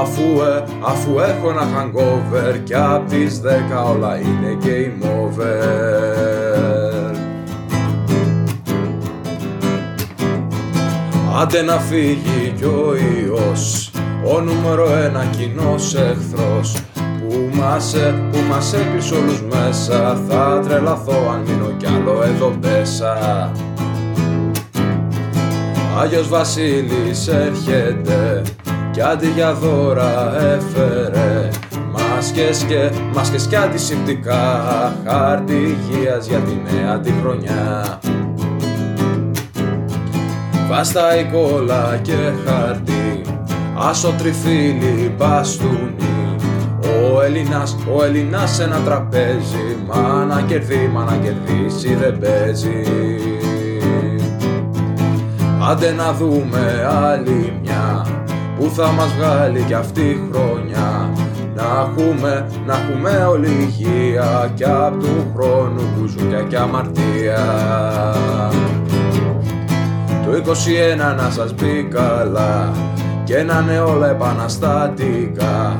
Αφού, 0.00 0.22
ε, 0.22 0.64
αφού 0.84 1.18
έχω 1.18 1.50
ένα 1.50 1.62
hangover 1.62 2.60
και 2.64 2.76
απ' 2.76 3.08
τις 3.08 3.40
δέκα 3.40 3.82
όλα 3.82 4.18
είναι 4.18 4.58
game 4.62 5.04
over. 5.04 5.86
Άντε 11.40 11.62
να 11.62 11.78
φύγει 11.78 12.54
κι 12.56 12.64
ο 12.64 12.94
ιός 13.26 13.90
ο 14.34 14.40
νούμερο 14.40 14.88
ένα 15.04 15.24
κοινός 15.24 15.94
εχθρός. 15.94 16.76
Που 16.94 17.48
μας, 17.52 17.94
ε, 17.94 18.14
που 18.32 18.38
μας 18.48 18.72
έκλεισε 18.72 19.14
όλους 19.14 19.42
μέσα 19.42 20.20
θα 20.28 20.62
τρελαθώ 20.68 21.30
αν 21.32 21.40
μείνω 21.46 21.70
κι 21.76 21.86
άλλο 21.86 22.22
εδώ 22.22 22.56
μέσα 22.62 23.16
Άγιος 25.98 26.28
Βασίλης 26.28 27.28
έρχεται 27.28 28.42
κι 28.90 29.00
αντί 29.00 29.28
για 29.28 29.54
δώρα 29.54 30.36
έφερε 30.36 31.48
μάσκες 31.92 32.64
και, 32.68 32.90
μάσκες 33.14 33.46
και 33.46 33.56
αντισηπτικά 33.56 34.62
χάρτη 35.06 35.52
υγείας 35.54 36.26
για 36.26 36.38
τη 36.38 36.52
νέα 36.72 37.00
τη 37.00 37.12
χρονιά. 37.22 37.98
Βάστα 40.68 41.18
η 41.18 41.24
κόλλα 41.24 41.98
και 42.02 42.32
χαρτί 42.46 43.20
Άσο 43.78 44.14
τριφύλι 44.18 45.14
μπαστούνι. 45.16 46.36
Ο 47.14 47.22
Έλληνας, 47.22 47.76
ο 47.96 48.04
Έλληνας 48.04 48.54
σε 48.54 48.62
ένα 48.62 48.80
τραπέζι 48.80 49.76
Μα 49.86 50.24
να 50.24 50.42
κερδίσει, 50.42 50.90
μα 50.92 51.04
να 51.04 51.16
κερδίσει 51.16 51.94
δεν 51.94 52.18
παίζει 52.18 52.82
Άντε 55.68 55.92
να 55.92 56.12
δούμε 56.12 56.88
άλλη 57.04 57.60
μια 57.62 58.06
Που 58.58 58.70
θα 58.74 58.92
μας 58.92 59.12
βγάλει 59.18 59.60
κι 59.60 59.74
αυτή 59.74 60.00
η 60.00 60.20
χρονιά. 60.32 61.12
Να 61.54 61.62
έχουμε, 61.62 62.46
να 62.66 62.74
έχουμε 62.74 63.26
όλη 63.30 63.48
υγεία 63.48 64.52
Κι 64.54 64.64
απ' 64.64 65.00
του 65.00 65.32
χρόνου 65.34 65.82
μπουζούκια 65.94 66.40
κι 66.48 66.56
αμαρτία. 66.56 67.44
Το 70.24 70.32
21 70.32 71.16
να 71.16 71.30
σας 71.30 71.54
μπει 71.54 71.88
καλά 71.90 72.72
και 73.24 73.42
να 73.42 73.60
είναι 73.60 73.80
όλα 73.80 74.10
επαναστατικά. 74.10 75.76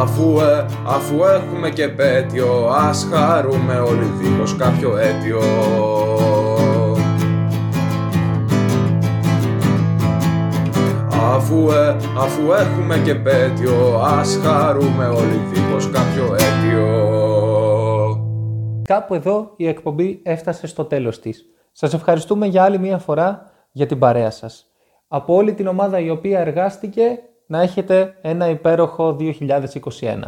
Αφού, 0.00 0.40
ε, 0.40 0.66
αφού 0.84 1.14
έχουμε 1.36 1.70
και 1.70 1.88
πέτειο 1.88 2.70
ας 2.88 3.06
χαρούμε 3.12 3.78
όλοι 3.78 4.12
δίχως 4.20 4.56
κάποιο 4.56 4.96
αίτιο 4.96 5.40
Αφού, 11.40 11.70
ε, 11.70 11.96
αφού 12.18 12.52
έχουμε 12.52 12.98
και 12.98 13.14
πέτειο 13.14 14.00
ας 14.04 14.38
χαρούμε 14.42 15.06
όλοι 15.06 15.40
δίχως 15.52 15.90
κάποιο 15.90 16.34
αίτιο 16.34 16.88
Κάπου 18.84 19.14
εδώ 19.14 19.52
η 19.56 19.68
εκπομπή 19.68 20.20
έφτασε 20.22 20.66
στο 20.66 20.84
τέλος 20.84 21.20
της. 21.20 21.44
Σας 21.72 21.94
ευχαριστούμε 21.94 22.46
για 22.46 22.62
άλλη 22.62 22.78
μία 22.78 22.98
φορά 22.98 23.50
για 23.72 23.86
την 23.86 23.98
παρέα 23.98 24.30
σας. 24.30 24.66
Από 25.08 25.34
όλη 25.34 25.54
την 25.54 25.66
ομάδα 25.66 25.98
η 25.98 26.10
οποία 26.10 26.40
εργάστηκε 26.40 27.18
να 27.46 27.60
έχετε 27.60 28.14
ένα 28.20 28.48
υπέροχο 28.48 29.16
2021. 29.20 30.22